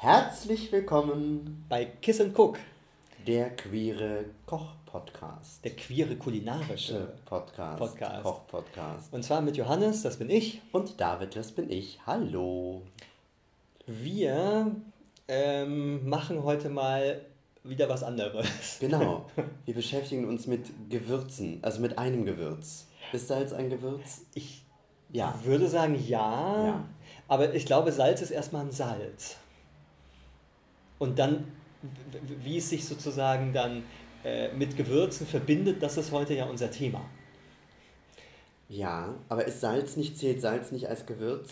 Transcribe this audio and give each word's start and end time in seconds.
Herzlich 0.00 0.70
willkommen 0.70 1.66
bei 1.68 1.84
Kiss 1.84 2.20
and 2.20 2.38
Cook, 2.38 2.60
der 3.26 3.50
queere 3.56 4.26
Koch-Podcast. 4.46 5.64
Der 5.64 5.72
queere 5.74 6.14
kulinarische 6.14 7.14
Podcast. 7.24 7.78
Podcast. 7.80 8.22
Koch-Podcast. 8.22 9.12
Und 9.12 9.24
zwar 9.24 9.40
mit 9.40 9.56
Johannes, 9.56 10.02
das 10.02 10.16
bin 10.16 10.30
ich. 10.30 10.62
Und 10.70 11.00
David, 11.00 11.34
das 11.34 11.50
bin 11.50 11.68
ich. 11.68 11.98
Hallo. 12.06 12.82
Wir 13.86 14.70
ähm, 15.26 16.08
machen 16.08 16.44
heute 16.44 16.68
mal 16.68 17.20
wieder 17.64 17.88
was 17.88 18.04
anderes. 18.04 18.46
Genau. 18.78 19.26
Wir 19.64 19.74
beschäftigen 19.74 20.28
uns 20.28 20.46
mit 20.46 20.70
Gewürzen, 20.90 21.58
also 21.62 21.80
mit 21.80 21.98
einem 21.98 22.24
Gewürz. 22.24 22.86
Ist 23.12 23.26
Salz 23.26 23.52
ein 23.52 23.68
Gewürz? 23.68 24.20
Ich 24.34 24.62
ja. 25.12 25.34
würde 25.42 25.66
sagen 25.66 26.00
ja, 26.06 26.66
ja, 26.66 26.84
aber 27.26 27.52
ich 27.52 27.66
glaube, 27.66 27.90
Salz 27.90 28.22
ist 28.22 28.30
erstmal 28.30 28.64
ein 28.64 28.70
Salz. 28.70 29.38
Und 30.98 31.18
dann, 31.18 31.44
wie 32.42 32.58
es 32.58 32.70
sich 32.70 32.84
sozusagen 32.84 33.52
dann 33.52 33.84
äh, 34.24 34.52
mit 34.52 34.76
Gewürzen 34.76 35.26
verbindet, 35.26 35.82
das 35.82 35.96
ist 35.96 36.12
heute 36.12 36.34
ja 36.34 36.46
unser 36.46 36.70
Thema. 36.70 37.04
Ja, 38.68 39.14
aber 39.28 39.46
ist 39.46 39.60
Salz 39.60 39.96
nicht, 39.96 40.18
zählt 40.18 40.40
Salz 40.40 40.72
nicht 40.72 40.88
als 40.88 41.06
Gewürz? 41.06 41.50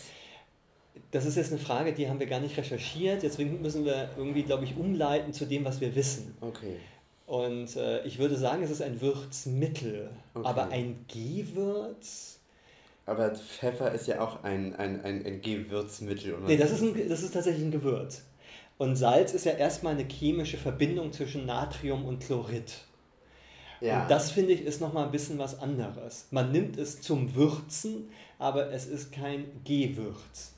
Das 1.11 1.25
ist 1.25 1.35
jetzt 1.35 1.51
eine 1.51 1.59
Frage, 1.59 1.93
die 1.93 2.09
haben 2.09 2.19
wir 2.19 2.27
gar 2.27 2.39
nicht 2.39 2.57
recherchiert. 2.57 3.23
Deswegen 3.23 3.61
müssen 3.61 3.85
wir 3.85 4.09
irgendwie, 4.17 4.43
glaube 4.43 4.65
ich, 4.65 4.75
umleiten 4.77 5.33
zu 5.33 5.45
dem, 5.45 5.65
was 5.65 5.79
wir 5.81 5.95
wissen. 5.95 6.35
Okay. 6.41 6.75
Und 7.25 7.75
äh, 7.75 8.03
ich 8.05 8.19
würde 8.19 8.35
sagen, 8.37 8.63
es 8.63 8.71
ist 8.71 8.81
ein 8.81 9.01
Würzmittel. 9.01 10.09
Okay. 10.33 10.47
Aber 10.47 10.69
ein 10.69 11.05
Gewürz. 11.07 12.39
Aber 13.05 13.33
Pfeffer 13.35 13.91
ist 13.91 14.07
ja 14.07 14.21
auch 14.21 14.43
ein, 14.43 14.75
ein, 14.75 15.01
ein, 15.03 15.25
ein 15.25 15.41
Gewürzmittel. 15.41 16.35
Oder? 16.35 16.47
Nee, 16.47 16.57
das 16.57 16.71
ist, 16.71 16.81
ein, 16.81 17.09
das 17.09 17.23
ist 17.23 17.33
tatsächlich 17.33 17.63
ein 17.63 17.71
Gewürz. 17.71 18.23
Und 18.77 18.95
Salz 18.95 19.33
ist 19.33 19.45
ja 19.45 19.53
erstmal 19.53 19.93
eine 19.93 20.07
chemische 20.07 20.57
Verbindung 20.57 21.11
zwischen 21.11 21.45
Natrium 21.45 22.05
und 22.05 22.23
Chlorid. 22.23 22.73
Ja. 23.81 24.03
Und 24.03 24.11
das 24.11 24.31
finde 24.31 24.53
ich 24.53 24.61
ist 24.61 24.81
nochmal 24.81 25.05
ein 25.05 25.11
bisschen 25.11 25.37
was 25.39 25.59
anderes. 25.59 26.27
Man 26.31 26.51
nimmt 26.51 26.77
es 26.77 27.01
zum 27.01 27.35
Würzen, 27.35 28.09
aber 28.39 28.71
es 28.71 28.87
ist 28.87 29.11
kein 29.11 29.45
Gewürz. 29.63 30.53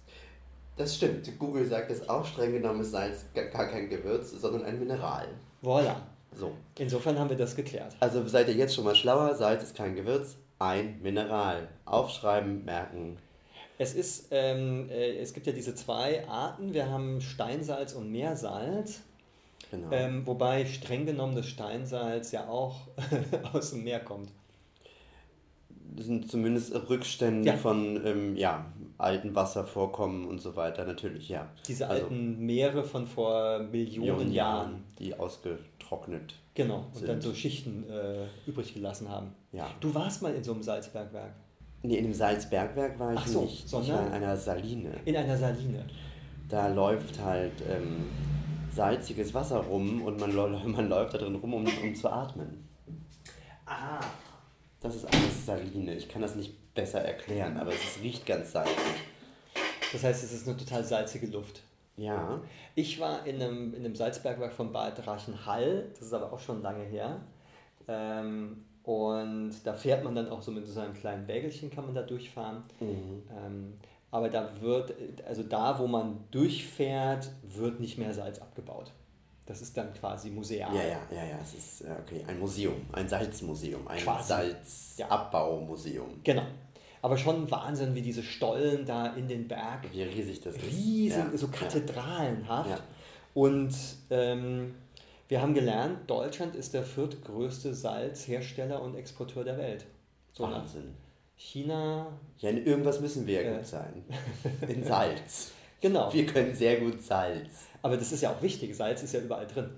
Das 0.78 0.96
stimmt. 0.96 1.38
Google 1.38 1.66
sagt 1.66 1.92
es 1.92 2.08
auch, 2.08 2.26
streng 2.26 2.54
genommen 2.54 2.82
ist 2.82 2.92
Salz 2.92 3.26
gar 3.34 3.68
kein 3.68 3.90
Gewürz, 3.90 4.32
sondern 4.32 4.64
ein 4.64 4.80
Mineral. 4.80 5.28
Voilà. 5.62 5.96
So. 6.34 6.54
Insofern 6.78 7.20
haben 7.20 7.30
wir 7.30 7.38
das 7.38 7.56
geklärt. 7.56 7.96
Also 8.00 8.26
seid 8.28 8.48
ihr 8.48 8.54
jetzt 8.54 8.76
schon 8.76 8.86
mal 8.86 8.96
schlauer, 8.96 9.36
Salz 9.36 9.64
ist 9.64 9.76
kein 9.76 9.96
Gewürz, 9.96 10.36
ein 10.60 11.02
Mineral. 11.02 11.68
Aufschreiben, 11.86 12.64
merken. 12.64 13.18
Es 13.82 13.94
ist, 13.96 14.28
ähm, 14.32 14.90
äh, 14.90 15.18
es 15.20 15.34
gibt 15.34 15.48
ja 15.48 15.54
diese 15.54 15.74
zwei 15.74 16.28
Arten. 16.28 16.74
Wir 16.74 16.90
haben 16.90 17.22
Steinsalz 17.22 17.94
und 17.94 18.12
Meersalz. 18.12 19.02
Genau. 19.72 19.88
Ähm, 19.92 20.28
wobei 20.28 20.66
streng 20.66 21.06
genommen 21.06 21.34
das 21.34 21.48
Steinsalz 21.48 22.34
ja 22.34 22.50
auch 22.50 22.76
aus 23.54 23.72
dem 23.72 23.86
Meer 23.86 24.02
kommt. 24.02 24.32
Das 25.96 26.08
sind 26.08 26.30
zumindest 26.30 26.74
Rückstände 26.90 27.48
ja. 27.48 27.56
von 27.56 28.06
ähm, 28.06 28.36
ja, 28.36 28.66
alten 28.98 29.34
Wasservorkommen 29.34 30.28
und 30.28 30.40
so 30.40 30.58
weiter, 30.58 30.84
natürlich, 30.84 31.30
ja. 31.30 31.50
Diese 31.66 31.88
also, 31.88 32.04
alten 32.04 32.46
Meere 32.46 32.84
von 32.84 33.08
vor 33.08 33.60
Millionen, 33.60 34.02
Millionen 34.02 34.32
Jahren, 34.34 34.72
Jahren. 34.72 34.84
Die 35.00 35.16
ausgetrocknet 35.16 36.36
Genau, 36.54 36.86
und 36.88 36.98
sind. 36.98 37.08
dann 37.08 37.22
so 37.22 37.34
Schichten 37.34 37.90
äh, 37.90 38.26
übrig 38.46 38.74
gelassen 38.74 39.08
haben. 39.08 39.34
Ja. 39.54 39.70
Du 39.80 39.96
warst 39.96 40.22
mal 40.22 40.34
in 40.36 40.44
so 40.44 40.52
einem 40.52 40.64
Salzbergwerk. 40.64 41.32
Nee, 41.82 41.98
in 41.98 42.04
dem 42.04 42.14
Salzbergwerk 42.14 43.00
war 43.00 43.14
ich 43.14 43.22
so, 43.22 43.42
nicht. 43.42 43.68
Sondern 43.68 43.90
ich 43.90 43.96
war 43.96 44.08
in 44.08 44.14
einer 44.14 44.38
Saline. 44.38 44.92
In 45.06 45.16
einer 45.16 45.38
Saline. 45.38 45.86
Da 46.50 46.68
läuft 46.68 47.20
halt 47.20 47.54
ähm, 47.70 48.08
salziges 48.74 49.34
Wasser 49.34 49.60
rum 49.60 50.02
und 50.02 50.20
man, 50.20 50.36
man 50.72 50.90
läuft 50.90 51.14
da 51.14 51.18
drin 51.20 51.36
rum, 51.36 51.54
um, 51.54 51.66
um 51.66 51.96
zu 51.96 52.10
atmen. 52.10 52.68
Ah. 53.66 54.00
Das 54.82 54.96
ist 54.96 55.06
alles 55.06 55.46
Saline. 55.46 55.94
Ich 55.96 56.08
kann 56.08 56.22
das 56.22 56.36
nicht 56.36 56.74
besser 56.74 57.02
erklären, 57.02 57.58
aber 57.58 57.72
es 57.72 58.02
riecht 58.02 58.26
ganz 58.26 58.54
salzig. 58.54 58.76
Das 59.92 60.04
heißt, 60.04 60.24
es 60.24 60.32
ist 60.32 60.48
eine 60.48 60.56
total 60.56 60.84
salzige 60.84 61.28
Luft. 61.28 61.62
Ja. 61.98 62.42
Ich 62.76 63.00
war 63.00 63.26
in 63.26 63.42
einem, 63.42 63.74
in 63.74 63.84
einem 63.84 63.96
Salzbergwerk 63.96 64.54
von 64.54 64.72
Bad 64.72 65.06
Reichenhall, 65.06 65.90
das 65.92 66.04
ist 66.04 66.14
aber 66.14 66.32
auch 66.32 66.40
schon 66.40 66.62
lange 66.62 66.84
her. 66.86 67.20
Ähm, 67.90 68.64
und 68.90 69.54
da 69.66 69.76
fährt 69.76 70.04
man 70.04 70.16
dann 70.16 70.30
auch 70.30 70.42
so 70.42 70.50
mit 70.50 70.66
so 70.66 70.80
einem 70.80 70.96
kleinen 70.96 71.28
Wägelchen, 71.28 71.70
kann 71.70 71.86
man 71.86 71.94
da 71.94 72.02
durchfahren. 72.02 72.64
Mhm. 72.80 73.22
Ähm, 73.30 73.74
aber 74.10 74.30
da 74.30 74.50
wird, 74.62 74.96
also 75.28 75.44
da, 75.44 75.78
wo 75.78 75.86
man 75.86 76.22
durchfährt, 76.32 77.30
wird 77.44 77.80
nicht 77.80 78.00
mehr 78.00 78.12
Salz 78.16 78.40
abgebaut. 78.40 78.92
Das 79.46 79.62
ist 79.62 79.78
dann 79.78 79.94
quasi 79.94 80.32
museal. 80.32 80.76
Ja, 80.76 80.82
ja, 80.82 81.02
ja, 81.12 81.24
ja, 81.24 81.38
es 81.40 81.54
ist 81.54 81.84
okay, 82.04 82.26
ein 82.28 82.40
Museum, 82.40 82.82
ein 82.92 83.08
Salzmuseum, 83.08 83.88
ein 83.88 84.02
Salzabbauumuseum. 84.24 86.10
Ja. 86.10 86.16
Genau. 86.24 86.48
Aber 87.04 87.16
schon 87.16 87.52
Wahnsinn, 87.52 87.94
wie 87.94 88.02
diese 88.02 88.24
Stollen 88.24 88.88
da 88.88 89.14
in 89.14 89.28
den 89.28 89.48
Berg. 89.48 89.84
Wie 89.92 90.02
riesig 90.02 90.42
das 90.42 90.56
ist. 90.56 90.64
Riesen, 90.64 91.32
ja. 91.32 91.38
so 91.38 91.48
kathedralenhaft. 91.50 92.72
Ja. 92.72 92.80
Und 93.36 93.76
ähm, 94.10 94.74
wir 95.30 95.42
haben 95.44 95.54
gelernt, 95.54 96.10
Deutschland 96.10 96.56
ist 96.56 96.74
der 96.74 96.84
viertgrößte 96.84 97.74
Salzhersteller 97.74 98.82
und 98.82 98.96
Exporteur 98.96 99.44
der 99.44 99.60
Welt. 99.60 99.86
So 100.34 100.44
Wahnsinn. 100.44 100.96
China. 101.38 102.08
Ja, 102.40 102.50
in 102.50 102.66
irgendwas 102.66 103.00
müssen 103.00 103.28
wir 103.28 103.44
ja 103.44 103.52
äh, 103.52 103.56
gut 103.58 103.66
sein. 103.66 104.04
In 104.68 104.84
Salz. 104.84 105.52
genau. 105.82 106.12
Wir 106.12 106.26
können 106.26 106.56
sehr 106.56 106.80
gut 106.80 107.02
Salz. 107.04 107.68
Aber 107.84 107.96
das 107.96 108.12
ist 108.12 108.22
ja 108.22 108.32
auch 108.32 108.42
wichtig. 108.42 108.76
Salz 108.76 109.04
ist 109.04 109.14
ja 109.14 109.22
überall 109.22 109.46
drin. 109.46 109.70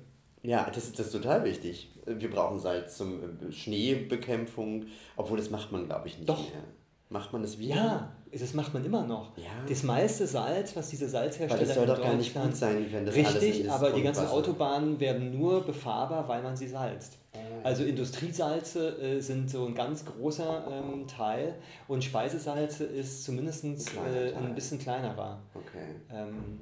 Ja, 0.42 0.70
das 0.74 0.86
ist, 0.86 0.98
das 0.98 1.08
ist 1.08 1.12
total 1.12 1.44
wichtig. 1.44 1.90
Wir 2.06 2.32
brauchen 2.32 2.58
Salz 2.58 2.98
zum 2.98 3.22
äh, 3.22 3.52
Schneebekämpfung, 3.52 4.86
obwohl 5.18 5.38
das 5.38 5.50
macht 5.50 5.74
man, 5.74 5.86
glaube 5.86 6.08
ich, 6.08 6.18
nicht 6.18 6.30
Doch. 6.30 6.50
mehr. 6.50 6.64
Macht 7.12 7.34
man 7.34 7.42
das 7.42 7.60
wieder? 7.60 7.76
Ja, 7.76 8.10
das 8.32 8.54
macht 8.54 8.74
man 8.74 8.86
immer 8.86 9.06
noch. 9.06 9.38
Ja. 9.38 9.44
Das 9.68 9.84
meiste 9.84 10.26
Salz, 10.26 10.74
was 10.78 10.90
diese 10.92 11.10
Salzhersteller 11.10 11.60
Weil 11.60 11.68
das 11.68 11.76
soll 11.76 11.86
doch 11.86 12.02
gar 12.02 12.14
nicht 12.14 12.34
gut 12.34 12.56
sein, 12.56 12.86
wenn 12.90 13.06
das 13.06 13.14
Richtig, 13.14 13.70
aber 13.70 13.92
die 13.92 14.02
ganzen 14.02 14.28
Autobahnen 14.28 14.98
werden 14.98 15.38
nur 15.38 15.66
befahrbar, 15.66 16.26
weil 16.30 16.42
man 16.42 16.56
sie 16.56 16.70
salzt. 16.70 17.18
Ah. 17.34 17.38
Also 17.64 17.84
Industriesalze 17.84 18.98
äh, 19.02 19.20
sind 19.20 19.50
so 19.50 19.66
ein 19.66 19.76
ganz 19.76 20.06
großer 20.06 20.64
ähm, 20.72 21.06
Teil 21.06 21.56
und 21.90 22.02
Speisesalze 22.02 22.86
ist 22.86 23.26
zumindest 23.26 23.66
ein, 23.66 23.76
äh, 23.76 24.34
ein 24.34 24.56
bisschen 24.56 24.80
kleinerer. 24.80 25.40
Okay. 25.54 25.96
Ähm, 26.14 26.62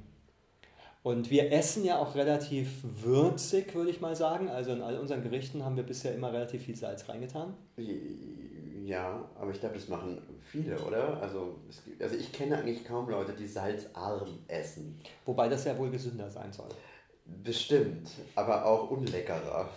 und 1.04 1.30
wir 1.30 1.50
essen 1.52 1.84
ja 1.84 1.98
auch 1.98 2.16
relativ 2.16 2.68
würzig, 2.82 3.74
würde 3.74 3.90
ich 3.90 4.00
mal 4.00 4.16
sagen. 4.16 4.48
Also 4.48 4.72
in 4.72 4.82
all 4.82 4.98
unseren 4.98 5.22
Gerichten 5.22 5.64
haben 5.64 5.76
wir 5.76 5.84
bisher 5.84 6.12
immer 6.12 6.32
relativ 6.32 6.64
viel 6.64 6.76
Salz 6.76 7.08
reingetan. 7.08 7.54
Ja, 8.84 9.28
aber 9.38 9.50
ich 9.50 9.60
glaube, 9.60 9.74
das 9.74 9.88
machen 9.88 10.22
viele, 10.40 10.78
oder? 10.78 11.20
Also, 11.20 11.56
es, 11.68 11.82
also 12.00 12.16
ich 12.16 12.32
kenne 12.32 12.58
eigentlich 12.58 12.84
kaum 12.84 13.08
Leute, 13.08 13.32
die 13.32 13.46
salzarm 13.46 14.38
essen. 14.48 14.98
Wobei 15.26 15.48
das 15.48 15.64
ja 15.64 15.76
wohl 15.76 15.90
gesünder 15.90 16.30
sein 16.30 16.52
soll. 16.52 16.68
Bestimmt, 17.24 18.10
aber 18.34 18.64
auch 18.64 18.90
unleckerer. 18.90 19.68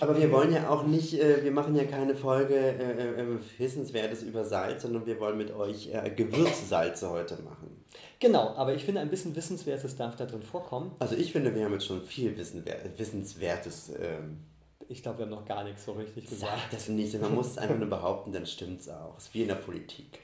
Aber 0.00 0.18
wir 0.18 0.30
wollen 0.30 0.52
ja 0.52 0.68
auch 0.68 0.86
nicht, 0.86 1.14
äh, 1.14 1.42
wir 1.42 1.50
machen 1.50 1.74
ja 1.74 1.84
keine 1.84 2.14
Folge 2.14 2.54
äh, 2.54 3.22
äh, 3.22 3.38
Wissenswertes 3.58 4.22
über 4.22 4.44
Salz, 4.44 4.82
sondern 4.82 5.06
wir 5.06 5.18
wollen 5.18 5.38
mit 5.38 5.54
euch 5.54 5.88
äh, 5.92 6.10
Gewürzsalze 6.10 7.08
heute 7.10 7.40
machen. 7.42 7.84
Genau, 8.18 8.54
aber 8.56 8.74
ich 8.74 8.84
finde, 8.84 9.00
ein 9.00 9.08
bisschen 9.08 9.34
Wissenswertes 9.34 9.96
darf 9.96 10.16
da 10.16 10.26
drin 10.26 10.42
vorkommen. 10.42 10.94
Also 10.98 11.14
ich 11.14 11.32
finde, 11.32 11.54
wir 11.54 11.64
haben 11.64 11.72
jetzt 11.72 11.86
schon 11.86 12.02
viel 12.02 12.36
Wissenswertes. 12.36 13.92
Ähm, 13.98 14.38
ich 14.88 15.02
glaube, 15.02 15.18
wir 15.18 15.24
haben 15.26 15.32
noch 15.32 15.44
gar 15.44 15.64
nichts 15.64 15.84
so 15.84 15.92
richtig 15.92 16.28
gesagt. 16.28 16.52
Sag 16.52 16.70
das 16.70 16.88
nicht, 16.88 17.20
man 17.20 17.34
muss 17.34 17.48
es 17.48 17.58
einfach 17.58 17.76
nur 17.76 17.88
behaupten, 17.88 18.32
dann 18.32 18.46
stimmt 18.46 18.80
es 18.80 18.88
auch. 18.88 19.16
Es 19.16 19.24
ist 19.24 19.34
wie 19.34 19.42
in 19.42 19.48
der 19.48 19.56
Politik. 19.56 20.20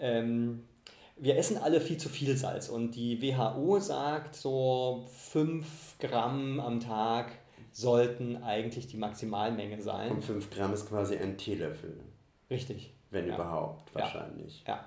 Ähm, 0.00 0.64
wir 1.16 1.36
essen 1.36 1.58
alle 1.58 1.80
viel 1.80 1.96
zu 1.96 2.08
viel 2.08 2.36
Salz 2.36 2.68
und 2.68 2.92
die 2.92 3.20
WHO 3.20 3.80
sagt, 3.80 4.36
so 4.36 5.04
5 5.32 5.98
Gramm 5.98 6.60
am 6.60 6.80
Tag 6.80 7.32
sollten 7.72 8.42
eigentlich 8.42 8.86
die 8.86 8.96
Maximalmenge 8.96 9.80
sein. 9.82 10.12
Und 10.12 10.24
5 10.24 10.50
Gramm 10.50 10.72
ist 10.72 10.88
quasi 10.88 11.16
ein 11.16 11.36
Teelöffel. 11.36 11.98
Richtig. 12.50 12.94
Wenn 13.10 13.26
ja. 13.26 13.34
überhaupt, 13.34 13.94
wahrscheinlich. 13.94 14.64
Ja. 14.66 14.74
ja. 14.74 14.84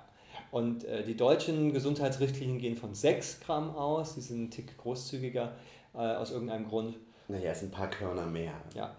Und 0.50 0.84
äh, 0.84 1.04
die 1.04 1.16
deutschen 1.16 1.72
Gesundheitsrichtlinien 1.72 2.58
gehen 2.58 2.76
von 2.76 2.94
6 2.94 3.40
Gramm 3.40 3.74
aus, 3.74 4.14
die 4.14 4.20
sind 4.20 4.44
ein 4.44 4.50
Tick 4.50 4.76
großzügiger 4.78 5.52
äh, 5.94 5.98
aus 5.98 6.30
irgendeinem 6.30 6.66
Grund. 6.68 6.98
Naja, 7.28 7.52
es 7.52 7.60
sind 7.60 7.72
ein 7.72 7.76
paar 7.76 7.90
Körner 7.90 8.26
mehr. 8.26 8.52
Ja. 8.74 8.94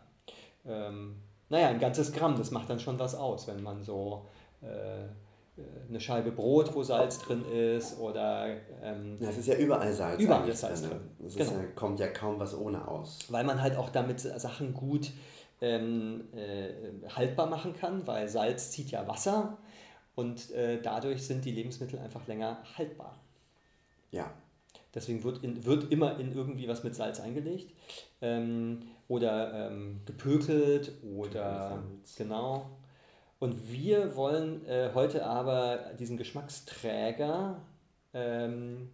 Ähm, 0.65 1.15
naja, 1.49 1.69
ein 1.69 1.79
ganzes 1.79 2.11
Gramm, 2.11 2.35
das 2.37 2.51
macht 2.51 2.69
dann 2.69 2.79
schon 2.79 2.97
was 2.99 3.15
aus, 3.15 3.47
wenn 3.47 3.61
man 3.61 3.83
so 3.83 4.25
äh, 4.61 5.07
eine 5.87 5.99
Scheibe 5.99 6.31
Brot, 6.31 6.73
wo 6.73 6.81
Salz 6.81 7.19
drin 7.19 7.45
ist 7.45 7.99
oder... 7.99 8.47
Ähm, 8.81 9.17
ja, 9.19 9.29
es 9.29 9.37
ist 9.37 9.47
ja 9.47 9.55
überall 9.55 9.93
Salz. 9.93 10.19
Überall 10.19 10.49
ist 10.49 10.61
Salz 10.61 10.81
drin. 10.81 10.91
drin. 10.91 11.27
Es 11.27 11.35
genau. 11.35 11.51
ja, 11.51 11.63
kommt 11.75 11.99
ja 11.99 12.07
kaum 12.07 12.39
was 12.39 12.57
ohne 12.57 12.87
aus. 12.87 13.19
Weil 13.29 13.43
man 13.43 13.61
halt 13.61 13.75
auch 13.75 13.89
damit 13.89 14.19
Sachen 14.19 14.73
gut 14.73 15.11
ähm, 15.61 16.23
äh, 16.35 17.07
haltbar 17.07 17.47
machen 17.47 17.75
kann, 17.75 18.07
weil 18.07 18.27
Salz 18.27 18.71
zieht 18.71 18.89
ja 18.91 19.07
Wasser 19.07 19.57
und 20.15 20.51
äh, 20.51 20.81
dadurch 20.81 21.25
sind 21.25 21.45
die 21.45 21.51
Lebensmittel 21.51 21.99
einfach 21.99 22.25
länger 22.27 22.63
haltbar. 22.77 23.19
Ja. 24.11 24.31
Deswegen 24.93 25.23
wird, 25.23 25.43
in, 25.43 25.65
wird 25.65 25.91
immer 25.91 26.19
in 26.19 26.33
irgendwie 26.33 26.67
was 26.67 26.83
mit 26.83 26.95
Salz 26.95 27.19
eingelegt. 27.19 27.73
Ähm, 28.21 28.83
oder 29.07 29.69
ähm, 29.71 30.01
gepökelt 30.05 30.93
oder 31.03 31.83
genau. 32.17 32.69
Und 33.39 33.71
wir 33.71 34.15
wollen 34.15 34.65
äh, 34.65 34.91
heute 34.93 35.25
aber 35.25 35.91
diesen 35.99 36.17
Geschmacksträger 36.17 37.57
ähm, 38.13 38.89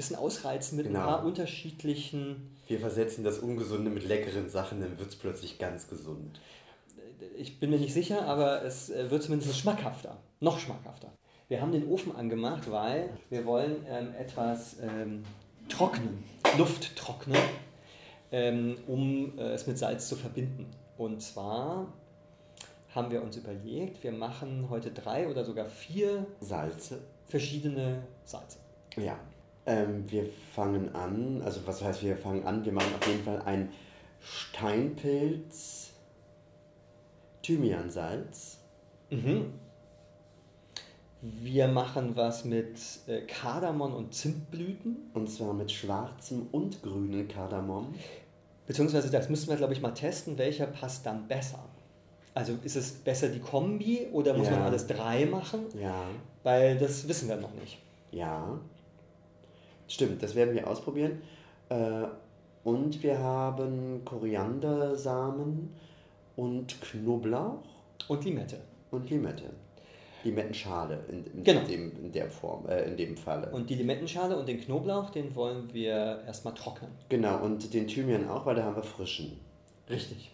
bisschen 0.00 0.16
ausreizen 0.16 0.78
mit 0.78 0.86
genau. 0.86 1.00
ein 1.00 1.04
paar 1.04 1.24
unterschiedlichen. 1.24 2.56
Wir 2.68 2.80
versetzen 2.80 3.22
das 3.22 3.38
Ungesunde 3.38 3.90
mit 3.90 4.06
leckeren 4.08 4.48
Sachen, 4.48 4.80
dann 4.80 4.98
wird 4.98 5.10
es 5.10 5.16
plötzlich 5.16 5.58
ganz 5.58 5.88
gesund. 5.88 6.40
Ich 7.36 7.60
bin 7.60 7.70
mir 7.70 7.78
nicht 7.78 7.92
sicher, 7.92 8.22
aber 8.26 8.64
es 8.64 8.88
äh, 8.88 9.10
wird 9.10 9.22
zumindest 9.22 9.58
schmackhafter. 9.58 10.16
Noch 10.40 10.58
schmackhafter. 10.58 11.12
Wir 11.48 11.60
haben 11.60 11.72
den 11.72 11.86
Ofen 11.86 12.14
angemacht, 12.16 12.70
weil 12.70 13.10
wir 13.28 13.44
wollen 13.44 13.84
ähm, 13.88 14.14
etwas 14.18 14.76
ähm, 14.80 15.24
trocknen, 15.68 16.24
Luft 16.56 16.96
trocknen, 16.96 17.36
ähm, 18.32 18.76
um 18.86 19.38
äh, 19.38 19.52
es 19.52 19.66
mit 19.66 19.78
Salz 19.78 20.08
zu 20.08 20.16
verbinden. 20.16 20.66
Und 20.96 21.22
zwar 21.22 21.92
haben 22.94 23.10
wir 23.10 23.22
uns 23.22 23.36
überlegt, 23.36 24.02
wir 24.02 24.12
machen 24.12 24.68
heute 24.68 24.90
drei 24.90 25.28
oder 25.28 25.44
sogar 25.44 25.66
vier 25.66 26.26
Salze. 26.40 27.00
Verschiedene 27.26 28.02
Salze. 28.24 28.58
Ja. 28.96 29.18
Ähm, 29.66 30.10
wir 30.10 30.26
fangen 30.54 30.94
an, 30.94 31.42
also 31.42 31.60
was 31.66 31.82
heißt 31.82 32.02
wir 32.02 32.16
fangen 32.16 32.44
an? 32.46 32.64
Wir 32.64 32.72
machen 32.72 32.92
auf 32.98 33.06
jeden 33.06 33.22
Fall 33.22 33.42
ein 33.42 33.68
Steinpilz 34.20 35.90
Thymiansalz. 37.42 38.58
Mhm. 39.10 39.52
Wir 41.22 41.68
machen 41.68 42.16
was 42.16 42.44
mit 42.44 42.78
äh, 43.06 43.22
Kardamom 43.22 43.94
und 43.94 44.14
Zimtblüten. 44.14 45.10
Und 45.12 45.28
zwar 45.28 45.52
mit 45.52 45.70
schwarzem 45.70 46.46
und 46.50 46.82
grünem 46.82 47.28
Kardamom. 47.28 47.94
Beziehungsweise 48.70 49.10
das 49.10 49.28
müssen 49.28 49.48
wir, 49.48 49.56
glaube 49.56 49.72
ich, 49.72 49.82
mal 49.82 49.90
testen, 49.90 50.38
welcher 50.38 50.68
passt 50.68 51.04
dann 51.04 51.26
besser. 51.26 51.58
Also 52.34 52.52
ist 52.62 52.76
es 52.76 52.92
besser 52.92 53.28
die 53.28 53.40
Kombi 53.40 54.06
oder 54.12 54.32
muss 54.32 54.46
ja. 54.46 54.52
man 54.52 54.62
alles 54.62 54.86
drei 54.86 55.26
machen? 55.26 55.62
Ja. 55.76 56.04
Weil 56.44 56.78
das 56.78 57.08
wissen 57.08 57.28
wir 57.28 57.34
noch 57.34 57.52
nicht. 57.54 57.78
Ja. 58.12 58.60
Stimmt, 59.88 60.22
das 60.22 60.36
werden 60.36 60.54
wir 60.54 60.68
ausprobieren. 60.68 61.20
Äh, 61.68 62.04
und 62.62 63.02
wir 63.02 63.18
haben 63.18 64.02
Koriandersamen 64.04 65.74
und 66.36 66.80
Knoblauch. 66.80 67.64
Und 68.06 68.24
Limette. 68.24 68.60
Und 68.92 69.10
Limette. 69.10 69.50
Limettenschale 70.24 71.04
in, 71.08 71.24
in, 71.26 71.44
genau. 71.44 71.60
dem, 71.62 71.92
in 72.04 72.12
der 72.12 72.30
Form, 72.30 72.66
äh, 72.68 72.84
in 72.84 72.96
dem 72.96 73.16
Falle. 73.16 73.50
Und 73.50 73.70
die 73.70 73.74
Limettenschale 73.74 74.36
und 74.36 74.48
den 74.48 74.60
Knoblauch, 74.60 75.10
den 75.10 75.34
wollen 75.34 75.72
wir 75.72 76.22
erstmal 76.26 76.54
trocknen. 76.54 76.90
Genau, 77.08 77.42
und 77.42 77.72
den 77.72 77.86
Thymian 77.86 78.28
auch, 78.28 78.44
weil 78.46 78.54
da 78.54 78.64
haben 78.64 78.76
wir 78.76 78.82
frischen. 78.82 79.38
Richtig. 79.88 80.30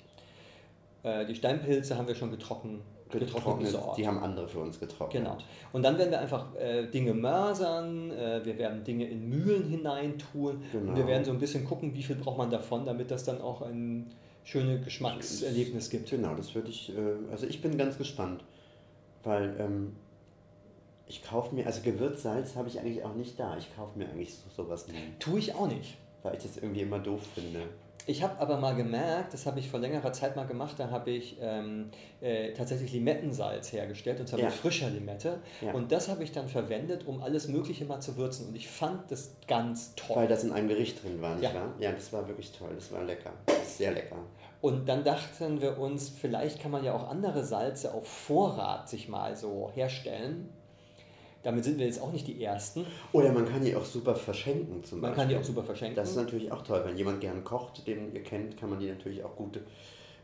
Äh, 1.02 1.26
die 1.26 1.34
Steinpilze 1.34 1.96
haben 1.96 2.08
wir 2.08 2.14
schon 2.14 2.30
getrocknet, 2.30 2.80
getrocknet. 3.10 3.78
Die 3.96 4.06
haben 4.06 4.18
andere 4.18 4.48
für 4.48 4.58
uns 4.58 4.80
getrocknet. 4.80 5.22
Genau. 5.22 5.38
Und 5.72 5.82
dann 5.82 5.96
werden 5.98 6.10
wir 6.10 6.20
einfach 6.20 6.54
äh, 6.56 6.86
Dinge 6.86 7.14
mörsern, 7.14 8.10
äh, 8.10 8.44
wir 8.44 8.58
werden 8.58 8.82
Dinge 8.82 9.06
in 9.06 9.28
Mühlen 9.28 9.68
hineintun 9.68 10.62
genau. 10.72 10.90
und 10.90 10.96
wir 10.96 11.06
werden 11.06 11.24
so 11.24 11.30
ein 11.30 11.38
bisschen 11.38 11.64
gucken, 11.64 11.94
wie 11.94 12.02
viel 12.02 12.16
braucht 12.16 12.38
man 12.38 12.50
davon, 12.50 12.84
damit 12.84 13.10
das 13.10 13.24
dann 13.24 13.40
auch 13.40 13.62
ein 13.62 14.10
schönes 14.42 14.84
Geschmackserlebnis 14.84 15.90
gibt. 15.90 16.10
Genau, 16.10 16.34
das 16.34 16.54
würde 16.54 16.70
ich, 16.70 16.90
äh, 16.90 17.30
also 17.30 17.46
ich 17.46 17.62
bin 17.62 17.78
ganz 17.78 17.98
gespannt, 17.98 18.42
weil 19.26 19.54
ähm, 19.58 19.96
ich 21.06 21.22
kaufe 21.22 21.54
mir, 21.54 21.66
also 21.66 21.82
Gewürzsalz 21.82 22.56
habe 22.56 22.68
ich 22.68 22.80
eigentlich 22.80 23.04
auch 23.04 23.14
nicht 23.14 23.38
da. 23.38 23.56
Ich 23.56 23.74
kaufe 23.76 23.98
mir 23.98 24.08
eigentlich 24.08 24.34
so, 24.34 24.64
sowas 24.64 24.88
nie. 24.88 24.94
Tue 25.18 25.38
ich 25.38 25.54
auch 25.54 25.68
nicht. 25.68 25.98
Weil 26.22 26.36
ich 26.36 26.42
das 26.42 26.56
irgendwie 26.56 26.80
immer 26.80 26.98
doof 26.98 27.20
finde. 27.34 27.68
Ich 28.08 28.22
habe 28.22 28.38
aber 28.38 28.56
mal 28.58 28.74
gemerkt, 28.76 29.34
das 29.34 29.46
habe 29.46 29.58
ich 29.58 29.68
vor 29.68 29.80
längerer 29.80 30.12
Zeit 30.12 30.36
mal 30.36 30.46
gemacht, 30.46 30.76
da 30.78 30.90
habe 30.90 31.10
ich 31.10 31.38
ähm, 31.40 31.90
äh, 32.20 32.52
tatsächlich 32.52 32.92
Limettensalz 32.92 33.72
hergestellt, 33.72 34.20
und 34.20 34.28
zwar 34.28 34.38
ja. 34.38 34.46
mit 34.46 34.54
frischer 34.54 34.88
Limette. 34.88 35.40
Ja. 35.60 35.72
Und 35.72 35.90
das 35.90 36.08
habe 36.08 36.22
ich 36.22 36.30
dann 36.30 36.48
verwendet, 36.48 37.04
um 37.06 37.20
alles 37.20 37.48
Mögliche 37.48 37.84
mal 37.84 38.00
zu 38.00 38.16
würzen. 38.16 38.46
Und 38.48 38.54
ich 38.54 38.68
fand 38.68 39.10
das 39.10 39.34
ganz 39.48 39.96
toll. 39.96 40.16
Weil 40.16 40.28
das 40.28 40.44
in 40.44 40.52
einem 40.52 40.68
Gericht 40.68 41.02
drin 41.02 41.20
war, 41.20 41.34
nicht 41.34 41.52
ja. 41.52 41.54
wahr? 41.54 41.74
Ja, 41.80 41.90
das 41.90 42.12
war 42.12 42.28
wirklich 42.28 42.52
toll, 42.52 42.70
das 42.76 42.92
war 42.92 43.02
lecker. 43.02 43.32
Das 43.46 43.58
ist 43.58 43.78
sehr 43.78 43.92
lecker. 43.92 44.18
Und 44.66 44.88
dann 44.88 45.04
dachten 45.04 45.60
wir 45.60 45.78
uns, 45.78 46.08
vielleicht 46.08 46.60
kann 46.60 46.72
man 46.72 46.82
ja 46.82 46.92
auch 46.92 47.08
andere 47.08 47.44
Salze 47.44 47.94
auf 47.94 48.08
Vorrat 48.08 48.88
sich 48.88 49.08
mal 49.08 49.36
so 49.36 49.70
herstellen. 49.72 50.48
Damit 51.44 51.62
sind 51.62 51.78
wir 51.78 51.86
jetzt 51.86 52.00
auch 52.00 52.10
nicht 52.10 52.26
die 52.26 52.42
Ersten. 52.42 52.84
Oder 53.12 53.30
man 53.30 53.48
kann 53.48 53.64
die 53.64 53.76
auch 53.76 53.84
super 53.84 54.16
verschenken 54.16 54.82
zum 54.82 54.98
man 54.98 55.12
Beispiel. 55.12 55.16
Man 55.16 55.16
kann 55.16 55.28
die 55.28 55.36
auch 55.36 55.44
super 55.44 55.62
verschenken. 55.62 55.94
Das 55.94 56.10
ist 56.10 56.16
natürlich 56.16 56.50
auch 56.50 56.62
toll. 56.62 56.82
Wenn 56.84 56.96
jemand 56.96 57.20
gern 57.20 57.44
kocht, 57.44 57.86
den 57.86 58.12
ihr 58.12 58.24
kennt, 58.24 58.56
kann 58.56 58.68
man 58.68 58.80
die 58.80 58.88
natürlich 58.88 59.22
auch 59.22 59.36
gut 59.36 59.60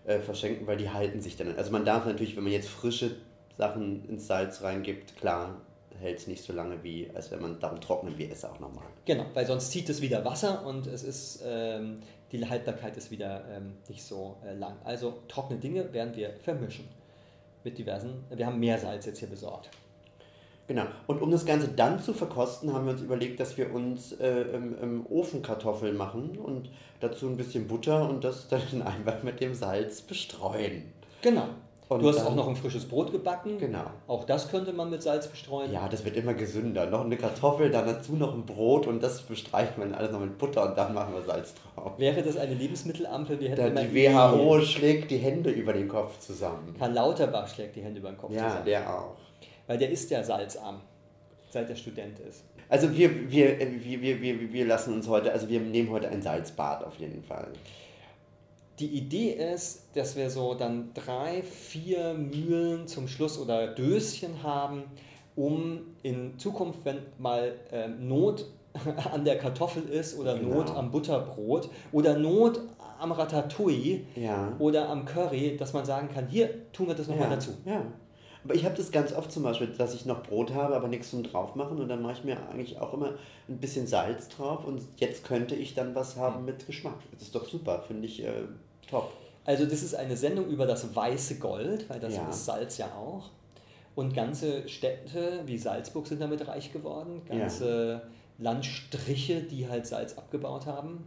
äh, 0.07 0.19
verschenken, 0.19 0.67
weil 0.67 0.77
die 0.77 0.91
halten 0.91 1.21
sich 1.21 1.37
dann. 1.37 1.57
Also 1.57 1.71
man 1.71 1.85
darf 1.85 2.05
natürlich, 2.05 2.35
wenn 2.35 2.43
man 2.43 2.53
jetzt 2.53 2.69
frische 2.69 3.13
Sachen 3.57 4.09
ins 4.09 4.27
Salz 4.27 4.61
reingibt, 4.63 5.17
klar, 5.19 5.61
hält 6.01 6.19
es 6.19 6.27
nicht 6.27 6.43
so 6.43 6.53
lange 6.53 6.83
wie, 6.83 7.09
als 7.15 7.31
wenn 7.31 7.41
man 7.41 7.61
darum 7.61 7.81
trocknen 7.81 8.19
wie 8.19 8.29
es 8.29 8.45
auch 8.45 8.59
normal. 8.59 8.87
Genau, 9.05 9.27
weil 9.35 9.47
sonst 9.47 9.71
zieht 9.71 9.89
es 9.89 10.01
wieder 10.01 10.25
Wasser 10.25 10.67
und 10.67 10.89
es 10.89 11.05
ist, 11.05 11.45
ähm, 11.47 12.01
die 12.33 12.49
Haltbarkeit 12.49 12.97
ist 12.97 13.11
wieder 13.11 13.45
ähm, 13.55 13.75
nicht 13.89 14.03
so 14.03 14.37
äh, 14.45 14.55
lang. 14.55 14.77
Also 14.85 15.19
trockene 15.29 15.61
Dinge 15.61 15.93
werden 15.93 16.17
wir 16.17 16.31
vermischen 16.43 16.89
mit 17.65 17.79
diversen, 17.79 18.25
wir 18.31 18.47
haben 18.47 18.59
Meersalz 18.59 19.07
jetzt 19.07 19.19
hier 19.19 19.29
besorgt. 19.29 19.71
Genau. 20.69 20.85
Und 21.07 21.21
um 21.21 21.31
das 21.31 21.45
Ganze 21.45 21.69
dann 21.69 22.01
zu 22.01 22.15
verkosten, 22.15 22.73
haben 22.73 22.87
wir 22.87 22.93
uns 22.93 23.03
überlegt, 23.03 23.41
dass 23.41 23.57
wir 23.59 23.73
uns 23.73 24.13
äh, 24.13 24.43
im, 24.55 24.81
im 24.81 25.07
Ofen 25.07 25.43
Kartoffeln 25.43 25.97
machen 25.97 26.39
und 26.39 26.71
dazu 27.01 27.29
ein 27.29 27.37
bisschen 27.37 27.69
Butter 27.69 28.09
und 28.09 28.25
das 28.25 28.49
dann 28.49 28.83
einfach 28.83 29.23
mit 29.23 29.41
dem 29.41 29.55
Salz 29.55 30.01
bestreuen. 30.03 30.85
Genau. 31.21 31.49
Und 31.95 32.03
du 32.03 32.09
hast 32.09 32.19
dann, 32.19 32.27
auch 32.27 32.35
noch 32.35 32.49
ein 32.49 32.57
frisches 32.57 32.85
Brot 32.85 33.13
gebacken. 33.13 33.59
Genau. 33.59 33.85
Auch 34.07 34.25
das 34.25 34.51
könnte 34.51 34.73
man 34.73 34.91
mit 34.91 35.03
Salz 35.03 35.27
bestreuen. 35.27 35.73
Ja, 35.73 35.89
das 35.89 36.05
wird 36.05 36.17
immer 36.17 36.35
gesünder. 36.35 36.87
Noch 36.87 37.05
eine 37.05 37.17
Kartoffel, 37.17 37.71
dann 37.71 37.87
dazu 37.87 38.15
noch 38.15 38.35
ein 38.35 38.45
Brot 38.45 38.87
und 38.87 39.03
das 39.03 39.23
bestreicht 39.23 39.79
man 39.79 39.95
alles 39.95 40.13
noch 40.13 40.21
mit 40.21 40.39
Butter 40.39 40.69
und 40.69 40.77
dann 40.77 40.95
machen 40.95 41.15
wir 41.15 41.23
Salz 41.23 41.55
drauf. 41.55 41.93
Wäre 41.99 42.23
das 42.23 42.37
eine 42.37 42.55
Lebensmittelampel? 42.55 43.41
Wir 43.41 43.51
hätten 43.51 43.77
die 43.77 43.95
WHO 43.95 44.61
schlägt 44.63 45.11
die 45.11 45.19
Hände 45.19 45.51
über 45.51 45.73
den 45.73 45.89
Kopf 45.89 46.19
zusammen. 46.19 46.75
Karl 46.79 46.93
Lauterbach 46.93 47.49
schlägt 47.49 47.77
die 47.77 47.83
Hände 47.83 48.01
über 48.01 48.11
den 48.11 48.19
Kopf 48.19 48.33
ja, 48.33 48.49
zusammen. 48.49 48.69
Ja, 48.69 48.81
der 48.81 48.95
auch. 48.95 49.17
Weil 49.67 49.79
der 49.79 49.91
ist 49.91 50.11
ja 50.11 50.23
salzarm, 50.23 50.81
seit 51.51 51.69
er 51.69 51.77
Student 51.77 52.19
ist. 52.21 52.45
Also 52.69 52.91
wir, 52.97 53.31
wir, 53.31 53.59
wir, 53.59 54.01
wir, 54.01 54.23
wir, 54.23 54.53
wir 54.53 54.65
lassen 54.67 54.95
uns 54.95 55.07
heute, 55.07 55.31
also 55.31 55.49
wir 55.49 55.61
nehmen 55.61 55.91
heute 55.91 56.09
ein 56.09 56.23
Salzbad 56.23 56.85
auf 56.85 56.97
jeden 56.97 57.23
Fall. 57.23 57.49
Die 58.83 58.99
Idee 58.99 59.31
ist, 59.55 59.91
dass 59.95 60.17
wir 60.17 60.29
so 60.29 60.55
dann 60.55 60.91
drei, 60.93 61.45
vier 61.45 62.15
Mühlen 62.15 62.89
zum 62.89 63.07
Schluss 63.07 63.39
oder 63.39 63.69
Döschen 63.69 64.43
haben, 64.43 64.83
um 65.37 65.83
in 66.03 66.37
Zukunft, 66.37 66.81
wenn 66.83 66.99
mal 67.17 67.55
äh, 67.71 67.87
Not 67.87 68.45
an 69.13 69.25
der 69.25 69.39
Kartoffel 69.39 69.85
ist 69.85 70.19
oder 70.19 70.37
genau. 70.37 70.57
Not 70.57 70.75
am 70.75 70.91
Butterbrot 70.91 71.71
oder 71.93 72.19
Not 72.19 72.61
am 72.99 73.13
Ratatouille 73.13 74.01
ja. 74.17 74.53
oder 74.59 74.89
am 74.89 75.05
Curry, 75.05 75.57
dass 75.57 75.73
man 75.73 75.85
sagen 75.85 76.09
kann, 76.13 76.27
hier 76.27 76.73
tun 76.73 76.89
wir 76.89 76.97
das 76.97 77.07
nochmal 77.07 77.29
ja. 77.29 77.35
dazu. 77.37 77.53
Ja. 77.65 77.83
Aber 78.43 78.57
ich 78.57 78.65
habe 78.65 78.75
das 78.75 78.91
ganz 78.91 79.13
oft 79.13 79.31
zum 79.31 79.45
Beispiel, 79.45 79.69
dass 79.69 79.95
ich 79.95 80.07
noch 80.07 80.25
Brot 80.25 80.53
habe, 80.53 80.75
aber 80.75 80.89
nichts 80.89 81.11
zum 81.11 81.23
drauf 81.23 81.55
machen 81.55 81.79
und 81.79 81.89
dann 81.89 82.03
mache 82.03 82.15
ich 82.15 82.25
mir 82.25 82.37
eigentlich 82.49 82.81
auch 82.81 82.93
immer 82.95 83.15
ein 83.49 83.59
bisschen 83.59 83.87
Salz 83.87 84.29
drauf 84.29 84.65
und 84.65 84.83
jetzt 84.97 85.25
könnte 85.25 85.55
ich 85.55 85.75
dann 85.75 85.95
was 85.95 86.17
haben 86.17 86.45
mit 86.45 86.67
Geschmack. 86.67 86.99
Das 87.13 87.23
ist 87.23 87.35
doch 87.37 87.47
super, 87.47 87.85
finde 87.87 88.07
ich 88.07 88.25
äh, 88.25 88.43
top. 88.89 89.13
Also 89.45 89.65
das 89.65 89.83
ist 89.83 89.95
eine 89.95 90.17
Sendung 90.17 90.47
über 90.49 90.67
das 90.67 90.95
weiße 90.95 91.39
Gold, 91.39 91.89
weil 91.91 91.99
das 92.01 92.15
ja. 92.15 92.29
ist 92.29 92.45
Salz 92.45 92.79
ja 92.79 92.87
auch. 92.87 93.31
Und 93.95 94.15
ganze 94.15 94.69
Städte 94.69 95.41
wie 95.45 95.59
Salzburg 95.59 96.07
sind 96.07 96.21
damit 96.21 96.47
reich 96.47 96.73
geworden, 96.73 97.21
ganze 97.29 97.93
ja. 97.93 98.03
Landstriche, 98.39 99.43
die 99.43 99.69
halt 99.69 99.87
Salz 99.87 100.17
abgebaut 100.17 100.67
haben. 100.67 101.05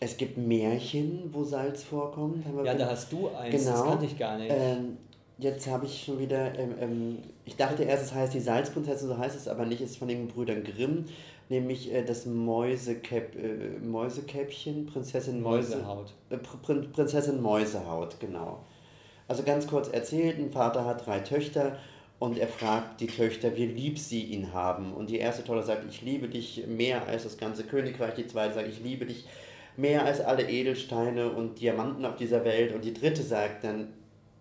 Es 0.00 0.16
gibt 0.16 0.36
Märchen, 0.36 1.32
wo 1.32 1.44
Salz 1.44 1.84
vorkommt. 1.84 2.44
ja, 2.64 2.74
da 2.74 2.86
hast 2.86 3.12
du 3.12 3.28
eins, 3.28 3.64
genau. 3.64 3.76
das 3.76 3.84
kannte 3.84 4.06
ich 4.06 4.18
gar 4.18 4.36
nicht. 4.36 4.50
Ähm, 4.52 4.96
Jetzt 5.42 5.66
habe 5.66 5.86
ich 5.86 6.04
schon 6.04 6.20
wieder, 6.20 6.56
ähm, 6.56 6.74
ähm, 6.80 7.18
ich 7.44 7.56
dachte 7.56 7.82
erst, 7.82 8.04
es 8.04 8.14
heißt 8.14 8.32
die 8.32 8.40
Salzprinzessin, 8.40 9.08
so 9.08 9.18
heißt 9.18 9.34
es 9.34 9.48
aber 9.48 9.64
nicht, 9.64 9.80
es 9.80 9.92
ist 9.92 9.96
von 9.96 10.06
den 10.06 10.28
Brüdern 10.28 10.62
Grimm, 10.62 11.06
nämlich 11.48 11.92
äh, 11.92 12.02
das 12.04 12.26
Mäusekäpp, 12.26 13.36
äh, 13.36 13.78
Mäusekäppchen, 13.84 14.86
Prinzessin 14.86 15.40
Mäuse, 15.42 15.76
Mäusehaut. 15.76 16.14
Äh, 16.30 16.38
Pr 16.38 16.74
Prinzessin 16.92 17.40
Mäusehaut, 17.40 18.18
genau. 18.20 18.60
Also 19.28 19.42
ganz 19.42 19.66
kurz 19.66 19.88
erzählt, 19.88 20.38
ein 20.38 20.50
Vater 20.50 20.84
hat 20.84 21.06
drei 21.06 21.20
Töchter 21.20 21.78
und 22.18 22.38
er 22.38 22.48
fragt 22.48 23.00
die 23.00 23.06
Töchter, 23.06 23.56
wie 23.56 23.66
lieb 23.66 23.98
sie 23.98 24.24
ihn 24.24 24.52
haben. 24.52 24.92
Und 24.92 25.10
die 25.10 25.18
erste 25.18 25.42
Tochter 25.42 25.62
sagt, 25.62 25.84
ich 25.88 26.02
liebe 26.02 26.28
dich 26.28 26.66
mehr 26.66 27.06
als 27.06 27.24
das 27.24 27.36
ganze 27.36 27.64
Königreich. 27.64 28.14
Die 28.14 28.26
zweite 28.26 28.54
sagt, 28.54 28.68
ich 28.68 28.80
liebe 28.80 29.06
dich 29.06 29.26
mehr 29.76 30.04
als 30.04 30.20
alle 30.20 30.48
Edelsteine 30.48 31.30
und 31.30 31.60
Diamanten 31.60 32.04
auf 32.04 32.16
dieser 32.16 32.44
Welt. 32.44 32.74
Und 32.74 32.84
die 32.84 32.92
dritte 32.92 33.22
sagt 33.22 33.64
dann, 33.64 33.88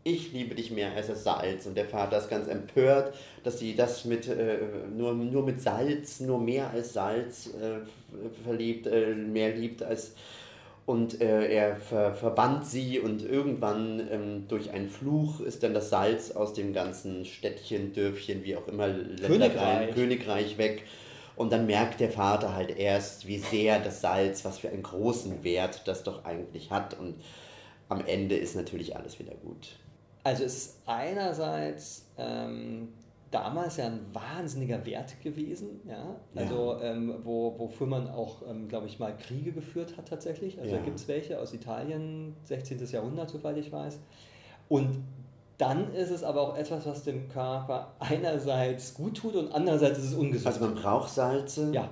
ich 0.03 0.31
liebe 0.31 0.55
dich 0.55 0.71
mehr 0.71 0.93
als 0.93 1.07
das 1.07 1.23
Salz. 1.23 1.65
Und 1.65 1.75
der 1.75 1.85
Vater 1.85 2.17
ist 2.17 2.29
ganz 2.29 2.47
empört, 2.47 3.13
dass 3.43 3.59
sie 3.59 3.75
das 3.75 4.05
mit, 4.05 4.27
äh, 4.27 4.57
nur, 4.95 5.13
nur 5.13 5.43
mit 5.43 5.61
Salz, 5.61 6.19
nur 6.19 6.39
mehr 6.39 6.69
als 6.71 6.93
Salz 6.93 7.47
äh, 7.47 7.79
verliebt, 8.43 8.87
äh, 8.87 9.13
mehr 9.13 9.55
liebt 9.55 9.83
als. 9.83 10.13
Und 10.87 11.21
äh, 11.21 11.47
er 11.47 11.75
ver 11.75 12.15
verbannt 12.15 12.65
sie 12.65 12.99
und 12.99 13.23
irgendwann 13.23 14.01
ähm, 14.11 14.47
durch 14.47 14.71
einen 14.71 14.89
Fluch 14.89 15.39
ist 15.39 15.61
dann 15.61 15.75
das 15.75 15.91
Salz 15.91 16.31
aus 16.31 16.53
dem 16.53 16.73
ganzen 16.73 17.23
Städtchen, 17.23 17.93
Dörfchen, 17.93 18.43
wie 18.43 18.55
auch 18.55 18.67
immer, 18.67 18.89
Königreich. 18.89 19.93
Königreich 19.93 20.57
weg. 20.57 20.83
Und 21.35 21.51
dann 21.51 21.65
merkt 21.67 21.99
der 21.99 22.09
Vater 22.09 22.55
halt 22.55 22.77
erst, 22.77 23.27
wie 23.27 23.37
sehr 23.37 23.79
das 23.79 24.01
Salz, 24.01 24.43
was 24.43 24.57
für 24.57 24.69
einen 24.69 24.83
großen 24.83 25.43
Wert 25.43 25.83
das 25.85 26.03
doch 26.03 26.25
eigentlich 26.25 26.71
hat. 26.71 26.99
Und 26.99 27.15
am 27.87 28.03
Ende 28.05 28.35
ist 28.35 28.55
natürlich 28.55 28.95
alles 28.95 29.19
wieder 29.19 29.33
gut. 29.35 29.69
Also 30.23 30.43
es 30.43 30.55
ist 30.55 30.79
einerseits 30.85 32.05
ähm, 32.17 32.89
damals 33.31 33.77
ja 33.77 33.85
ein 33.87 34.01
wahnsinniger 34.13 34.85
Wert 34.85 35.19
gewesen, 35.21 35.81
ja. 35.85 36.15
Also 36.35 36.73
ja. 36.73 36.91
Ähm, 36.91 37.15
wo, 37.23 37.57
wofür 37.57 37.87
man 37.87 38.09
auch, 38.09 38.41
ähm, 38.47 38.67
glaube 38.67 38.87
ich, 38.87 38.99
mal 38.99 39.15
Kriege 39.17 39.51
geführt 39.51 39.97
hat 39.97 40.07
tatsächlich. 40.07 40.59
Also 40.59 40.71
ja. 40.71 40.77
da 40.77 40.83
gibt 40.83 40.99
es 40.99 41.07
welche 41.07 41.39
aus 41.39 41.53
Italien, 41.53 42.35
16. 42.43 42.85
Jahrhundert, 42.87 43.29
soweit 43.29 43.57
ich 43.57 43.71
weiß. 43.71 43.99
Und 44.69 45.03
dann 45.57 45.93
ist 45.93 46.09
es 46.09 46.23
aber 46.23 46.41
auch 46.41 46.57
etwas, 46.57 46.85
was 46.85 47.03
dem 47.03 47.29
Körper 47.29 47.93
einerseits 47.99 48.93
gut 48.93 49.17
tut 49.17 49.35
und 49.35 49.51
andererseits 49.51 49.99
ist 49.99 50.05
es 50.05 50.13
ungesund. 50.13 50.47
Also 50.47 50.59
man 50.59 50.75
braucht 50.75 51.11
Salze. 51.11 51.71
Ja 51.73 51.89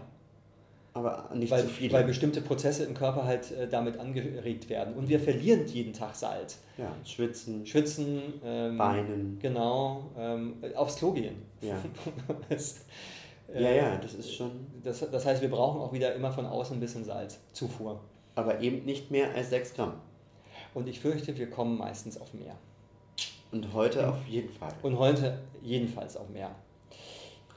aber 0.99 1.29
nicht 1.33 1.51
weil, 1.51 1.61
zu 1.61 1.69
viel. 1.69 1.91
Weil 1.91 2.03
bestimmte 2.03 2.41
Prozesse 2.41 2.83
im 2.83 2.93
Körper 2.93 3.23
halt 3.25 3.51
äh, 3.51 3.67
damit 3.67 3.97
angeregt 3.97 4.69
werden. 4.69 4.93
Und 4.93 5.07
wir 5.07 5.19
verlieren 5.19 5.65
jeden 5.67 5.93
Tag 5.93 6.15
Salz. 6.15 6.59
Ja, 6.77 6.93
schwitzen. 7.05 7.65
Schwitzen. 7.65 8.21
Ähm, 8.43 8.77
Weinen. 8.77 9.39
Genau. 9.41 10.11
Ähm, 10.17 10.55
aufs 10.75 10.97
Klo 10.97 11.13
gehen. 11.13 11.41
Ja. 11.61 11.77
das, 12.49 12.85
äh, 13.53 13.63
ja, 13.63 13.71
ja, 13.71 13.97
das 13.97 14.13
ist 14.13 14.33
schon. 14.33 14.51
Das, 14.83 14.99
das 14.99 15.25
heißt, 15.25 15.41
wir 15.41 15.49
brauchen 15.49 15.81
auch 15.81 15.93
wieder 15.93 16.13
immer 16.13 16.31
von 16.31 16.45
außen 16.45 16.77
ein 16.77 16.79
bisschen 16.79 17.05
Salz. 17.05 17.39
Zufuhr. 17.53 18.01
Aber 18.35 18.59
eben 18.59 18.85
nicht 18.85 19.09
mehr 19.09 19.33
als 19.33 19.49
6 19.49 19.75
Gramm. 19.75 19.93
Und 20.73 20.87
ich 20.87 20.99
fürchte, 20.99 21.37
wir 21.37 21.49
kommen 21.49 21.77
meistens 21.77 22.19
auf 22.19 22.33
mehr. 22.33 22.55
Und 23.51 23.73
heute 23.73 24.07
auf 24.07 24.27
jeden 24.27 24.49
Fall. 24.49 24.73
Und 24.83 24.99
heute 24.99 25.39
jedenfalls 25.61 26.15
auf 26.15 26.29
mehr. 26.29 26.51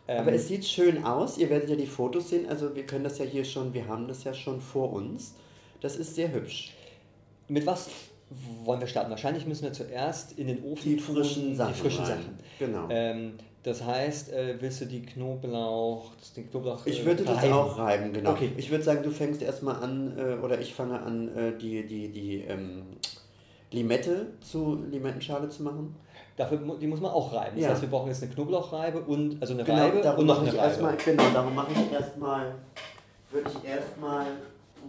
Aber 0.07 0.29
ähm, 0.29 0.35
es 0.35 0.49
sieht 0.49 0.65
schön 0.65 1.05
aus. 1.05 1.39
Ihr 1.39 1.49
werdet 1.51 1.71
ja 1.71 1.77
die 1.77 1.87
Fotos 1.87 2.31
sehen. 2.31 2.49
Also 2.49 2.75
wir 2.75 2.85
können 2.85 3.05
das 3.05 3.19
ja 3.19 3.25
hier 3.25 3.45
schon, 3.45 3.73
wir 3.73 3.87
haben 3.87 4.09
das 4.09 4.25
ja 4.25 4.35
schon 4.35 4.61
vor 4.61 4.93
uns. 4.93 5.35
Das 5.81 5.97
ist 5.97 6.15
sehr 6.15 6.33
hübsch. 6.33 6.73
Mit 7.49 7.67
was 7.67 7.89
wollen 8.65 8.81
wir 8.81 8.87
starten? 8.87 9.11
Wahrscheinlich 9.11 9.47
müssen 9.47 9.65
wir 9.65 9.73
zuerst 9.73 10.39
in 10.39 10.47
den 10.47 10.63
Ofen 10.65 10.97
die 10.97 10.99
frischen 10.99 11.49
tun, 11.49 11.57
Sachen. 11.57 11.75
Die 11.75 11.81
frischen 11.81 12.05
Sachen. 12.05 12.39
Genau. 12.59 12.87
Ähm, 12.91 13.35
das 13.63 13.85
heißt, 13.85 14.33
äh, 14.33 14.57
willst 14.61 14.81
du 14.81 14.87
die 14.87 15.03
Knoblauch, 15.03 16.13
das, 16.19 16.33
den 16.33 16.51
Knoblauch 16.51 16.85
Ich 16.87 17.05
würde 17.05 17.25
reiben. 17.27 17.41
das 17.43 17.53
auch 17.53 17.79
reiben, 17.79 18.13
genau. 18.13 18.33
Okay. 18.33 18.51
Ich 18.57 18.71
würde 18.71 18.83
sagen, 18.83 19.03
du 19.03 19.11
fängst 19.11 19.41
erstmal 19.43 19.77
an, 19.77 20.19
äh, 20.19 20.35
oder 20.43 20.61
ich 20.61 20.75
fange 20.75 21.01
an, 21.01 21.29
äh, 21.37 21.57
die, 21.57 21.87
die, 21.87 22.09
die 22.09 22.39
ähm, 22.49 22.83
Limette 23.71 24.33
zu 24.41 24.83
Limettenschale 24.91 25.49
zu 25.49 25.63
machen. 25.63 25.95
Dafür, 26.37 26.59
die 26.81 26.87
muss 26.87 27.01
man 27.01 27.11
auch 27.11 27.33
reiben. 27.33 27.57
Das 27.57 27.65
ja. 27.65 27.71
heißt, 27.71 27.83
wir 27.83 27.91
brauchen 27.91 28.09
jetzt 28.09 28.23
eine 28.23 28.33
Knoblauchreibe 28.33 29.01
und 29.01 29.41
also 29.41 29.53
eine 29.53 29.65
genau, 29.65 29.83
Reibe 29.83 30.17
und 30.17 30.27
noch 30.27 30.41
eine 30.41 30.49
Reibe. 30.49 30.59
Erstmal, 30.59 30.97
genau, 30.97 31.31
darum 31.33 31.55
mache 31.55 31.73
ich 31.73 31.93
erstmal, 31.93 32.55
würde 33.31 33.51
ich 33.51 33.69
erstmal 33.69 34.27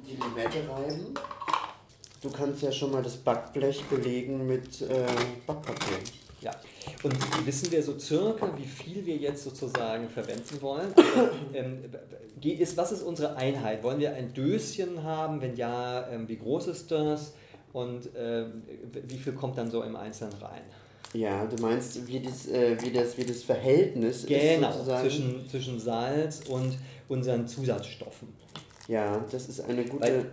die 0.08 0.16
Limette 0.16 0.60
reiben. 0.70 1.14
Du 2.22 2.32
kannst 2.32 2.62
ja 2.62 2.72
schon 2.72 2.92
mal 2.92 3.04
das 3.04 3.18
Backblech 3.18 3.84
belegen 3.86 4.48
mit 4.48 4.82
äh, 4.82 5.06
Backpapier. 5.46 5.98
Ja. 6.40 6.52
Und 7.04 7.46
wissen 7.46 7.72
wir 7.72 7.84
so 7.84 8.00
circa, 8.00 8.50
wie 8.58 8.66
viel 8.66 9.06
wir 9.06 9.18
jetzt 9.18 9.44
sozusagen 9.44 10.10
verwenden 10.10 10.62
wollen? 10.62 10.94
Also, 10.96 11.30
ähm, 11.54 11.80
ist, 12.42 12.78
was 12.78 12.92
ist 12.92 13.04
unsere 13.04 13.36
Einheit? 13.36 13.84
Wollen 13.84 14.00
wir 14.00 14.14
ein 14.14 14.34
Döschen 14.34 15.04
haben? 15.04 15.42
Wenn 15.42 15.56
ja, 15.56 16.08
ähm, 16.10 16.28
wie 16.28 16.38
groß 16.38 16.68
ist 16.68 16.92
das? 16.92 17.34
Und 17.72 18.10
ähm, 18.16 18.64
wie 19.08 19.18
viel 19.18 19.34
kommt 19.34 19.58
dann 19.58 19.72
so 19.72 19.84
im 19.84 19.96
Einzelnen 19.96 20.34
rein? 20.34 20.62
Ja, 21.14 21.46
du 21.46 21.62
meinst, 21.62 22.08
wie 22.08 22.20
das, 22.20 22.48
äh, 22.48 22.76
wie 22.82 22.92
das, 22.92 23.18
wie 23.18 23.24
das 23.24 23.44
Verhältnis 23.44 24.26
genau, 24.26 24.70
ist 24.70 24.76
sozusagen. 24.76 25.10
Zwischen, 25.10 25.50
zwischen 25.50 25.80
Salz 25.80 26.42
und 26.50 26.78
unseren 27.08 27.48
Zusatzstoffen. 27.48 28.30
Ja, 28.88 29.24
das 29.32 29.48
ist 29.48 29.62
eine 29.62 29.86
gute. 29.86 30.04
Weil 30.04 30.26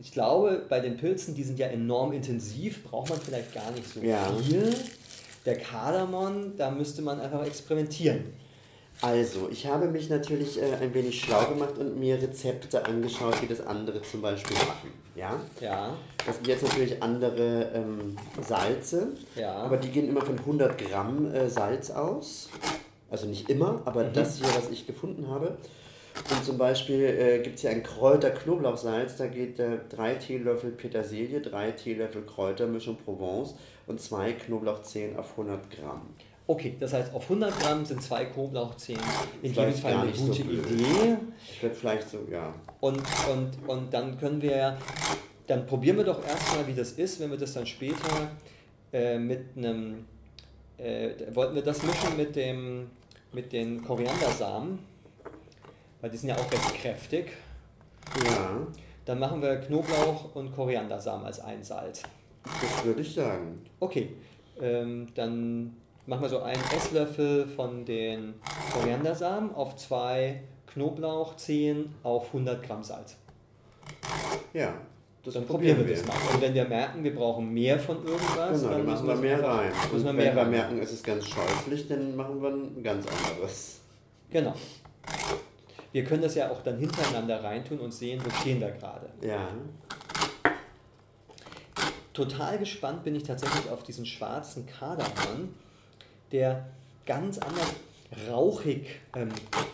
ich 0.00 0.12
glaube, 0.12 0.66
bei 0.68 0.80
den 0.80 0.96
Pilzen, 0.96 1.34
die 1.34 1.42
sind 1.42 1.58
ja 1.58 1.68
enorm 1.68 2.12
intensiv, 2.12 2.84
braucht 2.84 3.08
man 3.08 3.20
vielleicht 3.20 3.54
gar 3.54 3.70
nicht 3.72 3.88
so 3.88 4.00
ja. 4.00 4.30
viel. 4.36 4.74
Der 5.46 5.58
Kardamom, 5.58 6.56
da 6.56 6.70
müsste 6.70 7.02
man 7.02 7.20
einfach 7.20 7.44
experimentieren. 7.46 8.24
Also, 9.02 9.48
ich 9.50 9.66
habe 9.66 9.86
mich 9.88 10.08
natürlich 10.08 10.60
äh, 10.60 10.74
ein 10.80 10.94
wenig 10.94 11.20
schlau 11.20 11.44
gemacht 11.46 11.76
und 11.78 11.98
mir 11.98 12.20
Rezepte 12.20 12.84
angeschaut, 12.86 13.42
wie 13.42 13.46
das 13.46 13.60
andere 13.66 14.00
zum 14.02 14.22
Beispiel 14.22 14.56
machen. 14.56 14.90
Ja? 15.14 15.38
Ja. 15.60 15.96
Das 16.24 16.36
sind 16.36 16.46
jetzt 16.46 16.62
natürlich 16.62 17.02
andere 17.02 17.70
ähm, 17.74 18.16
Salze, 18.40 19.08
ja. 19.34 19.54
aber 19.54 19.76
die 19.76 19.90
gehen 19.90 20.08
immer 20.08 20.22
von 20.22 20.38
100 20.38 20.78
Gramm 20.78 21.32
äh, 21.32 21.48
Salz 21.48 21.90
aus. 21.90 22.48
Also 23.10 23.26
nicht 23.26 23.48
immer, 23.50 23.82
aber 23.84 24.04
mhm. 24.04 24.12
das 24.14 24.38
hier, 24.38 24.48
was 24.48 24.70
ich 24.70 24.86
gefunden 24.86 25.28
habe. 25.28 25.56
Und 26.30 26.44
zum 26.44 26.56
Beispiel 26.56 27.02
äh, 27.04 27.42
gibt 27.42 27.56
es 27.56 27.60
hier 27.60 27.70
ein 27.70 27.82
Kräuter-Knoblauchsalz, 27.82 29.16
da 29.16 29.26
geht 29.26 29.58
äh, 29.58 29.78
drei 29.90 30.14
Teelöffel 30.14 30.70
Petersilie, 30.70 31.40
drei 31.40 31.72
Teelöffel 31.72 32.22
Kräutermischung 32.22 32.96
Provence 32.96 33.54
und 33.86 34.00
zwei 34.00 34.32
Knoblauchzehen 34.32 35.16
auf 35.18 35.32
100 35.32 35.70
Gramm. 35.70 36.02
Okay, 36.48 36.76
das 36.78 36.92
heißt, 36.92 37.12
auf 37.12 37.24
100 37.24 37.58
Gramm 37.58 37.84
sind 37.84 38.00
zwei 38.00 38.24
Knoblauchzehen 38.26 39.00
in 39.42 39.52
jedem 39.52 39.74
Fall 39.74 39.94
eine 39.94 40.12
gute 40.12 40.44
so 40.44 40.50
Idee. 40.50 41.16
Ich 41.50 41.60
werde 41.60 41.74
vielleicht 41.74 42.08
so, 42.08 42.18
ja. 42.30 42.54
Und, 42.80 43.02
und, 43.32 43.68
und 43.68 43.92
dann 43.92 44.16
können 44.18 44.40
wir, 44.40 44.78
dann 45.48 45.66
probieren 45.66 45.96
wir 45.96 46.04
doch 46.04 46.24
erstmal, 46.24 46.64
wie 46.68 46.74
das 46.74 46.92
ist, 46.92 47.18
wenn 47.18 47.32
wir 47.32 47.38
das 47.38 47.52
dann 47.52 47.66
später 47.66 48.30
äh, 48.92 49.18
mit 49.18 49.56
einem, 49.56 50.06
äh, 50.78 51.10
wollten 51.34 51.56
wir 51.56 51.62
das 51.62 51.82
mischen 51.82 52.16
mit, 52.16 52.36
dem, 52.36 52.90
mit 53.32 53.52
den 53.52 53.82
Koriandersamen, 53.82 54.78
weil 56.00 56.10
die 56.10 56.16
sind 56.16 56.28
ja 56.28 56.36
auch 56.36 56.52
recht 56.52 56.74
kräftig. 56.76 57.32
Ja. 58.24 58.64
Dann 59.04 59.18
machen 59.18 59.42
wir 59.42 59.56
Knoblauch 59.56 60.36
und 60.36 60.54
Koriandersamen 60.54 61.26
als 61.26 61.40
ein 61.40 61.64
Salz. 61.64 62.04
Das 62.44 62.84
würde 62.84 63.02
ich 63.02 63.12
sagen. 63.12 63.60
Okay, 63.80 64.10
ähm, 64.60 65.08
dann 65.14 65.74
machen 66.06 66.22
wir 66.22 66.28
so 66.28 66.40
einen 66.40 66.62
Esslöffel 66.76 67.46
von 67.46 67.84
den 67.84 68.34
Koriandersamen 68.72 69.54
auf 69.54 69.76
zwei 69.76 70.42
Knoblauchzehen 70.66 71.94
auf 72.02 72.26
100 72.28 72.62
Gramm 72.62 72.82
Salz. 72.82 73.16
Ja, 74.52 74.74
das 75.24 75.34
dann 75.34 75.46
probieren 75.46 75.78
wir, 75.78 75.88
wir 75.88 75.96
das 75.96 76.06
mal. 76.06 76.14
Und 76.32 76.40
wenn 76.40 76.54
wir 76.54 76.64
merken, 76.66 77.02
wir 77.02 77.14
brauchen 77.14 77.52
mehr 77.52 77.78
von 77.78 77.96
irgendwas, 78.04 78.60
genau, 78.60 78.72
dann, 78.72 78.86
machen 78.86 79.08
wir 79.08 79.16
mehr 79.16 79.42
rein. 79.42 79.72
Und 79.92 80.04
wenn 80.04 80.16
wir 80.18 80.36
rein. 80.36 80.50
merken, 80.50 80.78
es 80.78 80.92
ist 80.92 81.04
ganz 81.04 81.26
scheußlich, 81.26 81.88
dann 81.88 82.14
machen 82.14 82.40
wir 82.40 82.50
ein 82.50 82.82
ganz 82.82 83.06
anderes. 83.06 83.80
Genau. 84.30 84.54
Wir 85.92 86.04
können 86.04 86.22
das 86.22 86.34
ja 86.34 86.50
auch 86.50 86.62
dann 86.62 86.78
hintereinander 86.78 87.42
reintun 87.42 87.80
und 87.80 87.92
sehen, 87.92 88.20
wo 88.24 88.30
stehen 88.30 88.60
wir 88.60 88.70
gerade. 88.70 89.08
Ja. 89.22 89.48
Total 92.12 92.58
gespannt 92.58 93.02
bin 93.02 93.14
ich 93.14 93.24
tatsächlich 93.24 93.70
auf 93.70 93.82
diesen 93.82 94.06
schwarzen 94.06 94.66
Kardamom 94.66 95.54
der 96.32 96.66
ganz 97.04 97.38
anders 97.38 97.74
rauchig 98.30 98.86
ähm, 99.14 99.28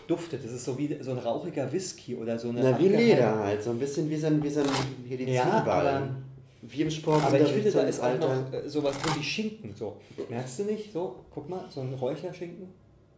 duftet. 0.06 0.44
Das 0.44 0.52
ist 0.52 0.64
so 0.64 0.76
wie 0.78 0.96
so 1.00 1.12
ein 1.12 1.18
rauchiger 1.18 1.70
Whisky 1.70 2.14
oder 2.14 2.38
so 2.38 2.48
eine. 2.48 2.62
Na, 2.62 2.78
wie 2.78 2.88
Leder 2.88 3.38
halt, 3.38 3.62
so 3.62 3.70
ein 3.70 3.78
bisschen 3.78 4.08
wie 4.08 4.16
so 4.16 4.26
ein, 4.26 4.42
wie 4.42 4.50
so 4.50 4.60
ein 4.60 4.66
Medizinball. 5.08 5.84
Ja, 5.84 6.08
wie 6.62 6.82
im 6.82 6.90
Sport. 6.90 7.24
Aber 7.24 7.40
ich 7.40 7.48
finde, 7.48 7.70
da 7.70 7.82
ist 7.82 8.00
auch 8.00 8.18
noch 8.18 8.52
äh, 8.52 8.68
sowas 8.68 8.96
drin 9.00 9.14
wie 9.18 9.24
Schinken. 9.24 9.74
So. 9.74 9.96
Merkst 10.28 10.60
du 10.60 10.64
nicht? 10.64 10.92
So, 10.92 11.16
guck 11.30 11.48
mal, 11.48 11.64
so 11.68 11.80
ein 11.80 11.92
Räucherschinken. 11.94 12.68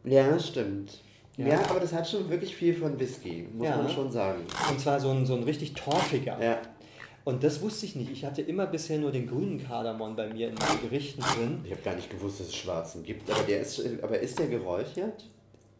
Ja, 0.05 0.39
stimmt. 0.39 1.01
Ja. 1.37 1.49
ja. 1.49 1.61
aber 1.69 1.81
das 1.81 1.93
hat 1.93 2.09
schon 2.09 2.29
wirklich 2.31 2.55
viel 2.55 2.75
von 2.75 2.99
Whisky, 2.99 3.47
muss 3.53 3.67
ja. 3.67 3.77
man 3.77 3.89
schon 3.89 4.11
sagen. 4.11 4.43
Und 4.71 4.81
zwar 4.81 5.01
so 5.01 5.11
ein, 5.11 5.27
so 5.27 5.35
ein 5.35 5.43
richtig 5.43 5.75
torfiger. 5.75 6.39
Ja. 6.41 6.59
Und 7.25 7.43
das 7.43 7.63
wusste 7.63 7.87
ich 7.87 7.97
nicht. 7.97 8.11
Ich 8.11 8.25
hatte 8.25 8.43
immer 8.43 8.67
bisher 8.67 8.99
nur 8.99 9.11
den 9.11 9.27
grünen 9.27 9.63
Kardamom 9.63 10.15
bei 10.15 10.29
mir 10.29 10.49
in 10.49 10.55
meinen 10.55 10.81
Gerichten 10.83 11.23
drin. 11.23 11.61
Ich 11.65 11.71
habe 11.73 11.81
gar 11.81 11.95
nicht 11.97 12.11
gewusst, 12.11 12.41
dass 12.41 12.49
es 12.49 12.55
schwarzen 12.55 13.03
gibt. 13.03 13.31
Aber, 13.31 13.43
der 13.45 13.61
ist, 13.61 13.83
aber 14.03 14.19
ist 14.19 14.39
der 14.39 14.49
geräuchert? 14.49 15.25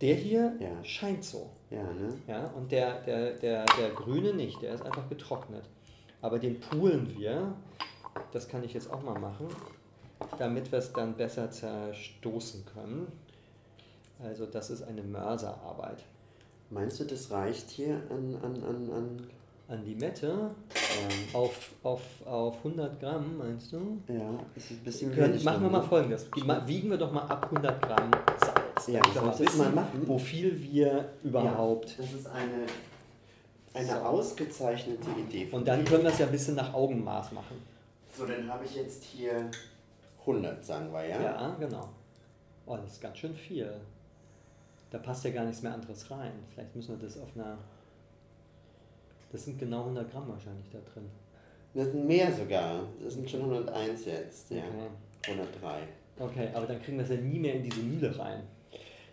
Der 0.01 0.15
hier 0.15 0.57
ja. 0.59 0.83
scheint 0.83 1.23
so. 1.23 1.51
Ja, 1.71 1.83
ne? 1.83 2.15
Ja, 2.27 2.47
und 2.57 2.73
der, 2.73 3.01
der, 3.03 3.33
der, 3.33 3.65
der 3.67 3.91
grüne 3.91 4.33
nicht, 4.33 4.63
der 4.63 4.75
ist 4.75 4.83
einfach 4.85 5.09
getrocknet. 5.09 5.65
Aber 6.23 6.39
den 6.39 6.59
poolen 6.61 7.15
wir. 7.15 7.55
Das 8.33 8.49
kann 8.49 8.65
ich 8.65 8.73
jetzt 8.73 8.91
auch 8.91 9.03
mal 9.03 9.19
machen, 9.19 9.49
damit 10.39 10.73
wir 10.73 10.79
es 10.79 10.93
dann 10.93 11.15
besser 11.15 11.51
zerstoßen 11.51 12.65
können. 12.65 13.07
Also 14.23 14.47
das 14.47 14.71
ist 14.71 14.83
eine 14.83 15.03
Mörserarbeit. 15.03 16.05
Meinst 16.71 17.01
du, 17.01 17.05
das 17.05 17.31
reicht 17.31 17.71
hier 17.71 18.01
an, 18.09 18.37
an, 18.43 18.63
an, 18.63 18.91
an 18.91 19.27
an 19.69 19.85
die 19.85 19.95
Mette 19.95 20.27
ja. 20.29 21.39
auf, 21.39 21.73
auf, 21.83 22.03
auf 22.27 22.57
100 22.59 23.01
Gramm, 23.01 23.39
meinst 23.39 23.73
du? 23.73 23.99
Ja, 24.09 24.39
das 24.55 24.65
ist 24.65 24.71
ein 24.73 24.85
bisschen 24.85 25.15
Können, 25.15 25.43
Machen 25.43 25.63
wir 25.63 25.71
mal 25.71 25.83
folgendes. 25.83 26.27
Wiegen 26.67 26.91
wir 26.91 26.99
doch 26.99 27.13
mal 27.13 27.23
ab 27.23 27.45
100 27.51 27.81
Gramm 27.81 28.11
Salz. 28.39 28.87
Ja, 28.89 29.01
ich 29.07 29.15
mal 29.15 29.39
wissen, 29.39 29.59
mal 29.59 29.71
machen. 29.71 30.03
wo 30.07 30.19
viel 30.19 30.61
wir 30.63 31.09
überhaupt... 31.23 31.91
Ja, 31.91 32.05
das 32.05 32.13
ist 32.13 32.27
eine, 32.27 32.67
eine 33.73 33.87
so. 33.87 34.07
ausgezeichnete 34.07 35.09
Idee. 35.19 35.49
Und 35.51 35.67
dann 35.67 35.85
können 35.85 36.03
wir 36.03 36.11
es 36.11 36.19
ja 36.19 36.27
ein 36.27 36.33
bisschen 36.33 36.57
nach 36.57 36.75
Augenmaß 36.75 37.33
machen. 37.33 37.57
So, 38.17 38.27
dann 38.27 38.49
habe 38.49 38.65
ich 38.65 38.77
jetzt 38.77 39.03
hier 39.03 39.51
100, 40.21 40.65
sagen 40.65 40.93
wir, 40.93 41.07
ja? 41.07 41.23
Ja, 41.23 41.57
genau. 41.59 41.89
Oh, 42.67 42.77
das 42.77 42.93
ist 42.93 43.01
ganz 43.01 43.19
schön 43.19 43.35
viel. 43.35 43.73
Da 44.91 44.99
passt 44.99 45.25
ja 45.25 45.31
gar 45.31 45.45
nichts 45.45 45.63
mehr 45.63 45.73
anderes 45.73 46.11
rein. 46.11 46.33
Vielleicht 46.53 46.77
müssen 46.77 46.99
wir 46.99 47.07
das 47.07 47.19
auf 47.19 47.29
einer 47.35 47.59
das 49.35 49.47
sind 49.47 49.59
genau 49.59 49.81
100 49.81 50.13
Gramm 50.13 50.29
wahrscheinlich 50.29 50.71
da 50.71 50.79
drin. 50.79 51.11
Das 51.75 51.91
sind 51.91 52.07
mehr 52.07 52.33
sogar. 52.33 52.85
Das 53.03 53.15
sind 53.15 53.29
schon 53.29 53.41
101 53.41 54.05
jetzt. 54.05 54.49
Ja. 54.53 54.59
Okay. 54.59 55.33
103. 55.33 55.89
Okay, 56.21 56.49
aber 56.55 56.67
dann 56.67 56.81
kriegen 56.81 56.99
wir 56.99 57.05
es 57.05 57.11
ja 57.11 57.17
nie 57.17 57.41
mehr 57.41 57.55
in 57.55 57.65
diese 57.65 57.81
Mühle 57.81 58.17
rein. 58.17 58.45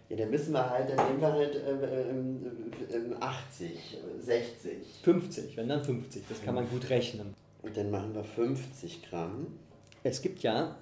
Ja, 0.10 0.18
dann 0.18 0.30
müssen 0.30 0.54
wir 0.54 0.70
halt, 0.70 0.92
dann 0.92 1.08
nehmen 1.08 1.22
wir 1.22 1.32
halt 1.32 1.56
äh, 1.56 2.98
äh, 2.98 3.16
80, 3.20 3.98
60. 4.20 4.72
50, 5.02 5.58
wenn 5.58 5.70
dann 5.70 5.84
50, 5.84 6.24
das 6.30 6.44
kann 6.44 6.54
man 6.54 6.70
gut 6.70 6.88
rechnen. 6.92 7.34
Und 7.64 7.76
dann 7.76 7.90
machen 7.90 8.14
wir 8.14 8.24
50 8.24 9.02
Gramm. 9.10 9.48
Es 10.04 10.22
gibt 10.22 10.44
ja 10.44 10.76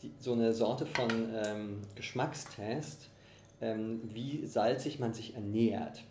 die, 0.00 0.12
so 0.18 0.32
eine 0.32 0.54
Sorte 0.54 0.86
von 0.86 1.10
ähm, 1.44 1.82
Geschmackstest, 1.96 3.10
ähm, 3.60 4.00
wie 4.14 4.46
salzig 4.46 4.98
man 4.98 5.12
sich 5.12 5.34
ernährt. 5.34 6.02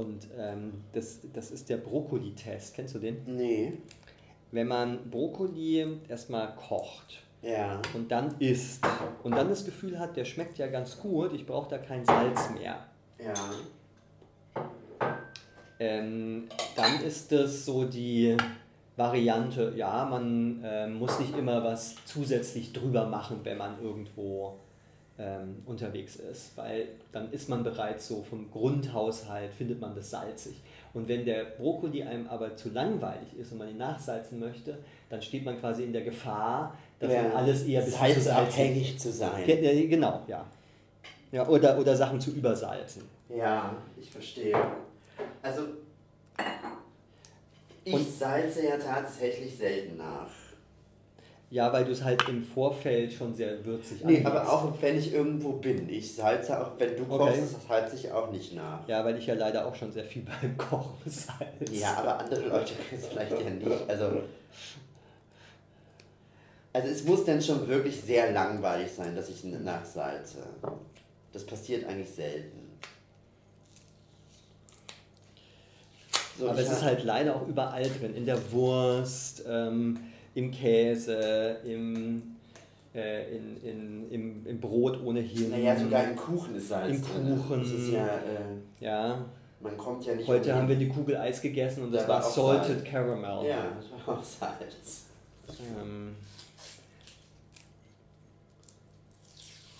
Und 0.00 0.28
ähm, 0.38 0.72
das, 0.92 1.20
das 1.34 1.50
ist 1.50 1.68
der 1.68 1.76
Brokkoli-Test. 1.76 2.74
Kennst 2.74 2.94
du 2.94 2.98
den? 2.98 3.18
Nee. 3.26 3.74
Wenn 4.50 4.66
man 4.66 5.10
Brokkoli 5.10 5.98
erstmal 6.08 6.54
kocht 6.56 7.22
ja. 7.42 7.80
und 7.94 8.10
dann 8.10 8.34
isst 8.38 8.82
und 9.22 9.36
dann 9.36 9.48
das 9.50 9.64
Gefühl 9.64 9.98
hat, 9.98 10.16
der 10.16 10.24
schmeckt 10.24 10.56
ja 10.58 10.68
ganz 10.68 10.98
gut, 10.98 11.34
ich 11.34 11.46
brauche 11.46 11.68
da 11.68 11.78
kein 11.78 12.04
Salz 12.04 12.50
mehr. 12.50 12.78
Ja. 13.22 13.34
Ähm, 15.78 16.48
dann 16.76 17.00
ist 17.02 17.30
das 17.30 17.66
so 17.66 17.84
die 17.84 18.36
Variante, 18.96 19.74
ja, 19.76 20.06
man 20.06 20.64
äh, 20.64 20.88
muss 20.88 21.20
nicht 21.20 21.36
immer 21.36 21.62
was 21.62 21.94
zusätzlich 22.06 22.72
drüber 22.72 23.06
machen, 23.06 23.40
wenn 23.44 23.58
man 23.58 23.80
irgendwo 23.82 24.58
ähm, 25.20 25.56
unterwegs 25.66 26.16
ist, 26.16 26.56
weil 26.56 26.88
dann 27.12 27.30
ist 27.30 27.48
man 27.50 27.62
bereits 27.62 28.08
so 28.08 28.22
vom 28.22 28.50
Grundhaushalt, 28.50 29.52
findet 29.52 29.78
man 29.78 29.94
das 29.94 30.10
salzig. 30.10 30.54
Und 30.94 31.08
wenn 31.08 31.26
der 31.26 31.44
Brokkoli 31.44 32.02
einem 32.02 32.26
aber 32.26 32.56
zu 32.56 32.70
langweilig 32.70 33.28
ist 33.38 33.52
und 33.52 33.58
man 33.58 33.68
ihn 33.68 33.76
nachsalzen 33.76 34.40
möchte, 34.40 34.78
dann 35.10 35.20
steht 35.20 35.44
man 35.44 35.60
quasi 35.60 35.84
in 35.84 35.92
der 35.92 36.02
Gefahr, 36.02 36.74
dass 36.98 37.12
ja, 37.12 37.22
man 37.22 37.32
alles 37.32 37.64
eher 37.64 37.82
bis 37.82 37.98
salzabhängig 37.98 38.98
zu 38.98 39.12
sein. 39.12 39.44
Genau, 39.46 40.22
ja. 40.26 40.46
ja 41.32 41.46
oder, 41.46 41.78
oder 41.78 41.94
Sachen 41.94 42.18
zu 42.18 42.32
übersalzen. 42.32 43.02
Ja, 43.28 43.76
ich 44.00 44.10
verstehe. 44.10 44.56
Also, 45.42 45.62
ich 47.84 47.94
und, 47.94 48.10
salze 48.10 48.66
ja 48.66 48.78
tatsächlich 48.78 49.56
selten 49.56 49.98
nach. 49.98 50.30
Ja, 51.50 51.72
weil 51.72 51.84
du 51.84 51.90
es 51.90 52.04
halt 52.04 52.28
im 52.28 52.44
Vorfeld 52.44 53.12
schon 53.12 53.34
sehr 53.34 53.64
würzig 53.64 54.04
Nee, 54.04 54.24
aber 54.24 54.48
auch 54.48 54.72
wenn 54.80 54.96
ich 54.96 55.12
irgendwo 55.12 55.54
bin. 55.54 55.88
Ich 55.88 56.14
salze 56.14 56.60
auch, 56.60 56.78
wenn 56.78 56.96
du 56.96 57.04
kochst, 57.04 57.28
okay. 57.28 57.64
salze 57.68 57.96
ich 57.96 58.12
auch 58.12 58.30
nicht 58.30 58.54
nach. 58.54 58.86
Ja, 58.86 59.04
weil 59.04 59.18
ich 59.18 59.26
ja 59.26 59.34
leider 59.34 59.66
auch 59.66 59.74
schon 59.74 59.90
sehr 59.90 60.04
viel 60.04 60.22
beim 60.40 60.56
Kochen 60.56 61.10
salze. 61.10 61.74
Ja, 61.74 61.96
aber 61.96 62.20
andere 62.20 62.42
Leute 62.42 62.74
können 62.74 63.00
es 63.02 63.06
vielleicht 63.08 63.32
ja 63.32 63.50
nicht. 63.50 63.90
Also, 63.90 64.22
also 66.72 66.88
es 66.88 67.02
muss 67.02 67.24
dann 67.24 67.42
schon 67.42 67.66
wirklich 67.66 68.00
sehr 68.00 68.30
langweilig 68.30 68.92
sein, 68.92 69.16
dass 69.16 69.28
ich 69.28 69.42
nachsalze. 69.42 70.44
Das 71.32 71.44
passiert 71.44 71.84
eigentlich 71.84 72.10
selten. 72.10 72.70
So, 76.38 76.48
aber 76.48 76.60
es 76.60 76.70
ist 76.70 76.84
halt 76.84 77.02
leider 77.02 77.34
auch 77.34 77.48
überall 77.48 77.82
drin. 77.82 78.14
In 78.14 78.24
der 78.24 78.52
Wurst, 78.52 79.44
ähm, 79.48 79.98
im 80.34 80.50
Käse, 80.50 81.58
im, 81.64 82.36
äh, 82.94 83.36
in, 83.36 83.62
in, 83.62 84.10
im, 84.10 84.46
im 84.46 84.60
Brot 84.60 85.02
ohnehin. 85.02 85.50
Naja, 85.50 85.76
sogar 85.76 86.04
im 86.04 86.16
Kuchen 86.16 86.54
ist 86.54 86.68
Salz. 86.68 86.96
Im 86.96 87.02
Kuchen. 87.02 87.60
Das 87.60 87.70
ist 87.70 87.92
ja, 87.92 88.06
äh, 88.06 88.84
ja. 88.84 89.24
Man 89.60 89.76
kommt 89.76 90.04
ja 90.06 90.14
nicht. 90.14 90.26
Heute 90.26 90.54
haben 90.54 90.68
wir 90.68 90.76
die 90.76 90.88
Kugel 90.88 91.16
Eis 91.16 91.42
gegessen 91.42 91.84
und 91.84 91.92
das 91.92 92.08
war, 92.08 92.22
war 92.22 92.30
Salted 92.30 92.78
Salz. 92.78 92.84
Caramel. 92.90 93.48
Ja, 93.48 93.72
das 93.76 94.06
war 94.06 94.18
auch 94.18 94.24
Salz. 94.24 95.04
Ähm. 95.48 96.14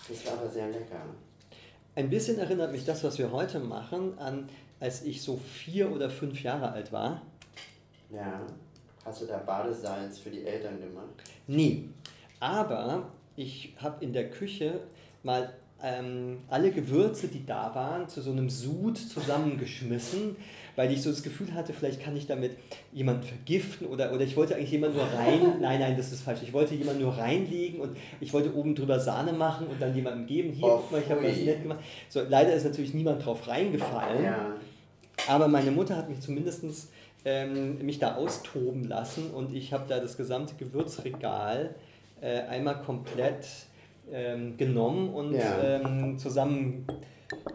Das 0.07 0.25
war 0.25 0.33
aber 0.33 0.49
sehr 0.49 0.67
lecker. 0.67 1.01
Ein 1.95 2.09
bisschen 2.09 2.37
erinnert 2.37 2.71
mich 2.71 2.85
das, 2.85 3.03
was 3.03 3.17
wir 3.17 3.31
heute 3.31 3.59
machen, 3.59 4.17
an 4.19 4.49
als 4.79 5.03
ich 5.03 5.21
so 5.21 5.37
vier 5.37 5.91
oder 5.91 6.09
fünf 6.09 6.41
Jahre 6.41 6.71
alt 6.71 6.91
war. 6.91 7.21
Ja. 8.09 8.41
Hast 9.03 9.21
du 9.21 9.25
da 9.25 9.37
Badesalz 9.37 10.19
für 10.19 10.29
die 10.29 10.45
Eltern 10.45 10.79
gemacht? 10.79 11.09
Nie. 11.47 11.89
Aber 12.39 13.09
ich 13.35 13.73
habe 13.77 14.03
in 14.03 14.13
der 14.13 14.29
Küche 14.29 14.81
mal 15.23 15.51
ähm, 15.83 16.39
alle 16.49 16.71
Gewürze, 16.71 17.27
die 17.27 17.45
da 17.45 17.73
waren, 17.73 18.07
zu 18.07 18.21
so 18.21 18.31
einem 18.31 18.49
Sud 18.49 18.97
zusammengeschmissen, 18.97 20.35
weil 20.75 20.91
ich 20.91 21.01
so 21.01 21.09
das 21.09 21.23
Gefühl 21.23 21.53
hatte, 21.53 21.73
vielleicht 21.73 22.01
kann 22.01 22.15
ich 22.15 22.27
damit 22.27 22.55
jemanden 22.91 23.23
vergiften 23.23 23.87
oder, 23.87 24.13
oder 24.13 24.23
ich 24.23 24.37
wollte 24.37 24.55
eigentlich 24.55 24.71
jemanden 24.71 24.97
nur 24.97 25.07
rein. 25.07 25.41
Nein, 25.61 25.79
nein, 25.79 25.97
das 25.97 26.11
ist 26.11 26.21
falsch. 26.21 26.41
Ich 26.43 26.53
wollte 26.53 26.75
jemanden 26.75 27.01
nur 27.01 27.17
reinlegen 27.17 27.81
und 27.81 27.97
ich 28.19 28.31
wollte 28.33 28.53
oben 28.55 28.75
drüber 28.75 28.99
Sahne 28.99 29.33
machen 29.33 29.67
und 29.67 29.81
dann 29.81 29.95
jemandem 29.95 30.27
geben. 30.27 30.51
Hier, 30.51 30.65
oh, 30.65 30.77
guck 30.77 30.91
mal, 30.91 31.01
ich 31.01 31.09
habe 31.09 31.23
das 31.23 31.37
nett 31.37 31.63
gemacht. 31.63 31.79
So, 32.09 32.21
leider 32.27 32.53
ist 32.53 32.65
natürlich 32.65 32.93
niemand 32.93 33.25
drauf 33.25 33.47
reingefallen. 33.47 34.23
Ja. 34.23 34.55
Aber 35.27 35.47
meine 35.47 35.71
Mutter 35.71 35.97
hat 35.97 36.09
mich 36.09 36.19
zumindest 36.19 36.63
ähm, 37.25 37.83
mich 37.85 37.99
da 37.99 38.15
austoben 38.15 38.85
lassen 38.85 39.31
und 39.31 39.53
ich 39.53 39.73
habe 39.73 39.85
da 39.87 39.99
das 39.99 40.17
gesamte 40.17 40.55
Gewürzregal 40.55 41.75
äh, 42.21 42.41
einmal 42.41 42.81
komplett 42.81 43.47
ähm, 44.11 44.57
genommen 44.57 45.13
und 45.13 45.33
ja. 45.33 45.61
ähm, 45.63 46.17
zusammen 46.17 46.85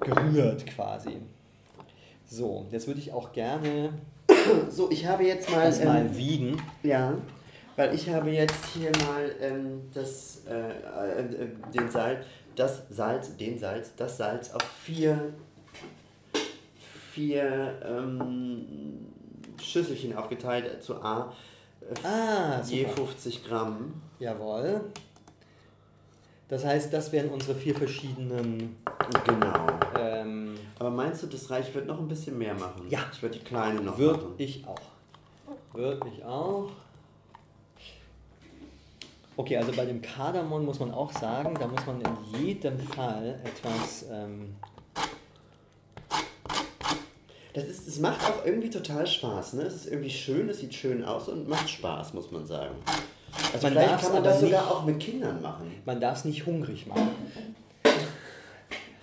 gerührt 0.01 0.67
quasi. 0.67 1.19
So, 2.25 2.67
jetzt 2.71 2.87
würde 2.87 3.01
ich 3.01 3.13
auch 3.13 3.33
gerne. 3.33 3.91
So, 4.71 4.91
ich 4.93 5.07
habe 5.07 5.25
jetzt 5.25 5.51
mal. 5.51 5.65
Das 5.65 5.83
mal 5.83 6.03
ähm, 6.03 6.17
wiegen. 6.17 6.63
Ja, 6.85 7.15
weil 7.77 7.95
ich 7.95 8.09
habe 8.09 8.31
jetzt 8.31 8.67
hier 8.75 8.91
mal 9.07 9.31
ähm, 9.41 9.83
das, 9.93 10.43
äh, 10.49 11.21
äh, 11.21 11.49
den 11.75 11.91
Salz, 11.91 12.25
das 12.55 12.83
Salz, 12.89 13.37
den 13.37 13.59
Salz, 13.59 13.93
das 13.97 14.17
Salz 14.17 14.51
auf 14.53 14.63
vier, 14.83 15.35
vier 17.13 17.75
ähm, 17.85 19.07
Schüsselchen 19.63 20.17
aufgeteilt 20.17 20.83
zu 20.83 20.97
A. 21.03 21.33
Ah, 22.03 22.61
je 22.67 22.87
50 22.87 23.45
Gramm. 23.45 24.01
Jawohl. 24.19 24.81
Das 26.49 26.65
heißt, 26.65 26.93
das 26.93 27.11
wären 27.13 27.31
unsere 27.31 27.55
vier 27.57 27.75
verschiedenen. 27.75 28.77
Genau. 29.25 29.67
Ähm, 29.99 30.55
Aber 30.79 30.91
meinst 30.91 31.23
du, 31.23 31.27
das 31.27 31.51
Reich 31.51 31.75
wird 31.75 31.87
noch 31.87 31.99
ein 31.99 32.09
bisschen 32.09 32.39
mehr 32.39 32.55
machen? 32.55 32.87
Ja. 32.89 33.01
Ich 33.13 33.21
würde 33.21 33.39
die 33.39 33.45
kleine 33.45 33.81
noch 33.81 33.99
Würde 33.99 34.23
machen. 34.23 34.35
ich 34.39 34.65
auch. 34.67 34.81
Würde 35.73 36.09
ich 36.09 36.25
auch. 36.25 36.71
Okay, 39.37 39.57
also 39.59 39.73
bei 39.73 39.85
dem 39.85 40.01
Kardamom 40.01 40.65
muss 40.65 40.79
man 40.79 40.93
auch 40.93 41.13
sagen, 41.13 41.55
da 41.61 41.67
muss 41.67 41.85
man 41.85 42.01
in 42.01 42.41
jedem 42.41 42.79
Fall 42.79 43.39
etwas 43.45 44.07
ähm, 44.11 44.57
das, 47.57 47.65
ist, 47.65 47.89
das 47.89 47.99
macht 48.01 48.21
auch 48.23 48.45
irgendwie 48.45 48.69
total 48.69 49.07
Spaß. 49.07 49.55
Ne? 49.55 49.63
Es 49.63 49.75
ist 49.75 49.87
irgendwie 49.87 50.11
schön, 50.11 50.47
es 50.51 50.61
sieht 50.61 50.75
schön 50.75 51.03
aus 51.03 51.29
und 51.29 51.49
macht 51.49 51.71
Spaß, 51.71 52.13
muss 52.13 52.31
man 52.31 52.47
sagen. 52.47 52.75
Also 53.53 53.67
man 53.67 53.73
vielleicht 53.73 54.03
kann 54.03 54.13
man 54.13 54.25
das 54.25 54.41
sogar 54.41 54.61
nicht, 54.61 54.71
auch 54.71 54.85
mit 54.85 55.01
Kindern 55.01 55.41
machen. 55.41 55.73
Man 55.87 55.99
darf 55.99 56.19
es 56.19 56.25
nicht 56.27 56.45
hungrig 56.45 56.87
machen. 56.87 57.09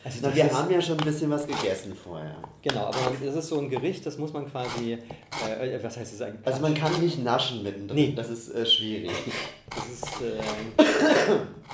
Also 0.05 0.19
Na, 0.21 0.35
wir 0.35 0.51
haben 0.51 0.69
ja 0.69 0.81
schon 0.81 0.99
ein 0.99 1.05
bisschen 1.05 1.31
was 1.31 1.47
gegessen 1.47 1.95
vorher. 1.95 2.35
Genau, 2.61 2.85
aber 2.87 2.97
das 3.23 3.35
ist 3.35 3.47
so 3.47 3.59
ein 3.59 3.69
Gericht, 3.69 4.05
das 4.05 4.17
muss 4.17 4.33
man 4.33 4.51
quasi. 4.51 4.93
Äh, 4.93 5.79
was 5.81 5.97
heißt 5.97 6.13
das 6.13 6.21
eigentlich? 6.21 6.45
Also 6.45 6.61
man 6.61 6.75
kann 6.75 6.99
nicht 6.99 7.23
naschen 7.23 7.63
mittendrin. 7.63 7.95
Nee. 7.95 8.13
Das 8.15 8.29
ist 8.29 8.53
äh, 8.53 8.65
schwierig. 8.65 9.11
Das 9.69 9.89
ist. 9.89 10.21
Äh, 10.21 11.73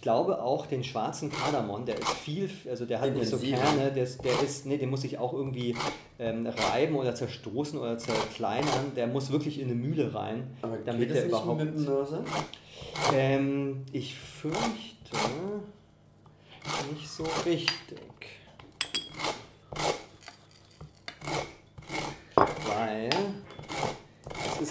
ich 0.00 0.02
glaube 0.02 0.42
auch 0.42 0.64
den 0.64 0.82
schwarzen 0.82 1.30
Kardamom, 1.30 1.84
der 1.84 1.98
ist 1.98 2.08
viel, 2.08 2.48
also 2.70 2.86
der 2.86 3.02
hat 3.02 3.14
nicht 3.14 3.28
so 3.28 3.36
Kerne, 3.36 3.92
der 3.92 4.04
ist, 4.04 4.24
der 4.24 4.40
ist, 4.40 4.64
nee, 4.64 4.78
den 4.78 4.88
muss 4.88 5.04
ich 5.04 5.18
auch 5.18 5.34
irgendwie 5.34 5.76
ähm, 6.18 6.46
reiben 6.46 6.96
oder 6.96 7.14
zerstoßen 7.14 7.78
oder 7.78 7.98
zerkleinern. 7.98 8.92
Der 8.96 9.08
muss 9.08 9.30
wirklich 9.30 9.60
in 9.60 9.66
eine 9.66 9.74
Mühle 9.74 10.14
rein, 10.14 10.56
Aber 10.62 10.78
damit 10.78 11.10
der 11.10 11.26
überhaupt. 11.26 11.62
Mit 11.62 11.74
dem 11.74 11.84
Mörser? 11.84 12.24
Ähm, 13.14 13.84
ich 13.92 14.14
fürchte 14.14 15.18
nicht 16.90 17.06
so 17.06 17.26
richtig. 17.44 18.00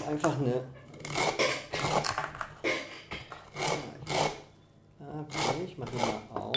einfach 0.10 0.40
eine. 0.40 0.64
Okay, 5.22 5.64
ich 5.66 5.78
mache 5.78 5.96
mal 5.96 6.22
auf. 6.34 6.56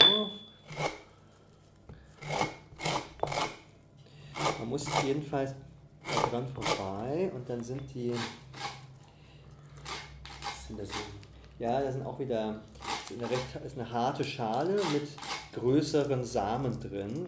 Man 4.58 4.68
muss 4.68 4.86
jedenfalls 5.32 5.54
dran 6.30 6.46
vorbei 6.54 7.30
und 7.34 7.48
dann 7.48 7.62
sind 7.62 7.82
die. 7.94 8.12
Was 10.42 10.66
sind 10.66 10.78
das? 10.78 10.88
Ja, 11.58 11.80
da 11.80 11.92
sind 11.92 12.04
auch 12.04 12.18
wieder 12.18 12.60
eine, 13.10 13.30
recht, 13.30 13.42
ist 13.64 13.78
eine 13.78 13.90
harte 13.90 14.24
Schale 14.24 14.74
mit 14.92 15.08
größeren 15.54 16.24
Samen 16.24 16.78
drin 16.80 17.26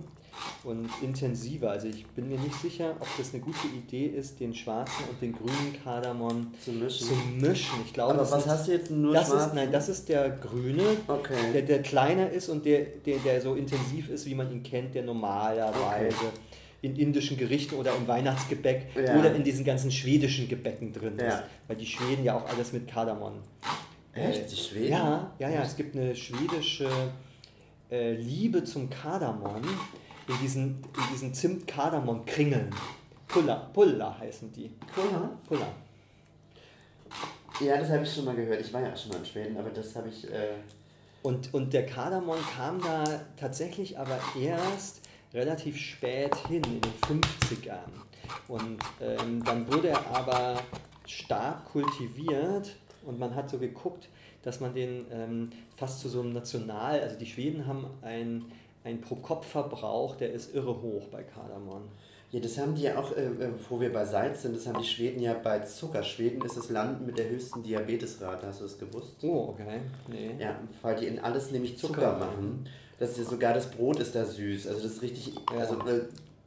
und 0.65 0.91
intensiver. 1.03 1.71
Also 1.71 1.87
ich 1.87 2.05
bin 2.09 2.29
mir 2.29 2.39
nicht 2.39 2.61
sicher, 2.61 2.97
ob 2.99 3.07
das 3.17 3.33
eine 3.33 3.43
gute 3.43 3.69
Idee 3.69 4.07
ist, 4.07 4.41
den 4.41 4.55
schwarzen 4.55 5.05
und 5.11 5.23
den 5.23 5.33
grünen 5.33 5.77
Kardamom 5.85 6.53
zu 6.63 6.73
mischen. 6.73 7.07
Zu 7.07 7.15
mischen. 7.15 7.79
Ich 7.87 7.93
glaube, 7.93 8.15
Aber 8.15 8.29
was 8.31 8.47
hast 8.47 8.67
du 8.67 8.73
jetzt 8.73 8.91
nur 8.91 9.13
das 9.15 9.29
schwarzen? 9.29 9.49
ist, 9.51 9.55
Nein, 9.55 9.73
das 9.73 9.89
ist 9.89 10.09
der 10.09 10.31
grüne, 10.31 10.83
Okay. 11.07 11.53
der, 11.53 11.63
der 11.63 11.83
kleiner 11.83 12.29
ist 12.31 12.49
und 12.49 12.65
der, 12.67 12.85
der, 13.07 13.19
der 13.19 13.41
so 13.41 13.55
intensiv 13.55 14.09
ist, 14.09 14.27
wie 14.27 14.35
man 14.35 14.51
ihn 14.51 14.63
kennt, 14.63 14.95
der 14.95 15.05
normalerweise 15.05 16.17
Okay. 16.17 16.31
In 16.85 16.97
indischen 16.97 17.37
Gerichten 17.37 17.77
oder 17.77 17.95
im 17.97 18.07
Weihnachtsgebäck 18.07 18.89
Ja. 18.95 19.19
oder 19.19 19.35
in 19.35 19.43
diesen 19.43 19.65
ganzen 19.65 19.91
schwedischen 19.91 20.49
Gebäcken 20.49 20.93
drin 20.93 21.15
ist. 21.17 21.23
Ja. 21.23 21.43
Weil 21.67 21.77
die 21.77 21.87
Schweden 21.87 22.25
ja 22.25 22.37
auch 22.37 22.47
alles 22.49 22.73
mit 22.73 22.87
Kardamom 22.87 23.35
Echt? 24.13 24.51
Die 24.53 24.57
Schweden? 24.57 24.93
ja, 24.93 25.31
ja, 25.39 25.49
ja. 25.49 25.63
Es 25.63 25.75
gibt 25.77 25.97
eine 25.97 26.15
schwedische 26.15 26.89
äh, 27.91 28.13
Liebe 28.15 28.63
zum 28.65 28.89
Kardamom 28.91 29.63
in 30.29 30.35
diesen, 30.43 30.65
in 30.97 31.13
diesen 31.13 31.35
Zimt-Kardamom-Kringeln. 31.35 32.71
Pulla, 33.29 33.57
Pulla 33.73 34.17
heißen 34.19 34.53
die. 34.53 34.71
Cool, 34.97 35.29
Pulla. 35.49 35.67
Ja, 37.61 37.77
das 37.79 37.89
habe 37.91 38.03
ich 38.05 38.13
schon 38.13 38.25
mal 38.25 38.35
gehört. 38.35 38.61
Ich 38.61 38.73
war 38.73 38.83
ja 38.83 38.93
auch 38.93 38.97
schon 38.97 39.11
mal 39.13 39.19
in 39.19 39.25
Schweden, 39.27 39.57
aber 39.57 39.71
das 39.71 39.95
habe 39.97 40.09
ich. 40.09 40.25
Äh, 40.31 40.55
Und, 41.23 41.53
und 41.55 41.73
der 41.73 41.87
Kardamom 41.87 42.37
kam 42.57 42.81
da 42.83 43.05
tatsächlich 43.37 43.99
aber 43.99 44.19
erst 44.41 45.01
relativ 45.35 45.77
spät 45.77 46.35
hin, 46.49 46.63
in 46.65 46.81
den 46.81 46.93
50ern. 47.03 47.91
Und 48.49 48.79
ähm, 49.01 49.43
dann 49.45 49.71
wurde 49.71 49.89
er 49.89 50.07
aber 50.15 50.57
stark 51.07 51.65
kultiviert 51.67 52.77
und 53.05 53.19
man 53.19 53.35
hat 53.35 53.51
so 53.51 53.59
geguckt, 53.59 54.09
dass 54.43 54.61
man 54.61 54.75
den 54.75 55.07
ähm, 55.11 55.51
fast 55.77 56.01
zu 56.01 56.09
so 56.09 56.21
einem 56.21 56.33
National, 56.33 57.01
also 57.01 57.19
die 57.19 57.27
Schweden 57.27 57.67
haben 57.67 57.87
ein, 58.03 58.45
ein 58.85 59.01
Pro-Kopf-Verbrauch, 59.01 60.17
der 60.17 60.33
ist 60.33 60.55
irre 60.55 60.81
hoch 60.83 61.09
bei 61.11 61.23
Kardamom. 61.23 61.83
ja, 62.31 62.41
das 62.41 62.59
haben 62.59 62.75
die 62.75 62.83
ja 62.83 62.99
auch, 62.99 63.17
äh, 63.17 63.25
äh, 63.25 63.51
wo 63.69 63.81
wir 63.81 63.93
bei 63.93 64.05
Salz 64.05 64.43
sind, 64.43 64.57
das 64.57 64.67
haben 64.67 64.79
die 64.81 64.87
Schweden 64.87 65.21
ja 65.21 65.35
bei 65.35 65.61
Zucker. 65.61 66.03
Schweden 66.03 66.43
ist 66.43 66.57
das 66.57 66.71
Land 66.71 67.07
mit 67.07 67.19
der 67.19 67.29
höchsten 67.29 67.63
Diabetesrate, 67.63 68.47
hast 68.47 68.61
du 68.61 68.65
das 68.65 68.79
gewusst? 68.79 69.17
Oh, 69.23 69.55
okay. 69.55 69.81
Nee. 70.09 70.35
Ja, 70.39 70.59
weil 70.83 70.97
die 70.97 71.07
in 71.07 71.19
alles 71.19 71.51
nämlich 71.51 71.79
Zucker, 71.79 71.95
Zucker. 71.95 72.19
machen. 72.19 72.65
Das 72.65 72.84
ist 72.99 73.19
ja 73.19 73.25
sogar 73.25 73.55
das 73.55 73.71
Brot 73.71 73.99
ist 74.01 74.15
da 74.15 74.25
süß. 74.25 74.67
Also 74.69 74.83
das 74.83 74.93
ist 74.93 75.03
richtig, 75.03 75.33
also 75.57 75.75
äh, 75.89 76.03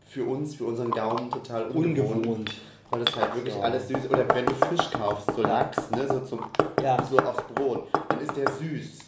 für 0.06 0.24
uns, 0.26 0.56
für 0.56 0.66
unseren 0.66 0.92
Gaumen 0.92 1.30
total 1.30 1.68
ungewohnt. 1.70 2.16
Ungewohnt. 2.26 2.52
Weil 2.90 3.04
das 3.04 3.16
halt 3.18 3.36
wirklich 3.36 3.54
Ja. 3.56 3.62
alles 3.62 3.88
süß 3.90 4.10
Oder 4.10 4.26
wenn 4.34 4.46
du 4.46 4.54
Fisch 4.56 4.90
kaufst, 4.92 5.30
so 5.36 5.42
Lachs, 5.42 5.92
ne, 5.92 6.08
so, 6.08 6.20
zum, 6.22 6.40
Ja. 6.82 6.98
so 7.04 7.18
aufs 7.20 7.44
Brot, 7.54 7.88
dann 8.08 8.22
ist 8.22 8.36
der 8.38 8.50
süß. 8.50 9.00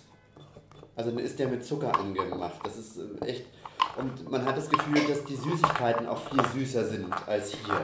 Also 0.97 1.11
dann 1.11 1.19
ist 1.19 1.39
der 1.39 1.47
mit 1.47 1.63
Zucker 1.63 1.97
angemacht. 1.97 2.59
Das 2.63 2.75
ist 2.75 2.97
äh, 2.97 3.25
echt. 3.25 3.45
Und 3.97 4.29
man 4.29 4.43
hat 4.45 4.57
das 4.57 4.69
Gefühl, 4.69 5.01
dass 5.07 5.23
die 5.23 5.35
Süßigkeiten 5.35 6.07
auch 6.07 6.19
viel 6.29 6.43
süßer 6.53 6.83
sind 6.85 7.07
als 7.25 7.51
hier. 7.53 7.81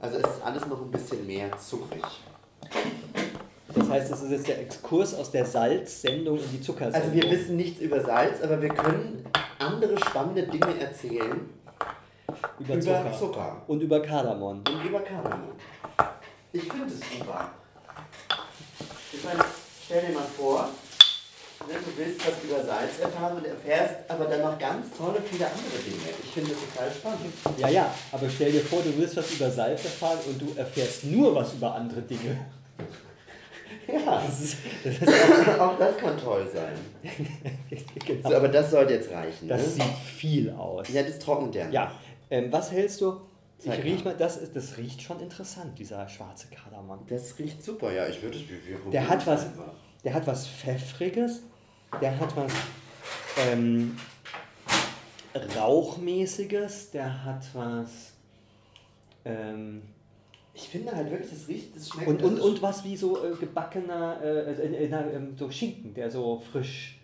Also 0.00 0.16
es 0.16 0.24
ist 0.26 0.42
alles 0.42 0.66
noch 0.66 0.80
ein 0.80 0.90
bisschen 0.90 1.26
mehr 1.26 1.50
zuckrig. 1.58 2.02
Das 3.78 3.88
heißt, 3.90 4.12
das 4.12 4.22
ist 4.22 4.30
jetzt 4.30 4.48
der 4.48 4.60
Exkurs 4.60 5.14
aus 5.14 5.30
der 5.30 5.44
Salzsendung 5.44 6.38
in 6.38 6.50
die 6.52 6.60
Zuckersendung. 6.60 7.10
Also 7.10 7.14
wir 7.14 7.30
wissen 7.30 7.56
nichts 7.56 7.80
über 7.80 8.00
Salz, 8.00 8.42
aber 8.42 8.60
wir 8.60 8.70
können 8.70 9.24
andere 9.58 9.98
spannende 9.98 10.42
Dinge 10.46 10.80
erzählen 10.80 11.48
über, 12.58 12.74
über 12.74 12.80
Zucker. 12.80 13.12
Zucker. 13.18 13.62
Und 13.66 13.80
über 13.80 14.02
Kardamom. 14.02 14.58
und 14.58 14.84
über 14.84 15.00
Kardamom. 15.00 15.52
Ich 16.52 16.62
finde 16.62 16.86
es 16.86 17.00
super. 17.18 17.50
Ich 19.12 19.24
meine, 19.24 19.40
stell 19.84 20.06
dir 20.06 20.14
mal 20.14 20.26
vor, 20.36 20.68
ne, 21.66 21.74
du 21.74 22.02
willst 22.02 22.26
was 22.26 22.34
über 22.44 22.64
Salz 22.64 22.98
erfahren 23.00 23.36
und 23.36 23.46
erfährst 23.46 23.94
aber 24.08 24.24
dann 24.26 24.42
noch 24.42 24.58
ganz 24.58 24.86
tolle 24.96 25.20
viele 25.22 25.46
andere 25.46 25.78
Dinge. 25.84 26.14
Ich 26.22 26.30
finde 26.30 26.50
das 26.50 26.58
total 26.60 26.90
spannend. 26.90 27.34
Ja, 27.58 27.68
ja, 27.68 27.94
aber 28.12 28.28
stell 28.28 28.52
dir 28.52 28.60
vor, 28.62 28.82
du 28.82 28.96
willst 28.96 29.16
was 29.16 29.32
über 29.32 29.50
Salz 29.50 29.84
erfahren 29.84 30.18
und 30.26 30.40
du 30.40 30.58
erfährst 30.58 31.04
nur 31.04 31.34
was 31.34 31.54
über 31.54 31.74
andere 31.74 32.02
Dinge. 32.02 32.38
Ja, 33.88 34.22
Das 34.26 34.40
ist, 34.40 34.56
das 34.84 34.94
ist 34.98 35.60
auch 35.60 35.78
das 35.78 35.96
kann 35.96 36.18
toll 36.18 36.46
sein. 36.52 36.74
genau. 38.06 38.28
So, 38.28 38.36
aber 38.36 38.48
das 38.48 38.70
sollte 38.70 38.92
jetzt 38.94 39.10
reichen. 39.10 39.48
Das 39.48 39.62
ne? 39.62 39.84
sieht 39.84 39.94
viel 40.16 40.50
aus. 40.50 40.88
Ja, 40.90 41.02
das 41.02 41.18
trocknet 41.18 41.54
ja. 41.54 41.68
Ja, 41.70 41.92
ähm, 42.30 42.52
was 42.52 42.70
hältst 42.70 43.00
du? 43.00 43.20
Ich 43.60 43.66
Zeig 43.66 43.82
riech 43.82 44.04
mal. 44.04 44.14
das, 44.16 44.36
ist, 44.36 44.54
das 44.54 44.76
riecht 44.76 45.02
schon 45.02 45.18
interessant, 45.20 45.76
dieser 45.78 46.08
schwarze 46.08 46.46
Kardamom. 46.48 47.00
Das 47.08 47.36
riecht 47.38 47.64
super, 47.64 47.90
ja. 47.90 48.06
Ich 48.06 48.22
würde 48.22 48.36
es 48.36 48.44
wie 48.44 48.50
wir 48.68 48.78
Der 48.92 49.08
hat 49.08 49.18
probieren 49.18 49.26
was, 49.26 49.46
einfach. 49.46 49.72
der 50.04 50.14
hat 50.14 50.26
was 50.26 50.46
Pfeffriges, 50.46 51.42
der 52.00 52.20
hat 52.20 52.36
was 52.36 52.52
ähm, 53.50 53.96
Rauchmäßiges, 55.56 56.90
der 56.90 57.24
hat 57.24 57.44
was 57.54 58.12
ähm, 59.24 59.82
Ich 60.60 60.68
finde 60.68 60.90
halt 60.94 61.08
wirklich, 61.08 61.30
das 61.30 61.46
riecht, 61.46 61.76
das 61.76 61.88
schmeckt. 61.88 62.08
und, 62.08 62.20
und, 62.22 62.40
und 62.40 62.60
was 62.62 62.82
wie 62.84 62.96
so 62.96 63.24
äh, 63.24 63.30
gebackener 63.38 64.18
äh, 64.20 64.52
äh, 64.52 64.86
äh, 64.86 65.14
ähm, 65.14 65.36
so 65.38 65.48
Schinken, 65.48 65.94
der 65.94 66.10
so 66.10 66.42
frisch 66.50 66.98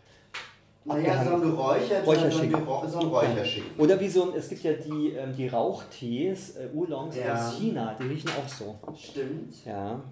Naja, 0.84 1.24
so 1.24 1.34
ein 1.36 1.40
Geräuchert, 1.40 2.04
Räucherschinken. 2.04 2.66
So 2.88 2.98
ein, 2.98 3.06
Räucherschinken. 3.06 3.80
Oder 3.80 4.00
wie 4.00 4.08
so 4.08 4.24
ein, 4.24 4.36
es 4.36 4.48
gibt 4.48 4.64
ja 4.64 4.72
die, 4.72 5.10
ähm, 5.10 5.36
die 5.36 5.46
Rauchtees, 5.46 6.56
äh, 6.56 6.68
Oolongs 6.74 7.16
Ja. 7.16 7.48
aus 7.48 7.58
China, 7.58 7.96
die 8.00 8.08
riechen 8.08 8.30
auch 8.30 8.48
so. 8.48 8.74
Stimmt. 8.98 9.54
Ja. 9.64 10.02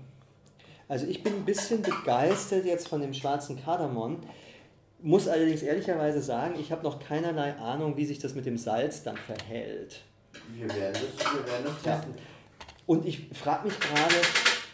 Also 0.89 1.07
ich 1.07 1.23
bin 1.25 1.35
ein 1.35 1.45
bisschen 1.45 1.83
begeistert 1.83 2.65
jetzt 2.65 2.87
von 2.87 3.01
dem 3.01 3.13
schwarzen 3.13 3.61
Kardamom. 3.61 4.19
Muss 5.01 5.27
allerdings 5.27 5.63
ehrlicherweise 5.63 6.23
sagen, 6.23 6.55
ich 6.61 6.71
habe 6.71 6.85
noch 6.85 7.01
keinerlei 7.01 7.55
Ahnung, 7.57 7.97
wie 7.97 8.07
sich 8.07 8.21
das 8.21 8.37
mit 8.37 8.47
dem 8.47 8.57
Salz 8.57 9.03
dann 9.03 9.17
verhält. 9.17 10.03
Wir 10.55 10.69
werden 10.69 10.93
das, 11.19 11.35
wir 11.35 11.45
werden 11.53 11.65
das 11.65 11.85
Ja. 11.85 12.05
Und 12.87 13.07
ich 13.07 13.29
frage 13.33 13.69
mich 13.69 13.79
gerade, 13.79 14.15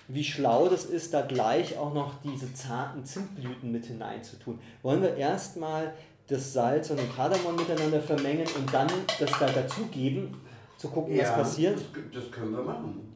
wie 0.08 0.24
schlau 0.24 0.68
das 0.68 0.86
ist, 0.86 1.12
da 1.12 1.22
gleich 1.22 1.76
auch 1.76 1.92
noch 1.92 2.14
diese 2.22 2.52
zarten 2.54 3.04
Zimtblüten 3.04 3.70
mit 3.70 3.86
hineinzutun. 3.86 4.58
Wollen 4.82 5.02
wir 5.02 5.16
erstmal 5.16 5.92
das 6.28 6.52
Salz 6.52 6.90
und 6.90 6.98
den 6.98 7.14
Kardamom 7.14 7.56
miteinander 7.56 8.00
vermengen 8.00 8.46
und 8.56 8.72
dann 8.72 8.88
das 9.18 9.30
da 9.38 9.46
dazugeben, 9.46 10.34
zu 10.78 10.88
gucken, 10.88 11.18
was 11.18 11.32
passiert? 11.34 11.76
Das, 11.76 12.22
das 12.22 12.30
können 12.30 12.52
wir 12.52 12.62
machen. 12.62 13.14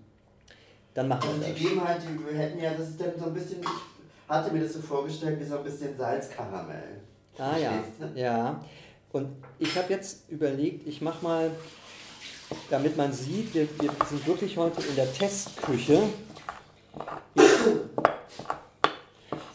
Dann 0.94 1.09
machen 1.09 1.31
Und 1.31 1.40
wir 1.40 1.46
die 1.55 1.62
das. 1.62 1.70
geben 1.70 1.85
halt, 1.87 2.02
die, 2.02 2.26
wir 2.26 2.38
hätten 2.38 2.61
ja, 2.61 2.74
das 2.74 2.88
ist 2.90 3.00
dann 3.00 3.12
so 3.18 3.26
ein 3.26 3.35
bisschen, 3.35 3.61
ich 3.61 4.28
hatte 4.28 4.52
mir 4.52 4.62
das 4.62 4.74
so 4.74 4.81
vorgestellt 4.81 5.40
wie 5.40 5.44
so 5.44 5.59
ein 5.59 5.64
bisschen 5.64 5.96
Salzkaramell. 5.96 7.00
Ah 7.38 7.57
ja, 7.57 7.72
du? 7.98 8.20
ja. 8.20 8.61
Und 9.12 9.28
ich 9.59 9.76
habe 9.76 9.92
jetzt 9.92 10.28
überlegt, 10.31 10.87
ich 10.87 11.00
mache 11.00 11.22
mal, 11.22 11.50
damit 12.70 12.96
man 12.96 13.12
sieht, 13.12 13.54
wir, 13.54 13.68
wir 13.80 13.90
sind 14.08 14.26
wirklich 14.26 14.56
heute 14.56 14.82
in 14.82 14.96
der 14.96 15.12
Testküche. 15.12 16.02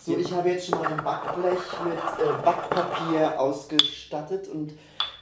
So, 0.05 0.17
ich 0.17 0.31
habe 0.31 0.49
jetzt 0.49 0.69
schon 0.69 0.79
mal 0.79 0.87
ein 0.87 1.03
Backblech 1.03 1.59
mit 1.83 1.97
äh, 1.97 2.43
Backpapier 2.43 3.39
ausgestattet 3.39 4.47
und 4.47 4.73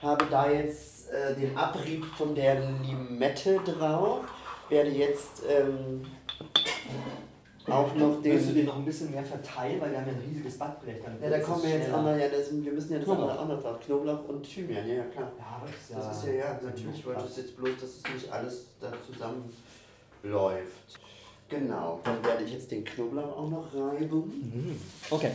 habe 0.02 0.26
da 0.30 0.50
jetzt 0.50 1.10
äh, 1.10 1.36
den 1.36 1.58
Abrieb 1.58 2.06
von 2.18 2.36
der 2.36 2.60
Limette 2.60 3.60
drauf. 3.66 4.26
Werde 4.70 4.92
jetzt 4.92 5.42
ähm, 5.50 6.06
auch 7.68 7.96
noch 7.96 8.24
Willst 8.24 8.46
du 8.50 8.54
den. 8.54 8.56
den 8.58 8.66
noch 8.66 8.76
ein 8.78 8.86
bisschen 8.86 9.12
mehr 9.12 9.24
verteilen, 9.24 9.82
weil 9.82 9.92
wir 9.92 10.00
haben 10.00 10.08
ja 10.08 10.14
ein 10.14 10.20
riesiges 10.28 10.58
Backblech. 10.58 10.98
Dann 11.04 11.22
Ja, 11.22 11.30
da 11.30 11.40
kommen 11.40 11.64
wir 11.64 11.70
jetzt 11.72 11.92
noch, 11.92 12.06
ja, 12.06 12.28
das, 12.30 12.52
wir 12.64 12.72
müssen 12.72 12.92
ja 12.92 12.98
das 13.00 13.06
Knoblauch. 13.06 13.30
andere 13.30 13.40
auch 13.40 13.48
noch 13.48 13.62
drauf. 13.64 13.80
Knoblauch 13.86 14.28
und 14.28 14.44
Thymian, 14.44 14.88
ja, 14.88 14.94
ja 14.96 15.04
klar. 15.06 15.32
Ja, 15.38 15.46
aber 15.58 15.68
das 15.68 15.82
ist 15.82 15.90
ja, 15.92 15.98
Das 15.98 16.18
ist 16.18 16.26
ja, 16.28 16.34
ja, 16.34 16.60
natürlich 16.64 17.06
wollte 17.06 17.24
es 17.26 17.38
jetzt 17.38 17.58
bloß, 17.58 17.70
dass 17.82 17.90
es 17.90 18.04
nicht 18.14 18.32
alles 18.32 18.66
da 18.80 18.92
zusammenläuft. 19.06 21.00
Genau, 21.50 22.00
dann 22.04 22.24
werde 22.24 22.44
ich 22.44 22.54
jetzt 22.54 22.72
den 22.72 22.84
Knoblauch 22.84 23.38
auch 23.38 23.50
noch 23.50 23.74
reiben. 23.74 24.24
Mhm. 24.24 24.80
Okay. 25.10 25.32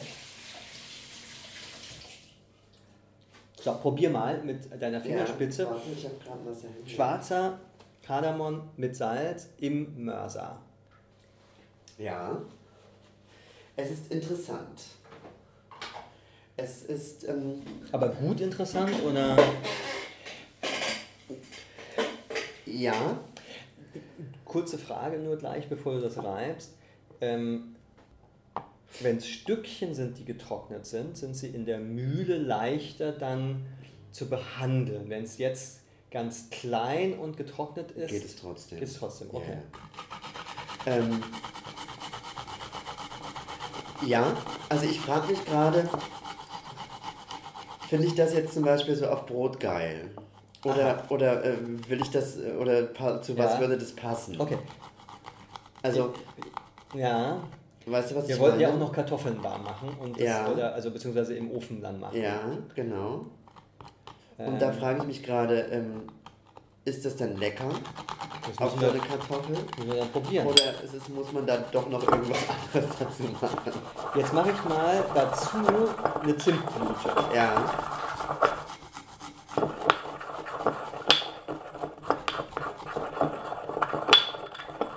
So, 3.60 3.74
probier 3.74 4.10
mal 4.10 4.42
mit 4.42 4.58
deiner 4.80 5.00
Fingerspitze. 5.00 5.64
Ja, 5.64 5.70
warte, 5.70 5.90
ich 5.94 6.04
habe 6.04 6.14
gerade 6.24 6.38
was 6.46 6.62
dahin. 6.62 6.86
Schwarzer 6.86 7.58
Kardamom 8.02 8.62
mit 8.76 8.96
Salz 8.96 9.48
im 9.58 10.04
Mörser. 10.04 10.58
Ja. 12.00 12.40
Es 13.76 13.90
ist 13.90 14.10
interessant. 14.10 14.80
Es 16.56 16.82
ist, 16.82 17.24
ähm, 17.28 17.62
Aber 17.92 18.08
gut 18.08 18.40
interessant 18.40 18.92
oder? 19.02 19.36
ja, 22.66 23.18
kurze 24.44 24.78
Frage 24.78 25.18
nur 25.18 25.36
gleich, 25.36 25.68
bevor 25.68 25.94
du 25.94 26.00
das 26.00 26.22
reibst. 26.22 26.72
Ähm, 27.20 27.76
wenn 29.00 29.18
es 29.18 29.28
Stückchen 29.28 29.94
sind, 29.94 30.18
die 30.18 30.24
getrocknet 30.24 30.86
sind, 30.86 31.16
sind 31.16 31.34
sie 31.34 31.48
in 31.48 31.64
der 31.64 31.78
Mühle 31.78 32.38
leichter 32.38 33.12
dann 33.12 33.66
zu 34.10 34.28
behandeln. 34.28 35.08
Wenn 35.08 35.24
es 35.24 35.38
jetzt 35.38 35.80
ganz 36.10 36.50
klein 36.50 37.18
und 37.18 37.36
getrocknet 37.36 37.92
ist, 37.92 38.10
geht 38.10 38.24
es 38.24 38.36
trotzdem. 38.36 38.78
Geht 38.78 38.88
es 38.88 38.94
trotzdem, 38.94 39.28
okay. 39.32 39.58
Ja, 40.86 40.96
ähm, 40.96 41.22
ja 44.06 44.36
also 44.70 44.86
ich 44.86 45.00
frage 45.00 45.32
mich 45.32 45.44
gerade, 45.44 45.88
finde 47.88 48.06
ich 48.06 48.14
das 48.14 48.32
jetzt 48.32 48.54
zum 48.54 48.64
Beispiel 48.64 48.94
so 48.94 49.06
auf 49.06 49.26
Brot 49.26 49.58
geil? 49.58 50.10
Oder, 50.64 51.02
oder 51.08 51.44
äh, 51.44 51.56
will 51.88 52.00
ich 52.00 52.10
das, 52.10 52.38
oder 52.38 52.94
zu 53.22 53.36
was 53.36 53.54
ja. 53.54 53.60
würde 53.60 53.76
das 53.78 53.92
passen? 53.92 54.40
Okay. 54.40 54.58
Also. 55.82 56.12
Ja. 56.94 57.42
Weißt 57.86 58.10
du, 58.10 58.16
was 58.16 58.28
Wir 58.28 58.38
wollten 58.38 58.58
meine? 58.58 58.68
ja 58.68 58.74
auch 58.74 58.78
noch 58.78 58.92
Kartoffeln 58.92 59.42
warm 59.42 59.64
machen 59.64 59.88
und 60.00 60.16
das, 60.16 60.22
ja. 60.24 60.48
oder, 60.48 60.74
also 60.74 60.90
beziehungsweise 60.90 61.34
im 61.34 61.50
Ofen 61.50 61.80
dann 61.80 61.98
machen. 61.98 62.20
Ja, 62.20 62.40
genau. 62.74 63.26
Und 64.36 64.46
Ähm, 64.46 64.58
da 64.58 64.70
frage 64.70 65.00
ich 65.00 65.06
mich 65.06 65.22
gerade, 65.22 65.60
ähm, 65.72 66.02
ist 66.84 67.04
das 67.04 67.16
dann 67.16 67.36
lecker 67.36 67.68
das 68.48 68.58
auf 68.58 68.78
so 68.80 68.88
eine 68.88 68.98
Kartoffel? 68.98 69.56
müssen 69.76 69.90
wir 69.92 69.94
dann 70.00 70.10
probieren. 70.10 70.46
Oder 70.46 70.82
ist 70.82 70.94
es, 70.94 71.08
muss 71.08 71.30
man 71.32 71.46
dann 71.46 71.64
doch 71.72 71.88
noch 71.88 72.02
irgendwas 72.02 72.38
anderes 72.74 72.96
dazu 72.98 73.22
machen? 73.24 73.58
Jetzt 74.16 74.32
mache 74.32 74.50
ich 74.50 74.64
mal 74.64 75.04
dazu 75.14 75.56
eine 76.22 76.36
Zimtblüte. 76.36 77.14
Ja. 77.34 77.64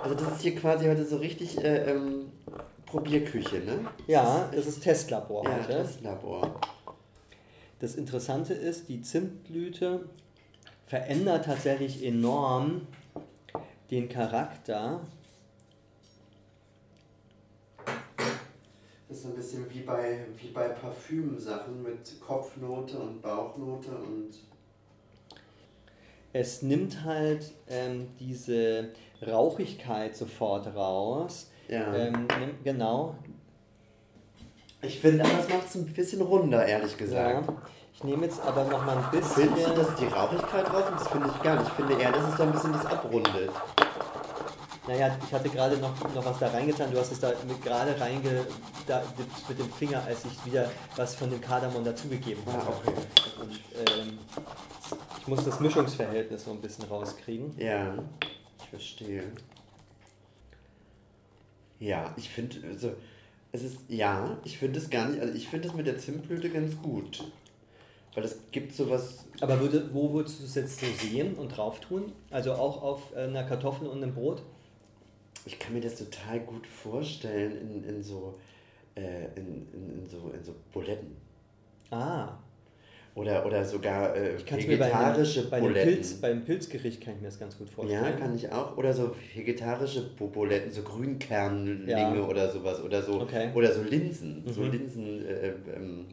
Also 0.02 0.14
das 0.14 0.32
ist 0.32 0.40
hier 0.42 0.54
quasi 0.54 0.86
heute 0.86 1.04
so 1.04 1.16
richtig 1.16 1.62
äh, 1.62 1.90
ähm, 1.90 2.30
Probierküche, 2.86 3.56
ne? 3.56 3.78
Ja, 4.06 4.48
das 4.54 4.66
ist 4.66 4.82
Testlabor 4.82 5.44
Ja, 5.44 5.56
heute. 5.56 5.72
das 5.72 6.00
Labor. 6.00 6.60
Das 7.80 7.94
Interessante 7.96 8.54
ist, 8.54 8.88
die 8.88 9.02
Zimtblüte 9.02 10.08
verändert 10.94 11.46
tatsächlich 11.46 12.04
enorm 12.04 12.86
den 13.90 14.08
Charakter. 14.08 15.00
Das 19.08 19.18
ist 19.18 19.24
ein 19.24 19.34
bisschen 19.34 19.68
wie 19.74 19.80
bei, 19.80 20.24
wie 20.40 20.52
bei 20.52 20.68
Parfümsachen 20.68 21.82
mit 21.82 22.20
Kopfnote 22.20 22.96
und 22.96 23.20
Bauchnote 23.20 23.90
und 23.90 24.34
Es 26.32 26.62
nimmt 26.62 27.02
halt 27.02 27.50
ähm, 27.68 28.06
diese 28.20 28.90
Rauchigkeit 29.26 30.14
sofort 30.14 30.76
raus. 30.76 31.50
ja. 31.66 31.92
Ähm, 31.92 32.28
genau. 32.62 33.16
Ich 34.80 35.00
finde, 35.00 35.24
es 35.24 35.48
macht 35.48 35.66
es 35.66 35.74
ein 35.74 35.86
bisschen 35.86 36.22
runder, 36.22 36.64
ehrlich 36.64 36.96
gesagt. 36.96 37.48
Ja. 37.48 37.62
Ich 37.94 38.02
nehme 38.02 38.26
jetzt 38.26 38.40
aber 38.40 38.64
noch 38.64 38.84
mal 38.84 38.96
ein 38.96 39.10
bisschen. 39.10 39.48
Findest 39.48 39.68
du, 39.68 39.74
dass 39.74 39.94
die 39.94 40.06
Rauchigkeit 40.06 40.66
rauskommt? 40.72 41.00
Das 41.00 41.08
finde 41.08 41.30
ich 41.34 41.42
gar 41.42 41.56
nicht. 41.56 41.68
Ich 41.68 41.74
finde 41.74 41.94
eher, 41.94 42.12
dass 42.12 42.28
es 42.28 42.36
so 42.36 42.42
ein 42.42 42.52
bisschen 42.52 42.72
das 42.72 42.86
abrundet. 42.86 43.50
Naja, 44.86 45.16
ich 45.24 45.32
hatte 45.32 45.48
gerade 45.48 45.78
noch, 45.78 46.14
noch 46.14 46.24
was 46.24 46.38
da 46.38 46.48
reingetan. 46.48 46.90
Du 46.90 46.98
hast 46.98 47.12
es 47.12 47.20
da 47.20 47.32
gerade 47.62 47.98
reinge 47.98 48.46
da, 48.86 49.02
mit 49.48 49.58
dem 49.58 49.70
Finger, 49.72 50.02
als 50.04 50.24
ich 50.24 50.44
wieder 50.44 50.70
was 50.96 51.14
von 51.14 51.30
dem 51.30 51.40
Kardamom 51.40 51.84
dazugegeben 51.84 52.42
habe. 52.46 52.60
Ah, 52.60 52.74
okay. 52.84 52.94
Und, 53.40 53.52
ähm, 54.02 54.18
ich 55.20 55.28
muss 55.28 55.44
das 55.44 55.58
Mischungsverhältnis 55.60 56.44
so 56.44 56.50
ein 56.50 56.60
bisschen 56.60 56.84
rauskriegen. 56.84 57.58
Ja, 57.58 57.94
ich 58.60 58.68
verstehe. 58.68 59.32
Ja, 61.78 62.12
ich 62.16 62.28
finde, 62.28 62.56
also, 62.68 62.92
es 63.52 63.62
ist, 63.62 63.78
ja, 63.88 64.36
ich 64.44 64.58
finde 64.58 64.80
es 64.80 64.90
gar 64.90 65.08
nicht, 65.08 65.20
also 65.20 65.32
ich 65.32 65.48
finde 65.48 65.68
es 65.68 65.74
mit 65.74 65.86
der 65.86 65.96
Zimtblüte 65.96 66.50
ganz 66.50 66.76
gut. 66.82 67.24
Weil 68.14 68.24
es 68.24 68.38
gibt 68.52 68.72
sowas, 68.72 69.26
Aber 69.40 69.58
würde, 69.60 69.90
wo 69.92 70.12
würdest 70.12 70.40
du 70.40 70.44
es 70.44 70.54
jetzt 70.54 70.80
so 70.80 70.86
sehen 70.86 71.34
und 71.34 71.48
drauf 71.56 71.80
tun? 71.80 72.12
Also 72.30 72.52
auch 72.52 72.82
auf 72.82 73.14
einer 73.16 73.42
Kartoffel 73.44 73.88
und 73.88 74.02
einem 74.02 74.14
Brot? 74.14 74.42
ich 75.46 75.58
kann 75.58 75.74
mir 75.74 75.80
das 75.82 75.96
total 75.96 76.40
gut 76.40 76.66
vorstellen 76.66 77.52
in, 77.60 77.84
in 77.84 78.02
so, 78.02 78.38
äh, 78.94 79.26
in, 79.36 79.66
in, 79.74 79.90
in 80.02 80.08
so, 80.08 80.30
in 80.34 80.42
so 80.42 80.54
Buletten. 80.72 81.16
Ah, 81.90 82.38
Oder, 83.14 83.44
oder 83.44 83.62
sogar 83.64 84.16
äh, 84.16 84.36
ich 84.36 84.50
es 84.50 84.66
mir 84.66 84.78
bei, 84.78 84.86
vegetarische 84.86 85.40
einem, 85.40 85.50
bei 85.50 85.56
einem. 85.58 85.74
Pilz, 85.74 86.14
beim 86.14 86.44
Pilzgericht 86.46 87.00
kann 87.02 87.14
ich 87.16 87.20
mir 87.20 87.26
das 87.28 87.38
ganz 87.38 87.58
gut 87.58 87.68
vorstellen. 87.68 88.02
Ja, 88.04 88.12
kann 88.12 88.34
ich 88.34 88.50
auch. 88.50 88.76
Oder 88.78 88.94
so 88.94 89.14
vegetarische 89.34 90.02
Bu- 90.16 90.28
Buletten, 90.28 90.70
so 90.72 90.82
Grünkernlinge 90.82 91.90
Ja. 92.16 92.22
oder 92.26 92.50
sowas. 92.50 92.82
Oder 92.82 93.02
so, 93.02 93.20
Okay. 93.20 93.50
oder 93.54 93.70
so 93.72 93.82
Linsen. 93.82 94.44
So 94.46 94.62
Mhm. 94.62 94.70
Linsen, 94.72 95.26
äh, 95.26 95.48
ähm, 95.76 96.06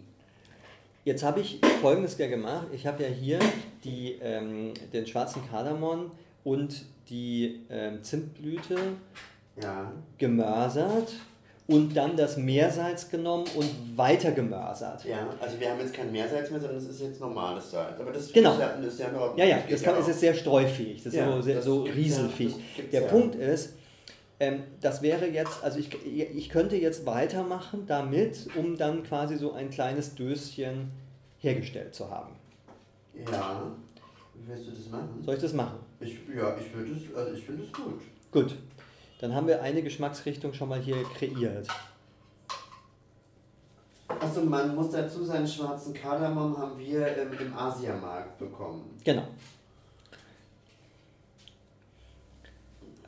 Jetzt 1.04 1.24
habe 1.24 1.40
ich 1.40 1.60
folgendes 1.82 2.18
ja 2.18 2.28
gemacht. 2.28 2.68
Ich 2.72 2.86
habe 2.86 3.04
ja 3.04 3.10
hier 3.10 3.40
die, 3.84 4.20
ähm, 4.22 4.74
den 4.94 5.08
schwarzen 5.08 5.42
Kardamom 5.50 6.12
und 6.44 6.86
die 7.10 7.62
ähm, 7.70 8.04
Zimtblüte 8.04 8.76
ja. 9.62 9.92
gemörsert 10.20 11.12
und 11.68 11.96
dann 11.96 12.16
das 12.16 12.38
Meersalz 12.38 13.10
genommen 13.10 13.46
und 13.56 13.98
weiter 13.98 14.32
gemörsert. 14.32 15.04
Ja, 15.06 15.28
also 15.40 15.60
wir 15.60 15.72
haben 15.72 15.80
jetzt 15.80 15.94
kein 15.94 16.12
Meersalz 16.12 16.52
mehr, 16.52 16.60
sondern 16.60 16.78
es 16.78 16.88
ist 16.88 17.02
jetzt 17.02 17.20
normales 17.20 17.72
Salz. 17.72 18.00
Aber 18.00 18.12
das 18.12 18.32
Genau. 18.32 18.54
ist 18.54 18.60
ja, 18.60 18.78
das 18.78 18.94
ist 18.94 19.00
ja 19.00 19.08
in 19.08 19.16
Ordnung. 19.16 19.38
Ja, 19.40 19.46
ja, 19.46 19.58
geht 19.60 19.74
das 19.74 19.84
kann, 19.84 19.96
auch. 19.96 20.00
ist 20.02 20.08
jetzt 20.08 20.20
sehr 20.20 20.34
streufähig, 20.36 20.98
das 20.98 21.14
ist 21.14 21.20
Ja, 21.20 21.32
so, 21.32 21.42
sehr, 21.42 21.56
das 21.56 21.66
so 21.66 21.86
ja, 21.88 21.94
das 21.94 22.38
gibt's 22.76 22.92
Der 22.92 23.02
ja. 23.02 23.08
Punkt 23.08 23.36
ist, 23.36 23.74
ähm, 24.42 24.64
das 24.82 25.04
wäre 25.04 25.28
jetzt, 25.28 25.64
also 25.64 25.78
ich, 25.78 25.94
ich 26.04 26.50
könnte 26.50 26.76
jetzt 26.76 27.06
weitermachen 27.06 27.86
damit, 27.86 28.48
um 28.56 28.76
dann 28.76 29.04
quasi 29.04 29.38
so 29.38 29.54
ein 29.54 29.70
kleines 29.70 30.16
Döschen 30.16 30.90
hergestellt 31.38 31.94
zu 31.94 32.10
haben. 32.10 32.34
Ja. 33.14 33.72
Wie 34.34 34.48
willst 34.48 34.66
du 34.66 34.72
das 34.72 34.90
machen? 34.90 35.22
Soll 35.24 35.36
ich 35.36 35.42
das 35.42 35.54
machen? 35.54 35.78
Ich, 36.00 36.18
ja, 36.36 36.58
ich 36.58 36.74
würde 36.74 36.92
es, 36.92 37.16
also 37.16 37.34
ich 37.36 37.46
finde 37.46 37.66
es 37.66 37.72
gut. 37.72 38.02
Gut, 38.32 38.56
dann 39.20 39.36
haben 39.36 39.46
wir 39.46 39.62
eine 39.62 39.84
Geschmacksrichtung 39.84 40.54
schon 40.54 40.70
mal 40.70 40.80
hier 40.80 41.04
kreiert. 41.16 41.68
Achso, 44.08 44.42
man 44.42 44.74
muss 44.74 44.90
dazu 44.90 45.24
sagen, 45.24 45.46
schwarzen 45.46 45.94
Kardamom 45.94 46.58
haben 46.58 46.80
wir 46.80 47.16
ähm, 47.16 47.30
im 47.40 47.56
Asiamarkt 47.56 48.40
bekommen. 48.40 48.98
Genau. 49.04 49.28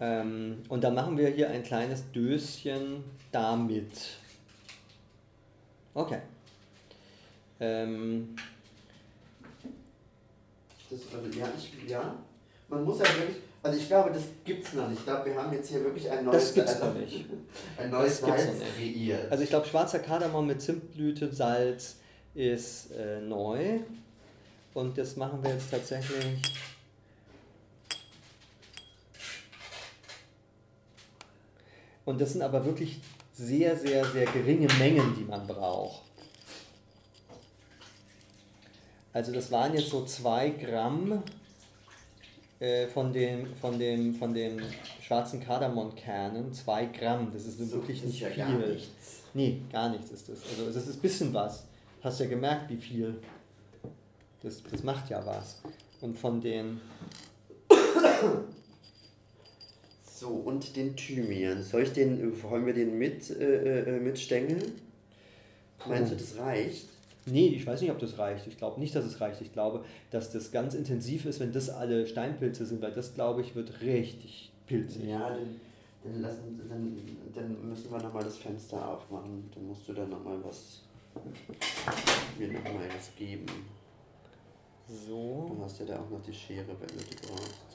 Ähm, 0.04 0.58
und 0.68 0.84
dann 0.84 0.96
machen 0.96 1.18
wir 1.18 1.30
hier 1.30 1.50
ein 1.50 1.64
kleines 1.64 2.04
Döschen 2.12 3.06
damit. 3.32 3.88
Okay. 5.94 6.20
Ähm, 7.62 8.36
Das, 10.90 11.00
also, 11.16 11.40
ja, 11.40 11.48
ich, 11.58 11.90
ja, 11.90 12.16
man 12.68 12.84
muss 12.84 13.00
ja 13.00 13.06
wirklich, 13.06 13.38
also 13.64 13.80
ich 13.80 13.88
glaube, 13.88 14.12
das 14.12 14.24
gibt 14.44 14.66
es 14.68 14.74
noch 14.74 14.90
nicht. 14.90 15.00
Ich 15.00 15.06
glaube, 15.06 15.26
wir 15.26 15.42
haben 15.42 15.54
jetzt 15.54 15.70
hier 15.70 15.82
wirklich 15.86 16.12
ein 16.12 16.26
neues, 16.26 16.44
Das 16.44 16.54
gibt's 16.54 16.74
also, 16.74 16.86
noch 16.88 16.94
nicht. 16.96 17.26
Ein 17.78 17.90
neues 17.90 18.20
Das 18.20 18.30
Salz 18.30 18.62
kreiert. 18.76 19.32
also 19.32 19.44
ich 19.44 19.50
glaube, 19.50 19.68
schwarzer 19.68 20.00
Kardamom 20.00 20.46
mit 20.48 20.62
Zimtblüte, 20.62 21.32
Salz 21.32 21.96
ist 22.36 22.92
äh, 22.92 23.22
neu. 23.22 23.80
Und 24.74 24.98
das 24.98 25.16
machen 25.16 25.42
wir 25.42 25.52
jetzt 25.52 25.72
tatsächlich. 25.72 26.42
Und 32.06 32.20
das 32.20 32.34
sind 32.34 32.42
aber 32.42 32.66
wirklich 32.66 33.00
sehr, 33.34 33.76
sehr, 33.78 34.06
sehr 34.06 34.26
geringe 34.26 34.68
Mengen, 34.80 35.16
die 35.18 35.24
man 35.24 35.48
braucht. 35.48 36.02
Also 39.14 39.32
das 39.32 39.52
waren 39.52 39.74
jetzt 39.76 39.90
so 39.90 40.06
zwei 40.06 40.50
Gramm 40.50 41.22
äh, 42.60 42.88
von, 42.88 43.14
dem, 43.14 43.56
von, 43.56 43.78
dem, 43.78 44.16
von 44.16 44.34
den 44.34 44.62
schwarzen 45.02 45.40
Kardamomkernen. 45.40 46.52
Zwei 46.54 46.86
Gramm, 46.88 47.32
das 47.32 47.46
ist 47.46 47.58
So, 47.60 47.72
wirklich 47.74 48.02
das 48.02 48.10
ist 48.10 48.14
nicht 48.14 48.22
ja 48.22 48.30
viel. 48.30 48.44
gar 48.44 48.68
nichts. 48.68 48.90
Nee, 49.36 49.62
gar 49.72 49.90
nichts 49.90 50.12
ist 50.12 50.30
das. 50.30 50.40
Also 50.50 50.66
es 50.68 50.76
ist 50.88 50.96
ein 50.98 51.02
bisschen 51.02 51.34
was. 51.34 51.64
Hast 52.04 52.20
ja 52.20 52.26
gemerkt, 52.26 52.70
wie 52.70 52.78
viel. 52.78 53.16
Das, 54.42 54.62
das 54.70 54.84
macht 54.84 55.10
ja 55.10 55.26
was. 55.26 55.62
Und 56.02 56.18
von 56.18 56.42
den. 56.42 56.82
So, 60.24 60.30
und 60.30 60.78
den 60.78 60.96
Thymian. 60.96 61.62
Soll 61.62 61.84
ich 61.84 61.92
den, 61.92 62.42
wollen 62.42 62.66
wir 62.66 62.74
den 62.74 62.98
mit, 62.98 63.30
äh, 63.30 63.98
äh, 63.98 64.00
mit 64.00 64.18
Stängel? 64.18 64.58
Meinst 65.86 66.14
du, 66.14 66.16
das 66.16 66.38
reicht? 66.38 66.88
Nee, 67.26 67.48
ich 67.48 67.68
weiß 67.68 67.82
nicht, 67.82 67.92
ob 67.92 68.00
das 68.00 68.18
reicht. 68.18 68.48
Ich 68.48 68.58
glaube 68.58 68.80
nicht, 68.80 68.96
dass 68.96 69.04
es 69.04 69.20
reicht. 69.20 69.42
Ich 69.42 69.52
glaube, 69.52 69.84
dass 70.12 70.32
das 70.32 70.54
ganz 70.54 70.76
intensiv 70.76 71.26
ist, 71.26 71.42
wenn 71.42 71.52
das 71.52 71.70
alle 71.70 72.08
Steinpilze 72.08 72.66
sind, 72.66 72.82
weil 72.82 72.94
das, 72.94 73.16
glaube 73.16 73.42
ich, 73.42 73.54
wird 73.54 73.82
richtig 73.82 74.54
pilzig. 74.66 75.04
Ja, 75.04 75.28
dann, 75.30 75.60
dann, 76.06 76.22
lassen, 76.22 76.62
dann, 76.70 76.98
dann 77.36 77.70
müssen 77.70 77.92
wir 77.92 78.02
nochmal 78.02 78.24
das 78.24 78.38
Fenster 78.38 78.88
aufmachen. 78.88 79.52
Dann 79.54 79.68
musst 79.68 79.90
du 79.90 79.92
dann 79.92 80.10
nochmal 80.10 80.38
was, 80.42 80.84
mir 82.40 82.48
nochmal 82.48 82.88
was 82.96 83.14
geben. 83.18 83.46
So. 84.88 85.54
Du 85.54 85.66
hast 85.66 85.82
ja 85.82 85.86
da 85.86 86.00
auch 86.00 86.10
noch 86.10 86.22
die 86.22 86.34
Schere, 86.34 86.68
wenn 86.68 86.98
du 86.98 87.04
die 87.04 87.28
brauchst. 87.28 87.74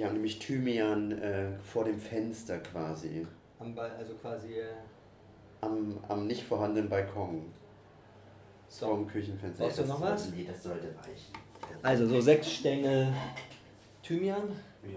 Die 0.00 0.06
haben 0.06 0.14
nämlich 0.14 0.38
Thymian 0.38 1.12
äh, 1.20 1.58
vor 1.62 1.84
dem 1.84 2.00
Fenster 2.00 2.56
quasi. 2.60 3.26
Am 3.58 3.74
Ball, 3.74 3.90
also 3.98 4.14
quasi. 4.14 4.54
Äh, 4.54 4.68
am, 5.60 5.98
am 6.08 6.26
nicht 6.26 6.42
vorhandenen 6.42 6.88
Balkon. 6.88 7.52
so. 8.66 8.86
Vor 8.86 8.96
dem 8.96 9.06
Küchenfenster. 9.08 9.62
Brauchst 9.62 9.76
du 9.76 9.82
Das 9.82 9.90
noch 9.90 9.98
sollte- 9.98 10.14
was? 10.14 10.30
Nee, 10.30 10.46
das 10.50 10.62
sollte 10.62 10.86
reichen. 10.86 11.32
Also 11.82 12.06
so 12.08 12.18
sechs 12.18 12.50
Stängel 12.50 13.12
Thymian. 14.02 14.44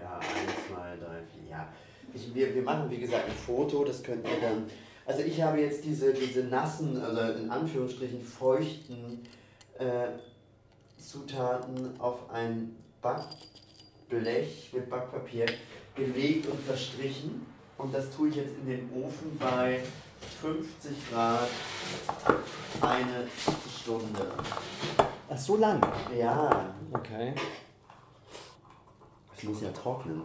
Ja, 0.00 0.16
eins, 0.16 0.68
zwei, 0.70 0.96
drei, 0.96 1.20
vier. 1.34 1.50
Ja. 1.50 1.68
Ich, 2.14 2.34
wir, 2.34 2.54
wir 2.54 2.62
machen, 2.62 2.90
wie 2.90 2.96
gesagt, 3.00 3.26
ein 3.26 3.32
Foto, 3.32 3.84
das 3.84 4.02
könnt 4.02 4.26
ihr 4.26 4.40
dann. 4.40 4.64
Also 5.04 5.20
ich 5.20 5.42
habe 5.42 5.60
jetzt 5.60 5.84
diese, 5.84 6.14
diese 6.14 6.44
nassen, 6.44 6.96
also 6.96 7.38
in 7.42 7.50
Anführungsstrichen 7.50 8.22
feuchten 8.22 9.20
äh, 9.78 10.06
Zutaten 10.96 12.00
auf 12.00 12.30
ein 12.30 12.74
Backblech 14.08 14.70
mit 14.72 14.90
Backpapier 14.90 15.46
gelegt 15.94 16.46
und 16.46 16.60
verstrichen. 16.60 17.46
Und 17.78 17.94
das 17.94 18.10
tue 18.10 18.28
ich 18.28 18.36
jetzt 18.36 18.54
in 18.58 18.66
den 18.66 18.90
Ofen 18.92 19.36
bei 19.38 19.80
50 20.40 21.10
Grad 21.10 21.48
eine 22.80 23.26
Stunde. 23.80 24.26
Ach, 25.28 25.36
so 25.38 25.56
lang. 25.56 25.80
Ja, 26.16 26.74
Okay. 26.92 27.34
es 29.36 29.42
muss 29.42 29.60
ja 29.62 29.70
trocknen. 29.70 30.22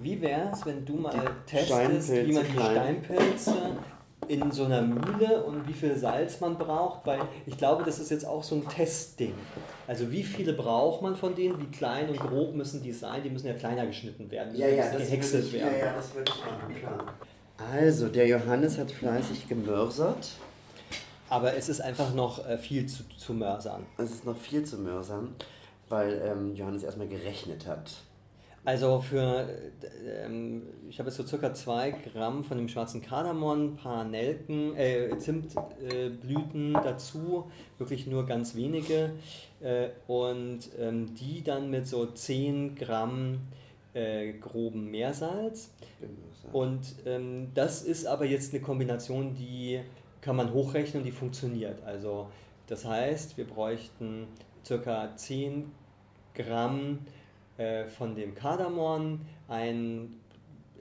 Wie 0.00 0.20
wäre 0.20 0.50
es, 0.52 0.66
wenn 0.66 0.84
du 0.84 0.96
mal 0.96 1.30
testest, 1.46 2.12
wie 2.12 2.32
man 2.32 2.44
die. 2.44 2.52
Steinpilze 2.52 3.78
in 4.28 4.50
so 4.52 4.64
einer 4.64 4.82
Mühle 4.82 5.42
und 5.44 5.66
wie 5.66 5.72
viel 5.72 5.96
Salz 5.96 6.40
man 6.40 6.56
braucht? 6.56 7.06
Weil 7.06 7.20
ich 7.46 7.56
glaube, 7.56 7.82
das 7.84 7.98
ist 7.98 8.10
jetzt 8.10 8.24
auch 8.26 8.42
so 8.42 8.54
ein 8.56 8.68
Testding. 8.68 9.34
Also 9.86 10.10
wie 10.12 10.22
viele 10.22 10.52
braucht 10.52 11.02
man 11.02 11.16
von 11.16 11.34
denen? 11.34 11.58
Wie 11.60 11.66
klein 11.76 12.08
und 12.08 12.18
grob 12.20 12.54
müssen 12.54 12.82
die 12.82 12.92
sein? 12.92 13.22
Die 13.22 13.30
müssen 13.30 13.46
ja 13.48 13.54
kleiner 13.54 13.86
geschnitten 13.86 14.30
werden, 14.30 14.52
die 14.54 14.60
Ja, 14.60 14.68
ja, 14.68 14.88
gehäckselt 14.90 15.44
würde 15.44 15.56
ich, 15.56 15.62
werden. 15.62 15.74
ja, 15.78 15.86
ja, 15.86 15.92
das 15.94 16.14
würde 16.14 16.32
ich 16.34 16.44
machen, 16.44 16.74
klar. 16.76 17.14
Also, 17.72 18.08
der 18.08 18.26
Johannes 18.26 18.78
hat 18.78 18.90
fleißig 18.90 19.48
gemörsert. 19.48 20.28
Aber 21.28 21.56
es 21.56 21.68
ist 21.68 21.80
einfach 21.80 22.14
noch 22.14 22.44
äh, 22.48 22.58
viel 22.58 22.86
zu, 22.86 23.04
zu 23.16 23.34
mörsern. 23.34 23.86
Es 23.98 24.10
ist 24.10 24.24
noch 24.24 24.36
viel 24.36 24.64
zu 24.64 24.78
mörsern, 24.78 25.34
weil 25.88 26.20
ähm, 26.24 26.54
Johannes 26.56 26.82
erstmal 26.82 27.06
gerechnet 27.06 27.66
hat. 27.66 27.92
Also 28.64 29.00
für, 29.00 29.48
äh, 29.48 30.26
ähm, 30.26 30.62
ich 30.88 30.98
habe 30.98 31.08
jetzt 31.08 31.16
so 31.16 31.26
circa 31.26 31.54
2 31.54 31.92
Gramm 32.12 32.44
von 32.44 32.58
dem 32.58 32.68
schwarzen 32.68 33.00
Kardamom, 33.00 33.72
ein 33.72 33.76
paar 33.76 34.04
Nelken, 34.04 34.76
äh, 34.76 35.16
Zimtblüten 35.16 36.74
äh, 36.74 36.82
dazu, 36.82 37.50
wirklich 37.78 38.06
nur 38.06 38.26
ganz 38.26 38.54
wenige. 38.54 39.12
Äh, 39.60 39.88
und 40.06 40.68
ähm, 40.78 41.14
die 41.14 41.42
dann 41.42 41.70
mit 41.70 41.86
so 41.86 42.06
10 42.06 42.74
Gramm 42.74 43.40
äh, 43.94 44.32
groben 44.34 44.90
Meersalz. 44.90 45.72
Und 46.52 46.96
ähm, 47.06 47.48
das 47.54 47.82
ist 47.82 48.06
aber 48.06 48.26
jetzt 48.26 48.52
eine 48.52 48.62
Kombination, 48.62 49.34
die 49.34 49.80
kann 50.20 50.36
man 50.36 50.52
hochrechnen 50.52 51.02
und 51.02 51.06
die 51.06 51.12
funktioniert. 51.12 51.82
Also 51.84 52.28
das 52.66 52.84
heißt, 52.84 53.36
wir 53.36 53.46
bräuchten 53.46 54.26
circa 54.64 55.16
10 55.16 55.70
Gramm 56.34 57.00
äh, 57.60 57.84
von 57.86 58.14
dem 58.14 58.34
Kardamom, 58.34 59.20
ein 59.46 60.14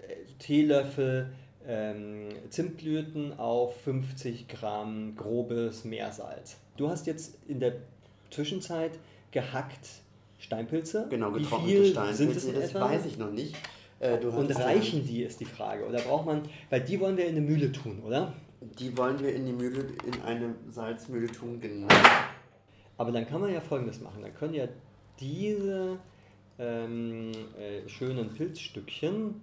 äh, 0.08 0.14
Teelöffel 0.40 1.30
ähm, 1.68 2.30
Zimtblüten 2.50 3.38
auf 3.38 3.82
50 3.82 4.48
Gramm 4.48 5.18
grobes 5.18 5.84
Meersalz. 5.84 6.58
Du 6.78 6.90
hast 6.90 7.06
jetzt 7.06 7.38
in 7.50 7.60
der 7.60 7.74
Zwischenzeit 8.32 8.92
gehackt 9.32 9.90
Steinpilze. 10.38 11.08
Genau, 11.10 11.36
Wie 11.36 11.40
getrocknete 11.40 11.74
viel 11.74 11.86
Steinpilze. 11.92 12.40
sind 12.40 12.56
das 12.56 12.70
etwa? 12.70 12.82
weiß 12.82 13.06
ich 13.08 13.18
noch 13.18 13.32
nicht. 13.32 13.56
Äh, 14.00 14.18
Und 14.26 14.50
reichen 14.56 15.06
die, 15.06 15.24
ist 15.24 15.42
die 15.42 15.46
Frage. 15.46 15.86
Oder 15.86 16.00
braucht 16.00 16.28
man, 16.28 16.44
weil 16.70 16.80
die 16.80 16.98
wollen 17.02 17.18
wir 17.18 17.26
in 17.26 17.36
eine 17.36 17.42
Mühle 17.42 17.74
tun, 17.74 18.02
oder? 18.06 18.32
Die 18.62 18.96
wollen 18.98 19.20
wir 19.20 19.36
in 19.36 19.46
die 19.46 19.52
Mühle, 19.52 19.86
in 20.06 20.22
eine 20.26 20.56
Salzmühle 20.70 21.28
tun, 21.28 21.60
genau. 21.60 21.88
Aber 22.98 23.12
dann 23.12 23.28
kann 23.28 23.42
man 23.42 23.54
ja 23.54 23.60
folgendes 23.60 24.00
machen. 24.00 24.22
Dann 24.22 24.34
können 24.34 24.54
ja 24.54 24.70
diese 25.20 26.00
ähm, 26.60 27.32
äh, 27.58 27.88
schönen 27.88 28.34
Pilzstückchen, 28.34 29.42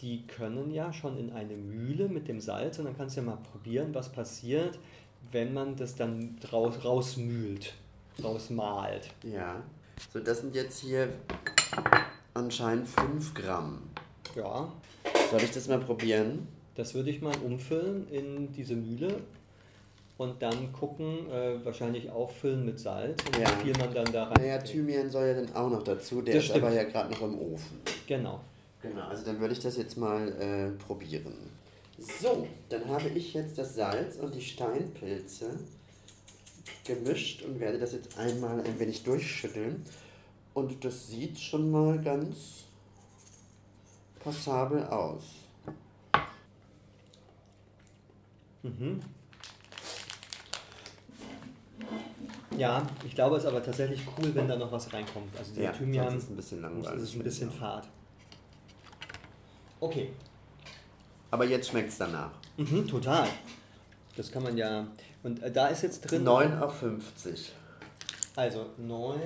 die 0.00 0.26
können 0.26 0.72
ja 0.72 0.92
schon 0.92 1.16
in 1.16 1.32
eine 1.32 1.56
Mühle 1.56 2.08
mit 2.08 2.28
dem 2.28 2.40
Salz 2.40 2.78
und 2.78 2.86
dann 2.86 2.96
kannst 2.96 3.16
du 3.16 3.20
ja 3.20 3.26
mal 3.26 3.38
probieren, 3.52 3.94
was 3.94 4.10
passiert, 4.10 4.78
wenn 5.30 5.54
man 5.54 5.76
das 5.76 5.94
dann 5.94 6.36
raus, 6.52 6.84
rausmühlt, 6.84 7.74
rausmalt. 8.22 9.10
Ja. 9.22 9.62
So, 10.12 10.18
das 10.18 10.40
sind 10.40 10.54
jetzt 10.54 10.80
hier 10.80 11.10
anscheinend 12.34 12.88
5 12.88 13.34
Gramm. 13.34 13.82
Ja, 14.34 14.72
Soll 15.30 15.42
ich 15.42 15.52
das 15.52 15.68
mal 15.68 15.78
probieren? 15.78 16.48
das 16.74 16.94
würde 16.94 17.10
ich 17.10 17.20
mal 17.20 17.36
umfüllen 17.44 18.08
in 18.08 18.52
diese 18.52 18.74
Mühle 18.74 19.20
und 20.22 20.40
dann 20.40 20.72
gucken, 20.72 21.28
äh, 21.30 21.64
wahrscheinlich 21.64 22.10
auffüllen 22.10 22.64
mit 22.64 22.78
Salz 22.78 23.22
und 23.26 23.38
Ja. 23.38 23.48
wie 23.58 23.64
viel 23.64 23.76
man 23.78 23.92
dann 23.92 24.06
da 24.12 24.24
rein. 24.24 24.34
Naja, 24.38 24.58
Thymian 24.58 25.10
soll 25.10 25.26
ja 25.26 25.34
dann 25.34 25.54
auch 25.54 25.68
noch 25.68 25.82
dazu. 25.82 26.22
Der 26.22 26.34
Das 26.34 26.44
ist 26.44 26.50
stimmt. 26.50 26.64
aber 26.64 26.74
ja 26.74 26.84
gerade 26.84 27.10
noch 27.12 27.22
im 27.22 27.38
Ofen. 27.38 27.80
Genau. 28.06 28.40
Genau, 28.80 29.02
also 29.08 29.24
dann 29.24 29.38
würde 29.40 29.52
ich 29.54 29.60
das 29.60 29.76
jetzt 29.76 29.96
mal 29.96 30.28
äh, 30.40 30.70
probieren. 30.84 31.34
So, 31.98 32.46
dann 32.68 32.88
habe 32.88 33.08
ich 33.10 33.32
jetzt 33.34 33.56
das 33.58 33.74
Salz 33.76 34.16
und 34.16 34.34
die 34.34 34.40
Steinpilze 34.40 35.50
gemischt 36.84 37.42
und 37.42 37.60
werde 37.60 37.78
das 37.78 37.92
jetzt 37.92 38.18
einmal 38.18 38.60
ein 38.60 38.78
wenig 38.80 39.04
durchschütteln. 39.04 39.84
Und 40.54 40.84
das 40.84 41.08
sieht 41.08 41.38
schon 41.38 41.70
mal 41.70 42.00
ganz 42.00 42.64
passabel 44.22 44.84
aus. 44.86 45.22
Mhm. 48.62 49.00
Ja, 52.58 52.86
ich 53.04 53.14
glaube, 53.14 53.36
es 53.36 53.44
ist 53.44 53.48
aber 53.48 53.62
tatsächlich 53.62 54.02
cool, 54.18 54.34
wenn 54.34 54.48
da 54.48 54.56
noch 54.56 54.70
was 54.70 54.92
reinkommt. 54.92 55.36
Also 55.36 55.54
der 55.54 55.72
Thymian, 55.72 56.10
sonst 56.10 56.24
ist 56.24 56.30
ein 56.30 56.36
bisschen 56.36 56.62
langweilig. 56.62 57.02
ist 57.02 57.08
es 57.10 57.14
ein 57.14 57.22
bisschen 57.22 57.50
fad. 57.50 57.88
Okay. 59.80 60.12
Aber 61.30 61.44
jetzt 61.44 61.68
schmeckt 61.68 61.88
es 61.88 61.98
danach. 61.98 62.30
Mhm, 62.56 62.86
total. 62.86 63.26
Das 64.16 64.30
kann 64.30 64.42
man 64.42 64.56
ja. 64.56 64.86
Und 65.22 65.42
äh, 65.42 65.50
da 65.50 65.68
ist 65.68 65.82
jetzt 65.82 66.02
drin. 66.02 66.24
9 66.24 66.58
auf 66.62 66.78
50. 66.78 67.52
Also 68.36 68.66
9, 68.78 69.18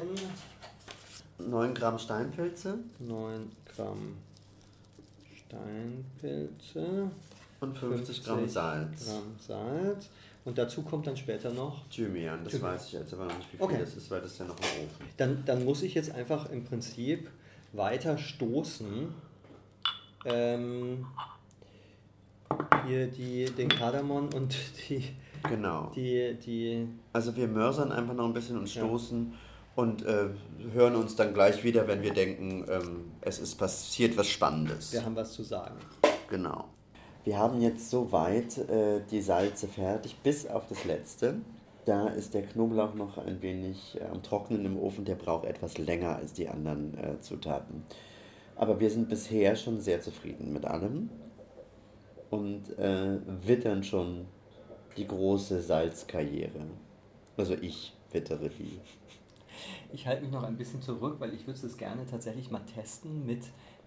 9 1.38 1.74
Gramm 1.74 1.98
Steinpilze 1.98 2.78
9 2.98 3.52
Gramm 3.74 4.16
Steinpilze, 5.46 7.10
und 7.60 7.78
50, 7.78 8.24
Gramm 8.24 8.38
50 8.38 8.52
Salz. 8.52 9.06
Gramm 9.06 9.36
Salz. 9.38 10.08
Und 10.46 10.56
dazu 10.56 10.82
kommt 10.82 11.06
dann 11.08 11.16
später 11.16 11.50
noch 11.50 11.86
Thymian, 11.90 12.42
das 12.44 12.52
Thymian. 12.54 12.72
weiß 12.74 12.86
ich 12.86 12.92
jetzt 12.92 13.12
aber 13.12 13.24
noch 13.26 13.36
nicht, 13.36 13.52
wie 13.52 13.56
viel 13.56 13.64
Okay. 13.66 13.78
das 13.80 13.96
ist, 13.96 14.10
weil 14.10 14.20
das 14.22 14.32
ist 14.32 14.38
ja 14.38 14.44
noch 14.46 14.56
im 14.56 14.64
Ofen. 14.86 15.06
Dann, 15.16 15.42
dann 15.44 15.64
muss 15.64 15.82
ich 15.82 15.92
jetzt 15.94 16.12
einfach 16.14 16.48
im 16.50 16.64
Prinzip 16.64 17.28
weiter 17.72 18.16
stoßen. 18.16 19.12
Ähm, 20.24 21.04
hier 22.86 23.08
die, 23.08 23.46
den 23.46 23.68
Kardamom 23.68 24.28
und 24.34 24.54
die, 24.88 25.04
Genau. 25.48 25.90
die, 25.94 26.34
die. 26.34 26.88
Also 27.12 27.34
wir 27.36 27.48
mörsern 27.48 27.90
einfach 27.92 28.14
noch 28.14 28.24
ein 28.26 28.32
bisschen 28.32 28.56
und 28.58 28.72
Ja. 28.72 28.82
stoßen 28.84 29.34
und 29.74 30.04
äh, 30.06 30.28
hören 30.72 30.94
uns 30.94 31.16
dann 31.16 31.34
gleich 31.34 31.62
wieder, 31.64 31.86
wenn 31.88 32.02
wir 32.02 32.14
denken, 32.14 32.64
ähm, 32.68 33.12
es 33.20 33.38
ist 33.40 33.56
passiert 33.56 34.16
was 34.16 34.28
Spannendes. 34.28 34.92
Wir 34.92 35.04
haben 35.04 35.16
was 35.16 35.32
zu 35.32 35.42
sagen. 35.42 35.74
Genau. 36.30 36.66
Wir 37.26 37.38
haben 37.38 37.60
jetzt 37.60 37.90
soweit 37.90 38.56
äh, 38.56 39.00
die 39.10 39.20
Salze 39.20 39.66
fertig, 39.66 40.16
bis 40.22 40.46
auf 40.46 40.68
das 40.68 40.84
letzte. 40.84 41.34
Da 41.84 42.06
ist 42.06 42.34
der 42.34 42.42
Knoblauch 42.42 42.94
noch 42.94 43.18
ein 43.18 43.42
wenig 43.42 43.98
äh, 44.00 44.04
am 44.04 44.22
Trocknen 44.22 44.64
im 44.64 44.78
Ofen. 44.78 45.04
Der 45.04 45.16
braucht 45.16 45.44
etwas 45.44 45.76
länger 45.76 46.14
als 46.14 46.34
die 46.34 46.48
anderen 46.48 46.96
äh, 46.96 47.18
Zutaten. 47.18 47.82
Aber 48.54 48.78
wir 48.78 48.88
sind 48.90 49.08
bisher 49.08 49.56
schon 49.56 49.80
sehr 49.80 50.00
zufrieden 50.00 50.52
mit 50.52 50.66
allem 50.66 51.10
und 52.30 52.78
äh, 52.78 53.18
wittern 53.44 53.82
schon 53.82 54.26
die 54.96 55.08
große 55.08 55.60
Salzkarriere. 55.62 56.68
Also 57.36 57.54
ich 57.54 57.92
wittere 58.12 58.50
die. 58.50 58.78
Ich 59.92 60.06
halte 60.06 60.22
mich 60.22 60.30
noch 60.30 60.44
ein 60.44 60.56
bisschen 60.56 60.80
zurück, 60.80 61.16
weil 61.18 61.34
ich 61.34 61.44
würde 61.48 61.58
es 61.66 61.76
gerne 61.76 62.06
tatsächlich 62.06 62.52
mal 62.52 62.62
testen 62.72 63.26
mit 63.26 63.40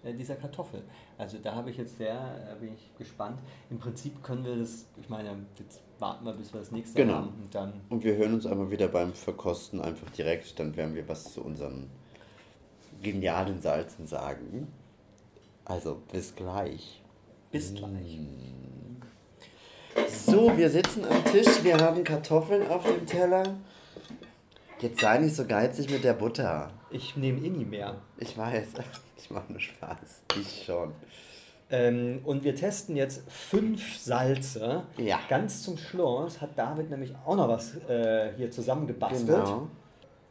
dieser 0.03 0.35
Kartoffel. 0.35 0.81
Also 1.17 1.37
da 1.41 1.55
habe 1.55 1.69
ich 1.71 1.77
jetzt 1.77 1.97
sehr, 1.97 2.13
äh, 2.13 2.55
bin 2.59 2.73
ich 2.73 2.91
gespannt. 2.97 3.39
Im 3.69 3.79
Prinzip 3.79 4.23
können 4.23 4.45
wir 4.45 4.55
das, 4.55 4.85
ich 4.99 5.09
meine, 5.09 5.35
jetzt 5.57 5.81
warten 5.99 6.25
wir, 6.25 6.33
bis 6.33 6.53
wir 6.53 6.59
das 6.61 6.71
nächste 6.71 6.95
Genau. 7.01 7.15
haben 7.15 7.33
und 7.41 7.53
dann 7.53 7.73
Und 7.89 8.03
wir 8.03 8.15
hören 8.15 8.33
uns 8.33 8.45
aber 8.45 8.71
wieder 8.71 8.87
beim 8.87 9.13
Verkosten 9.13 9.81
einfach 9.81 10.09
direkt, 10.11 10.59
dann 10.59 10.75
werden 10.77 10.95
wir 10.95 11.07
was 11.09 11.33
zu 11.33 11.41
unseren 11.43 11.89
genialen 13.01 13.61
Salzen 13.61 14.07
sagen. 14.07 14.67
Also 15.65 16.01
bis 16.11 16.35
gleich. 16.35 17.01
bis 17.51 17.73
gleich. 17.73 18.19
So, 20.07 20.55
wir 20.57 20.69
sitzen 20.69 21.03
am 21.05 21.23
Tisch, 21.25 21.63
wir 21.63 21.77
haben 21.77 22.03
Kartoffeln 22.03 22.67
auf 22.69 22.83
dem 22.85 23.05
Teller 23.05 23.43
Jetzt 24.81 25.01
sei 25.01 25.17
nicht 25.17 25.35
so 25.35 25.45
geizig 25.45 25.89
mit 25.89 26.05
der 26.05 26.13
Butter. 26.13 26.69
Ich 26.89 27.17
nehme 27.17 27.39
eh 27.39 27.49
nie 27.49 27.65
mehr. 27.65 27.95
Ich 28.17 28.37
weiß. 28.37 28.67
Ich 29.21 29.29
mache 29.29 29.51
nur 29.51 29.59
Spaß. 29.59 30.23
Ich 30.39 30.63
schon. 30.65 30.93
Ähm, 31.69 32.21
und 32.23 32.45
wir 32.45 32.55
testen 32.55 32.95
jetzt 32.95 33.29
fünf 33.29 33.97
Salze. 33.97 34.83
Ja. 34.97 35.19
Ganz 35.27 35.61
zum 35.61 35.77
Schluss 35.77 36.39
hat 36.39 36.57
David 36.57 36.89
nämlich 36.89 37.13
auch 37.25 37.35
noch 37.35 37.49
was 37.49 37.75
äh, 37.89 38.31
hier 38.37 38.49
zusammengebastelt. 38.49 39.27
Genau. 39.27 39.67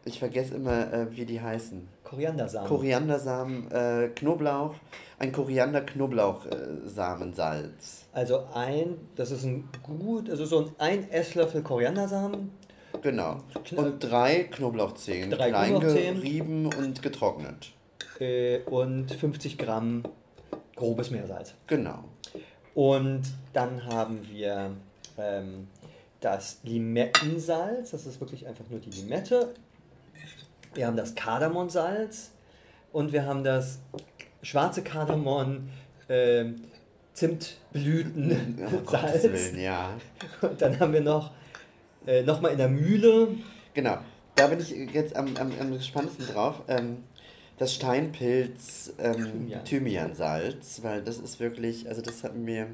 Ich 0.07 0.19
vergesse 0.19 0.55
immer, 0.55 0.91
äh, 0.93 1.15
wie 1.15 1.27
die 1.27 1.39
heißen. 1.41 1.87
Koriandersamen. 2.03 2.67
Koriandersamen, 2.67 3.71
äh, 3.71 4.09
Knoblauch, 4.15 4.75
ein 5.19 5.33
Koriander-Knoblauch-Samensalz. 5.33 8.07
also 8.15 8.47
ein, 8.55 8.97
das 9.15 9.31
ist 9.31 9.45
ein 9.45 9.69
gut, 9.83 10.31
also 10.31 10.47
so 10.47 10.61
ein, 10.61 10.71
ein 10.79 11.11
Esslöffel 11.11 11.61
Koriandersamen. 11.63 12.53
Genau. 13.03 13.39
Und 13.77 14.01
drei 14.01 14.45
Knoblauchzehen. 14.45 15.31
Drei 15.31 15.51
klein 15.51 15.71
Knoblauchzehen. 15.71 16.17
gerieben 16.17 16.67
und 16.67 17.03
getrocknet. 17.03 17.73
äh, 18.21 18.59
und 18.67 19.11
50 19.13 19.59
Gramm 19.59 20.03
grobes 20.77 21.11
Meersalz. 21.11 21.55
Genau. 21.67 22.05
Und 22.75 23.23
dann 23.53 23.85
haben 23.85 24.27
wir 24.29 24.71
ähm, 25.17 25.69
das 26.21 26.59
Limettensalz, 26.63 27.91
das 27.91 28.07
ist 28.07 28.21
wirklich 28.21 28.47
einfach 28.47 28.65
nur 28.71 28.81
die 28.81 28.91
Limette. 28.91 29.55
Wir 30.75 30.87
haben 30.87 30.97
das 30.97 31.15
Kardamonsalz 31.15 32.31
und 32.93 33.13
wir 33.13 33.25
haben 33.27 33.43
das 33.45 33.81
schwarze 34.43 34.83
Kardamom 34.83 35.69
Gottes 36.09 36.55
Zimtblütensalz. 37.15 39.25
Willen, 39.25 39.59
ja. 39.61 39.91
Und 40.41 40.63
dann 40.63 40.79
haben 40.79 40.93
wir 40.93 41.01
noch 41.01 41.33
äh, 42.09 42.23
nochmal 42.23 42.53
in 42.53 42.59
der 42.59 42.69
Mühle 42.69 43.29
Genau. 43.75 43.99
Da 44.35 44.49
bin 44.49 44.59
ich 44.59 44.71
jetzt 44.93 45.15
am, 45.15 45.37
am, 45.37 45.53
am 45.61 45.73
gespanntesten 45.73 46.27
drauf. 46.27 46.63
Ähm, 46.67 47.05
das 47.59 47.75
Steinpilz 47.75 48.93
ähm, 48.99 49.15
Thymian. 49.15 49.65
Thymiansalz, 49.65 50.81
weil 50.83 51.03
das 51.03 51.19
ist 51.19 51.39
wirklich, 51.39 51.89
also 51.89 52.03
das 52.03 52.25
hat 52.25 52.35
mir 52.35 52.69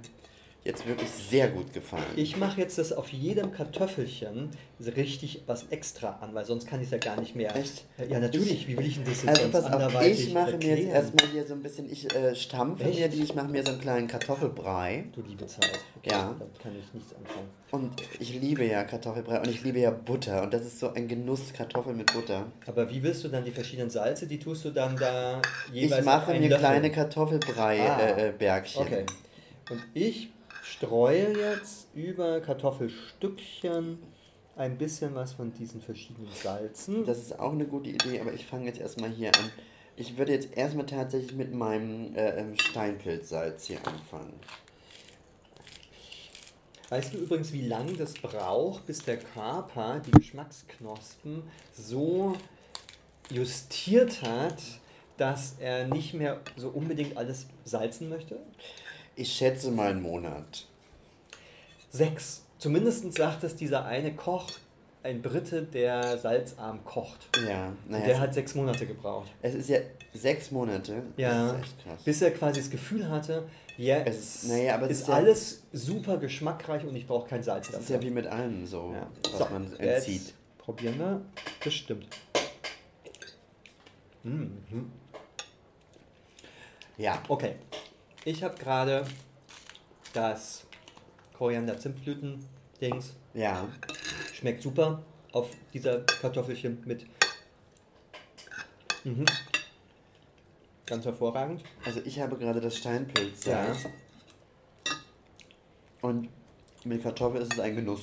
jetzt 0.64 0.86
wirklich 0.86 1.10
sehr 1.10 1.48
gut 1.48 1.72
gefallen. 1.74 2.04
Ich 2.16 2.38
mache 2.38 2.58
jetzt 2.60 2.78
das 2.78 2.92
auf 2.92 3.10
jedem 3.12 3.52
Kartoffelchen 3.52 4.48
richtig 4.96 5.42
was 5.46 5.66
extra 5.68 6.18
an, 6.22 6.34
weil 6.34 6.44
sonst 6.46 6.66
kann 6.66 6.80
ich 6.80 6.86
es 6.86 6.92
ja 6.92 6.98
gar 6.98 7.20
nicht 7.20 7.36
mehr. 7.36 7.54
Echt? 7.54 7.84
Ja, 8.08 8.18
natürlich. 8.18 8.66
Wie 8.66 8.76
will 8.76 8.86
ich 8.86 8.94
denn 8.96 9.04
das 9.04 9.22
jetzt 9.22 9.28
Also 9.28 9.42
sonst 9.42 9.52
pass 9.52 9.64
auf, 9.66 9.72
anderweitig 9.72 10.28
ich 10.28 10.34
mache 10.34 10.56
mir 10.56 10.78
jetzt 10.78 10.88
erstmal 10.88 11.30
hier 11.32 11.46
so 11.46 11.54
ein 11.54 11.62
bisschen, 11.62 11.90
ich 11.90 12.14
äh, 12.14 12.34
stampfe 12.34 12.84
Echt? 12.84 12.98
mir 12.98 13.08
die, 13.08 13.22
ich 13.22 13.34
mache 13.34 13.48
mir 13.48 13.62
so 13.62 13.72
einen 13.72 13.80
kleinen 13.80 14.08
Kartoffelbrei. 14.08 15.04
Du 15.12 15.20
liebe 15.20 15.46
Zeit. 15.46 15.70
Okay, 15.98 16.10
Ja. 16.10 16.34
Damit 16.38 16.58
kann 16.58 16.72
ich 16.78 16.94
nichts 16.94 17.14
anfangen. 17.14 17.48
Und 17.70 18.02
ich 18.18 18.40
liebe 18.40 18.64
ja 18.64 18.84
Kartoffelbrei 18.84 19.40
und 19.40 19.48
ich 19.48 19.62
liebe 19.62 19.80
ja 19.80 19.90
Butter. 19.90 20.42
Und 20.42 20.54
das 20.54 20.62
ist 20.62 20.78
so 20.80 20.92
ein 20.94 21.08
Genuss, 21.08 21.52
Kartoffel 21.52 21.92
mit 21.94 22.12
Butter. 22.12 22.46
Aber 22.66 22.88
wie 22.90 23.02
willst 23.02 23.22
du 23.24 23.28
dann 23.28 23.44
die 23.44 23.50
verschiedenen 23.50 23.90
Salze, 23.90 24.26
die 24.26 24.38
tust 24.38 24.64
du 24.64 24.70
dann 24.70 24.96
da 24.96 25.42
Ich 25.72 25.82
jeweils 25.82 26.00
auf 26.00 26.04
mache 26.06 26.32
mir 26.32 26.48
Löffel? 26.48 26.58
kleine 26.58 26.86
Ah. 26.88 26.90
Kartoffelbrei-Bärchen. 26.90 28.82
Okay. 28.82 29.06
Und 29.70 29.82
ich 29.94 30.30
streue 30.76 31.38
jetzt 31.38 31.88
über 31.94 32.40
Kartoffelstückchen 32.40 33.98
ein 34.56 34.78
bisschen 34.78 35.14
was 35.14 35.32
von 35.32 35.52
diesen 35.52 35.80
verschiedenen 35.80 36.32
Salzen. 36.32 37.04
Das 37.04 37.18
ist 37.18 37.38
auch 37.38 37.52
eine 37.52 37.66
gute 37.66 37.90
Idee, 37.90 38.20
aber 38.20 38.32
ich 38.32 38.46
fange 38.46 38.66
jetzt 38.66 38.80
erstmal 38.80 39.10
hier 39.10 39.28
an. 39.28 39.50
Ich 39.96 40.16
würde 40.16 40.32
jetzt 40.32 40.56
erstmal 40.56 40.86
tatsächlich 40.86 41.34
mit 41.34 41.54
meinem 41.54 42.14
äh, 42.16 42.40
ähm, 42.40 42.56
Steinpilzsalz 42.58 43.66
hier 43.66 43.78
anfangen. 43.86 44.34
Weißt 46.88 47.14
du 47.14 47.18
übrigens, 47.18 47.52
wie 47.52 47.66
lange 47.66 47.94
das 47.94 48.14
braucht, 48.14 48.86
bis 48.86 49.04
der 49.04 49.18
Körper 49.18 50.00
die 50.00 50.10
Geschmacksknospen 50.10 51.42
so 51.72 52.34
justiert 53.30 54.22
hat, 54.22 54.58
dass 55.16 55.56
er 55.58 55.86
nicht 55.86 56.14
mehr 56.14 56.40
so 56.56 56.68
unbedingt 56.68 57.16
alles 57.16 57.46
salzen 57.64 58.08
möchte? 58.08 58.38
Ich 59.16 59.32
schätze 59.32 59.70
mal 59.70 59.90
einen 59.90 60.02
Monat. 60.02 60.66
Sechs. 61.90 62.42
Zumindest 62.58 63.12
sagt 63.14 63.44
es 63.44 63.54
dieser 63.56 63.84
eine 63.84 64.14
Koch, 64.14 64.50
ein 65.02 65.20
Brite, 65.22 65.62
der 65.62 66.18
salzarm 66.18 66.84
kocht. 66.84 67.28
Ja, 67.46 67.72
naja. 67.88 68.06
Der 68.06 68.20
hat 68.20 68.34
sechs 68.34 68.54
Monate 68.54 68.86
gebraucht. 68.86 69.30
es 69.42 69.54
ist 69.54 69.68
ja 69.68 69.78
sechs 70.14 70.50
Monate. 70.50 71.02
Ja, 71.16 71.30
Das 71.48 71.52
ist 71.52 71.58
echt 71.64 71.82
krass. 71.84 72.02
bis 72.04 72.22
er 72.22 72.30
quasi 72.32 72.60
das 72.60 72.70
Gefühl 72.70 73.08
hatte, 73.08 73.44
jetzt 73.76 74.08
Es- 74.08 74.42
naja, 74.48 74.74
aber 74.76 74.88
ist, 74.88 75.00
ist 75.02 75.08
ja- 75.08 75.14
alles 75.14 75.62
super 75.72 76.16
geschmackreich 76.16 76.84
und 76.84 76.96
ich 76.96 77.06
brauche 77.06 77.28
kein 77.28 77.42
Salz 77.42 77.70
Das 77.70 77.82
ist 77.82 77.90
ja 77.90 78.00
wie 78.00 78.10
mit 78.10 78.26
allem 78.26 78.66
so, 78.66 78.92
Ja. 78.94 79.06
was 79.30 79.38
So, 79.38 79.46
man 79.52 79.72
entzieht. 79.78 80.32
probieren 80.58 80.98
wir. 80.98 81.20
Das 81.62 81.74
stimmt. 81.74 82.06
Mhm. 84.22 84.90
Ja, 86.96 87.20
Okay, 87.28 87.56
ich 88.24 88.42
habe 88.42 88.56
gerade 88.56 89.06
das 90.12 90.64
Koriander-Zimtblüten-Dings. 91.34 93.14
ja. 93.34 93.68
Schmeckt 94.32 94.62
super 94.62 95.02
auf 95.32 95.48
dieser 95.72 96.00
Kartoffelchen 96.00 96.82
mit. 96.84 97.06
Mhm. 99.04 99.24
Ganz 100.86 101.04
hervorragend. 101.04 101.62
Also 101.84 102.00
ich 102.04 102.20
habe 102.20 102.36
gerade 102.36 102.60
das 102.60 102.76
Steinpilzsalz. 102.76 103.86
Und 106.02 106.28
mit 106.84 107.02
Kartoffel 107.02 107.40
ist 107.40 107.54
es 107.54 107.60
ein 107.60 107.74
Genuss. 107.76 108.02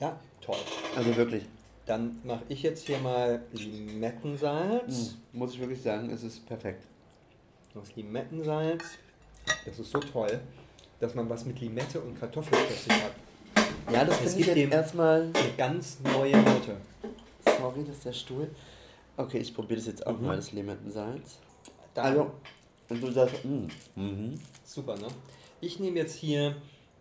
Ja, 0.00 0.18
toll. 0.40 0.56
Also 0.96 1.14
wirklich. 1.16 1.44
Dann 1.84 2.20
mache 2.24 2.44
ich 2.48 2.62
jetzt 2.62 2.86
hier 2.86 2.98
mal 2.98 3.44
Limettensalz. 3.52 5.16
Mm, 5.32 5.38
Muss 5.38 5.52
ich 5.52 5.60
wirklich 5.60 5.82
sagen, 5.82 6.08
es 6.10 6.22
ist 6.22 6.46
perfekt. 6.46 6.84
Das 7.74 7.94
Limettensalz. 7.94 8.84
Das 9.66 9.78
ist 9.78 9.90
so 9.90 9.98
toll, 9.98 10.40
dass 11.00 11.14
man 11.14 11.28
was 11.28 11.44
mit 11.44 11.60
Limette 11.60 12.00
und 12.00 12.18
Kartoffel 12.18 12.56
plötzlich 12.66 13.02
hat. 13.02 13.12
Ja, 13.92 14.04
das 14.04 14.16
finde 14.18 14.40
ich 14.40 14.46
jetzt 14.46 14.72
erstmal. 14.72 15.22
Eine 15.22 15.52
ganz 15.56 15.98
neue 16.00 16.36
Note. 16.36 16.76
Sorry, 17.58 17.84
das 17.86 17.96
ist 17.96 18.04
der 18.06 18.12
Stuhl. 18.12 18.50
Okay, 19.16 19.38
ich 19.38 19.54
probiere 19.54 19.78
das 19.78 19.86
jetzt 19.86 20.06
auch 20.06 20.18
Mhm. 20.18 20.26
mal, 20.26 20.36
das 20.36 20.52
Limettensalz. 20.52 21.38
Dann, 21.92 22.04
Also, 22.06 22.30
und 22.88 23.02
du 23.02 23.10
sagst, 23.12 23.44
mm, 23.44 23.66
mhm. 23.94 24.40
Super, 24.64 24.96
ne? 24.96 25.06
Ich 25.60 25.78
nehme 25.78 25.98
jetzt 25.98 26.14
hier 26.16 26.56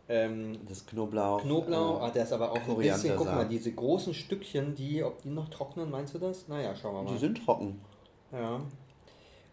ähm, 0.09 0.57
das 0.67 0.85
Knoblauch. 0.85 1.41
Knoblauch, 1.41 2.01
äh, 2.01 2.05
ah, 2.05 2.09
der 2.11 2.23
ist 2.23 2.33
aber 2.33 2.51
auch 2.51 2.57
ein 2.67 2.77
bisschen, 2.77 3.15
guck 3.17 3.25
mal, 3.27 3.47
diese 3.47 3.71
großen 3.71 4.13
Stückchen, 4.13 4.75
die, 4.75 5.01
ob 5.03 5.21
die 5.23 5.29
noch 5.29 5.49
trocknen, 5.49 5.89
meinst 5.89 6.13
du 6.13 6.19
das? 6.19 6.47
Naja, 6.49 6.75
schauen 6.75 6.95
wir 6.95 7.03
mal. 7.03 7.13
die 7.13 7.17
sind 7.19 7.43
trocken. 7.43 7.79
Ja. 8.31 8.61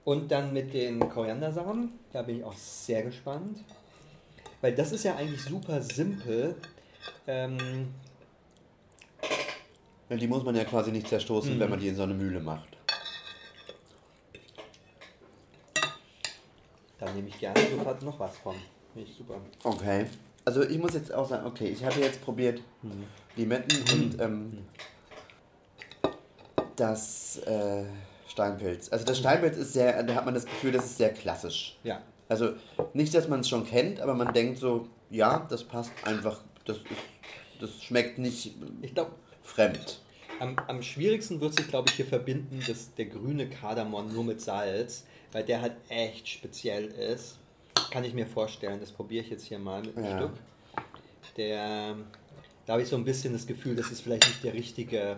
Und 0.04 0.30
dann 0.30 0.52
mit 0.52 0.72
den 0.74 0.98
Koriandersamen, 1.08 1.92
da 2.12 2.22
bin 2.22 2.38
ich 2.38 2.44
auch 2.44 2.56
sehr 2.56 3.02
gespannt. 3.02 3.58
Weil 4.60 4.74
das 4.74 4.92
ist 4.92 5.04
ja 5.04 5.14
eigentlich 5.16 5.42
super 5.42 5.80
simpel. 5.82 6.54
Ähm, 7.26 7.88
die 10.10 10.26
muss 10.26 10.42
man 10.42 10.56
ja 10.56 10.64
quasi 10.64 10.90
nicht 10.90 11.08
zerstoßen, 11.08 11.54
Mhm. 11.54 11.60
wenn 11.60 11.70
man 11.70 11.80
die 11.80 11.88
in 11.88 11.96
so 11.96 12.02
eine 12.02 12.14
Mühle 12.14 12.40
macht. 12.40 12.76
da 16.98 17.10
nehme 17.12 17.28
ich 17.28 17.38
gerne 17.38 17.58
sofort 17.70 18.02
noch 18.02 18.18
was 18.20 18.36
von. 18.38 18.54
Finde 18.92 19.08
ich 19.10 19.16
super. 19.16 19.36
Okay. 19.64 20.04
Also 20.44 20.62
ich 20.62 20.78
muss 20.78 20.92
jetzt 20.94 21.12
auch 21.14 21.26
sagen, 21.26 21.46
okay, 21.46 21.68
ich 21.68 21.82
habe 21.84 21.98
jetzt 22.00 22.22
probiert 22.22 22.60
Mhm. 22.82 23.04
Limetten 23.36 23.78
und 23.92 24.20
ähm, 24.20 24.66
das 26.76 27.38
äh, 27.46 27.84
Steinpilz. 28.30 28.90
Also 28.90 29.04
das 29.04 29.18
Steinpilz 29.18 29.56
ist 29.56 29.72
sehr, 29.72 30.02
da 30.02 30.14
hat 30.14 30.24
man 30.24 30.34
das 30.34 30.44
Gefühl, 30.46 30.72
das 30.72 30.84
ist 30.84 30.96
sehr 30.98 31.12
klassisch. 31.12 31.76
Ja. 31.82 32.00
Also 32.28 32.52
nicht, 32.94 33.12
dass 33.14 33.28
man 33.28 33.40
es 33.40 33.48
schon 33.48 33.66
kennt, 33.66 34.00
aber 34.00 34.14
man 34.14 34.32
denkt 34.32 34.58
so, 34.58 34.86
ja, 35.10 35.46
das 35.50 35.64
passt 35.64 35.90
einfach, 36.04 36.40
das, 36.64 36.76
ist, 36.78 36.86
das 37.60 37.82
schmeckt 37.82 38.18
nicht 38.18 38.54
Ich 38.82 38.94
glaube, 38.94 39.10
fremd. 39.42 40.00
am, 40.38 40.56
am 40.68 40.80
schwierigsten 40.82 41.40
wird 41.40 41.56
sich, 41.56 41.66
glaube 41.66 41.88
ich, 41.90 41.96
hier 41.96 42.06
verbinden, 42.06 42.62
dass 42.68 42.94
der 42.94 43.06
grüne 43.06 43.48
Kardamom 43.48 44.12
nur 44.14 44.22
mit 44.24 44.40
Salz, 44.40 45.04
weil 45.32 45.42
der 45.44 45.60
halt 45.60 45.72
echt 45.88 46.28
speziell 46.28 46.86
ist. 46.86 47.36
Kann 47.90 48.04
ich 48.04 48.14
mir 48.14 48.26
vorstellen. 48.26 48.78
Das 48.78 48.92
probiere 48.92 49.24
ich 49.24 49.30
jetzt 49.30 49.44
hier 49.46 49.58
mal 49.58 49.80
mit 49.82 49.96
einem 49.96 50.06
Ja. 50.06 50.16
Stück. 50.18 50.32
Der, 51.36 51.96
da 52.66 52.72
habe 52.74 52.82
ich 52.82 52.88
so 52.88 52.96
ein 52.96 53.04
bisschen 53.04 53.32
das 53.32 53.46
Gefühl, 53.46 53.74
das 53.76 53.90
ist 53.90 54.00
vielleicht 54.02 54.26
nicht 54.28 54.44
der 54.44 54.54
richtige. 54.54 55.16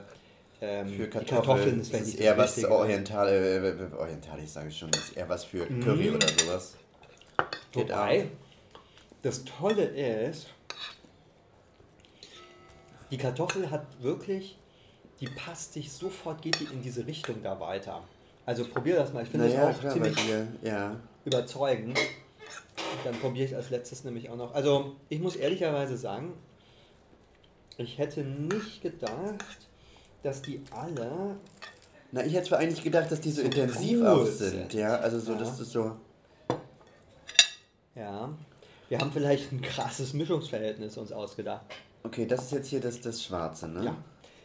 Ähm, 0.65 0.89
Für 0.97 1.09
Kartoffeln, 1.09 1.81
ist 1.81 1.93
das 1.93 2.01
vielleicht 2.03 2.15
ist 2.15 2.21
eher 2.21 2.37
das 2.37 2.45
was 2.51 2.57
Richtige. 2.59 2.73
oriental, 2.73 3.29
äh, 3.29 3.97
orientalisch, 3.97 4.51
sage 4.51 4.69
ich 4.69 4.79
schon, 4.79 4.93
das 4.93 5.09
ist 5.09 5.17
eher 5.17 5.29
was 5.29 5.45
für 5.45 5.67
Curry 5.67 6.11
Mhm. 6.11 6.15
oder 6.15 6.29
sowas. 6.29 6.77
Wobei, 7.73 8.29
das 9.23 9.45
Tolle 9.45 9.83
ist, 9.87 10.47
die 13.11 13.17
Kartoffel 13.19 13.71
hat 13.73 13.87
wirklich, 14.01 14.57
die 15.21 15.27
passt 15.27 15.73
sich 15.73 15.91
sofort, 15.91 16.43
geht 16.43 16.61
die 16.61 16.65
in 16.73 16.81
diese 16.81 17.07
Richtung 17.09 17.43
da 17.43 17.59
weiter. 17.59 18.03
Also 18.47 18.65
probier 18.65 18.97
das 18.97 19.13
mal, 19.13 19.25
ich 19.25 19.29
finde 19.31 19.49
Naja, 19.49 19.67
das 19.67 19.77
auch 19.77 19.81
klar, 19.81 19.93
ziemlich 19.95 20.17
ja. 20.63 20.97
überzeugend. 21.25 21.99
Dann 23.05 23.15
probiere 23.19 23.47
ich 23.47 23.57
als 23.57 23.71
letztes 23.71 24.05
nämlich 24.05 24.31
auch 24.31 24.37
noch. 24.37 24.55
Also 24.55 24.95
ich 25.09 25.19
muss 25.21 25.35
ehrlicherweise 25.37 25.97
sagen, 25.97 26.35
ich 27.79 27.99
hätte 27.99 28.21
nicht 28.23 28.83
gedacht, 28.83 29.45
dass 30.23 30.43
die 30.43 30.62
alle. 30.70 31.37
Na, 32.12 32.25
ich 32.25 32.35
hätte 32.35 32.49
zwar 32.49 32.59
eigentlich 32.59 32.83
gedacht, 32.85 33.11
dass 33.11 33.20
die 33.20 33.31
so, 33.31 33.41
So 33.41 33.47
intensiv 33.47 34.01
cool 34.01 34.07
auch 34.07 34.27
sind. 34.27 34.51
sind, 34.51 34.75
ja. 34.75 34.97
Also 34.97 35.18
so, 35.18 35.33
Ja. 35.33 35.39
dass 35.39 35.59
das 35.59 35.70
so. 35.70 35.97
Ja. 37.95 38.31
Wir 38.89 38.99
haben 38.99 39.12
vielleicht 39.12 39.53
ein 39.53 39.62
krasses 39.62 40.12
Mischungsverhältnis 40.12 40.97
uns 40.99 41.12
ausgedacht. 41.12 41.64
Okay, 42.03 42.27
das 42.27 42.45
ist 42.45 42.53
jetzt 42.53 42.68
hier 42.68 42.81
das, 42.81 43.01
das 43.01 43.23
Schwarze, 43.23 43.68
ne? 43.68 43.85
Ja. 43.85 43.97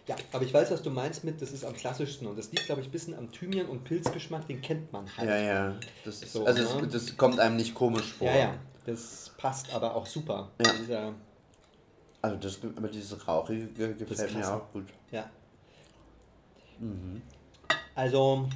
Ja, 0.07 0.15
aber 0.31 0.45
ich 0.45 0.53
weiß, 0.53 0.71
was 0.71 0.81
du 0.81 0.89
meinst 0.89 1.25
mit, 1.25 1.41
das 1.41 1.51
ist 1.51 1.65
am 1.65 1.73
klassischsten 1.73 2.27
und 2.27 2.37
das 2.37 2.49
liegt, 2.51 2.65
glaube 2.65 2.79
ich, 2.79 2.87
ein 2.87 2.91
bisschen 2.91 3.13
am 3.13 3.29
Thymian- 3.29 3.65
und 3.67 3.83
Pilzgeschmack, 3.83 4.47
den 4.47 4.61
kennt 4.61 4.93
man 4.93 5.05
halt. 5.17 5.27
Ja, 5.27 5.35
ja. 5.37 5.75
Das 6.05 6.21
ist, 6.23 6.31
So, 6.31 6.45
also 6.45 6.77
ne? 6.79 6.87
das, 6.87 7.07
das 7.07 7.17
kommt 7.17 7.39
einem 7.41 7.57
nicht 7.57 7.75
komisch 7.75 8.13
vor. 8.13 8.25
ja, 8.27 8.37
ja, 8.37 8.53
das 8.85 9.33
passt 9.37 9.73
aber 9.73 9.93
auch 9.93 10.05
super. 10.05 10.49
Ja. 10.65 10.71
Dieser, 10.79 11.13
Also 12.21 12.37
das, 12.37 12.57
aber 12.77 12.87
dieses 12.87 13.27
Rauchige 13.27 13.65
ge- 13.67 13.95
gefällt 13.95 14.33
mir 14.33 14.49
auch 14.55 14.71
gut. 14.71 14.85
ja. 15.11 15.29
Mhm. 16.79 17.21
Also, 17.95 18.47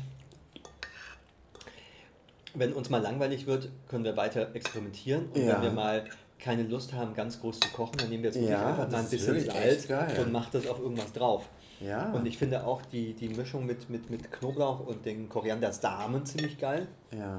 wenn 2.54 2.74
uns 2.74 2.90
mal 2.90 3.02
langweilig 3.02 3.48
wird, 3.48 3.70
können 3.88 4.04
wir 4.04 4.18
weiter 4.18 4.54
experimentieren. 4.54 5.28
Und 5.34 5.42
Ja. 5.46 5.56
wenn 5.56 5.62
wir 5.64 5.72
mal 5.72 6.04
keine 6.40 6.64
Lust 6.64 6.94
haben, 6.94 7.14
ganz 7.14 7.40
groß 7.40 7.60
zu 7.60 7.70
kochen, 7.70 7.98
dann 7.98 8.10
nehmen 8.10 8.24
wir 8.24 8.32
jetzt 8.32 8.42
Ja, 8.42 8.70
einfach 8.70 8.90
mal 8.90 9.00
ein 9.00 9.10
bisschen 9.10 9.40
Salz 9.40 9.88
und 10.20 10.32
macht 10.32 10.54
das 10.54 10.68
auf 10.68 10.80
irgendwas 10.80 11.14
drauf. 11.14 11.48
Ja. 11.80 12.12
Und 12.12 12.26
ich 12.26 12.38
finde 12.38 12.66
auch 12.66 12.82
die, 12.84 13.14
die 13.14 13.30
Mischung 13.30 13.66
mit, 13.66 13.90
mit, 13.90 14.10
mit 14.10 14.32
Knoblauch 14.32 14.80
und 14.86 15.06
den 15.06 15.30
Koriandersamen 15.30 16.26
ziemlich 16.26 16.58
geil. 16.58 16.88
ja. 17.12 17.38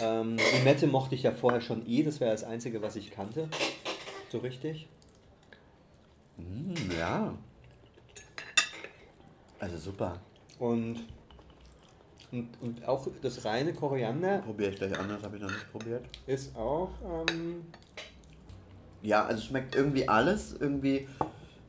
Ähm, 0.00 0.36
Limette 0.58 0.86
mochte 0.86 1.16
ich 1.16 1.24
ja 1.24 1.32
vorher 1.32 1.60
schon 1.60 1.84
eh, 1.88 2.04
das 2.04 2.20
wäre 2.20 2.30
das 2.30 2.44
Einzige, 2.44 2.80
was 2.82 2.94
ich 2.94 3.10
kannte. 3.10 3.48
So 4.30 4.38
richtig. 4.38 4.86
Mm, 6.36 6.72
ja. 6.96 7.34
Also 9.60 9.76
super. 9.78 10.18
Und, 10.58 11.04
und, 12.32 12.48
und 12.60 12.86
auch 12.86 13.06
das 13.22 13.44
reine 13.44 13.72
Koriander 13.72 14.38
Probiere 14.38 14.70
ich 14.70 14.76
gleich 14.76 14.98
anders, 14.98 15.22
habe 15.22 15.36
ich 15.36 15.42
noch 15.42 15.50
nicht 15.50 15.70
probiert. 15.72 16.04
ist 16.26 16.54
auch. 16.56 16.90
Ähm, 17.30 17.62
Ja, 19.02 19.24
also 19.24 19.42
schmeckt 19.42 19.74
irgendwie 19.74 20.08
alles. 20.08 20.54
Irgendwie 20.58 21.08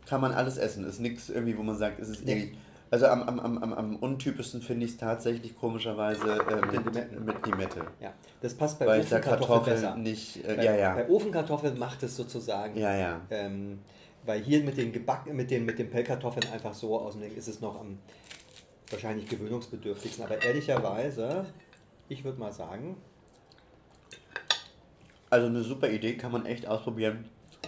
kann 0.07 0.21
man 0.21 0.33
alles 0.33 0.57
essen. 0.57 0.85
Ist 0.85 0.99
nichts 0.99 1.29
irgendwie, 1.29 1.57
wo 1.57 1.63
man 1.63 1.77
sagt, 1.77 1.99
es 1.99 2.09
ist 2.09 2.25
Nee. 2.25 2.31
irgendwie. 2.33 2.57
Also 2.91 3.05
am, 3.05 3.21
am, 3.21 3.39
am, 3.39 3.71
am, 3.73 3.95
untypischsten 3.97 4.63
finde 4.63 4.83
ich 4.87 4.93
es 4.93 4.97
tatsächlich 4.97 5.55
komischerweise 5.55 6.39
äh, 6.39 6.65
mit, 7.19 7.45
Limette. 7.45 7.81
ja, 8.01 8.11
das 8.41 8.55
passt 8.55 8.79
bei 8.79 8.87
Weil 8.87 9.01
Ofenkartoffeln 9.01 9.75
besser. 9.75 9.95
Nicht. 9.95 10.43
Äh, 10.43 10.55
Bei, 10.55 10.65
ja, 10.65 10.75
ja. 10.75 10.95
bei 10.95 11.07
Ofenkartoffeln 11.07 11.77
macht 11.77 12.01
es 12.01 12.15
sozusagen. 12.15 12.75
Ja, 12.75 12.95
ja. 12.97 13.21
Ähm, 13.29 13.77
weil 14.25 14.41
hier 14.41 14.63
mit 14.63 14.77
den 14.77 14.91
gebacken, 14.91 15.35
mit 15.35 15.51
den, 15.51 15.65
mit 15.65 15.79
den 15.79 15.89
Pellkartoffeln 15.89 16.51
einfach 16.51 16.73
so 16.73 16.99
aus 16.99 17.13
dem 17.13 17.21
Ding 17.21 17.35
ist 17.35 17.47
es 17.47 17.61
noch 17.61 17.79
am 17.79 17.99
wahrscheinlich 18.89 19.27
gewöhnungsbedürftigsten. 19.29 20.25
Aber 20.25 20.41
ehrlicherweise, 20.41 21.45
ich 22.07 22.23
würde 22.23 22.39
mal 22.39 22.51
sagen, 22.51 22.97
Also 25.29 25.45
eine 25.47 25.63
super 25.63 25.89
Idee, 25.89 26.15
kann 26.17 26.31
man 26.31 26.45
echt 26.45 26.67
ausprobieren. 26.67 27.25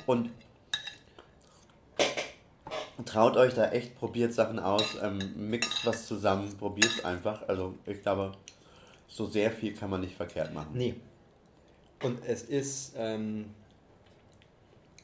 Und 0.07 0.31
traut 3.05 3.37
euch 3.37 3.53
da 3.53 3.71
echt, 3.71 3.97
probiert 3.97 4.33
Sachen 4.33 4.59
aus, 4.59 4.97
ähm, 5.01 5.19
mixt 5.35 5.85
was 5.85 6.07
zusammen, 6.07 6.55
probiert 6.57 6.91
es 6.97 7.05
einfach. 7.05 7.47
Also 7.47 7.75
ich 7.85 8.01
glaube, 8.01 8.31
so 9.07 9.27
sehr 9.27 9.51
viel 9.51 9.73
kann 9.73 9.89
man 9.89 10.01
nicht 10.01 10.15
verkehrt 10.15 10.53
machen. 10.53 10.71
nee. 10.73 10.95
Und 12.03 12.25
es 12.25 12.41
ist, 12.41 12.95
ähm, 12.97 13.53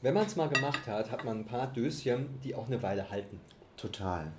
wenn 0.07 0.13
man 0.13 0.25
es 0.25 0.37
mal 0.37 0.47
gemacht 0.47 0.87
hat, 0.87 1.11
hat 1.11 1.25
man 1.25 1.39
ein 1.41 1.45
paar 1.45 1.67
Döschen, 1.67 2.39
die 2.41 2.55
auch 2.55 2.67
eine 2.67 2.81
Weile 2.81 3.09
halten. 3.09 3.41
Total. 3.75 4.31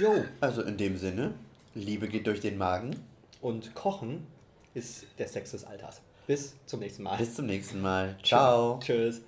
Jo. 0.00 0.24
Also 0.40 0.62
in 0.62 0.78
dem 0.78 0.96
Sinne, 0.96 1.34
Liebe 1.74 2.08
geht 2.08 2.26
durch 2.26 2.40
den 2.40 2.56
Magen. 2.56 2.96
Und 3.42 3.74
Kochen 3.74 4.26
ist 4.72 5.04
der 5.18 5.28
Sex 5.28 5.50
des 5.50 5.64
Alters. 5.64 6.00
Bis 6.26 6.54
zum 6.64 6.80
nächsten 6.80 7.02
Mal. 7.02 7.18
Bis 7.18 7.34
zum 7.34 7.44
nächsten 7.44 7.82
Mal. 7.82 8.16
Ciao. 8.22 8.78
Tschüss. 8.82 9.20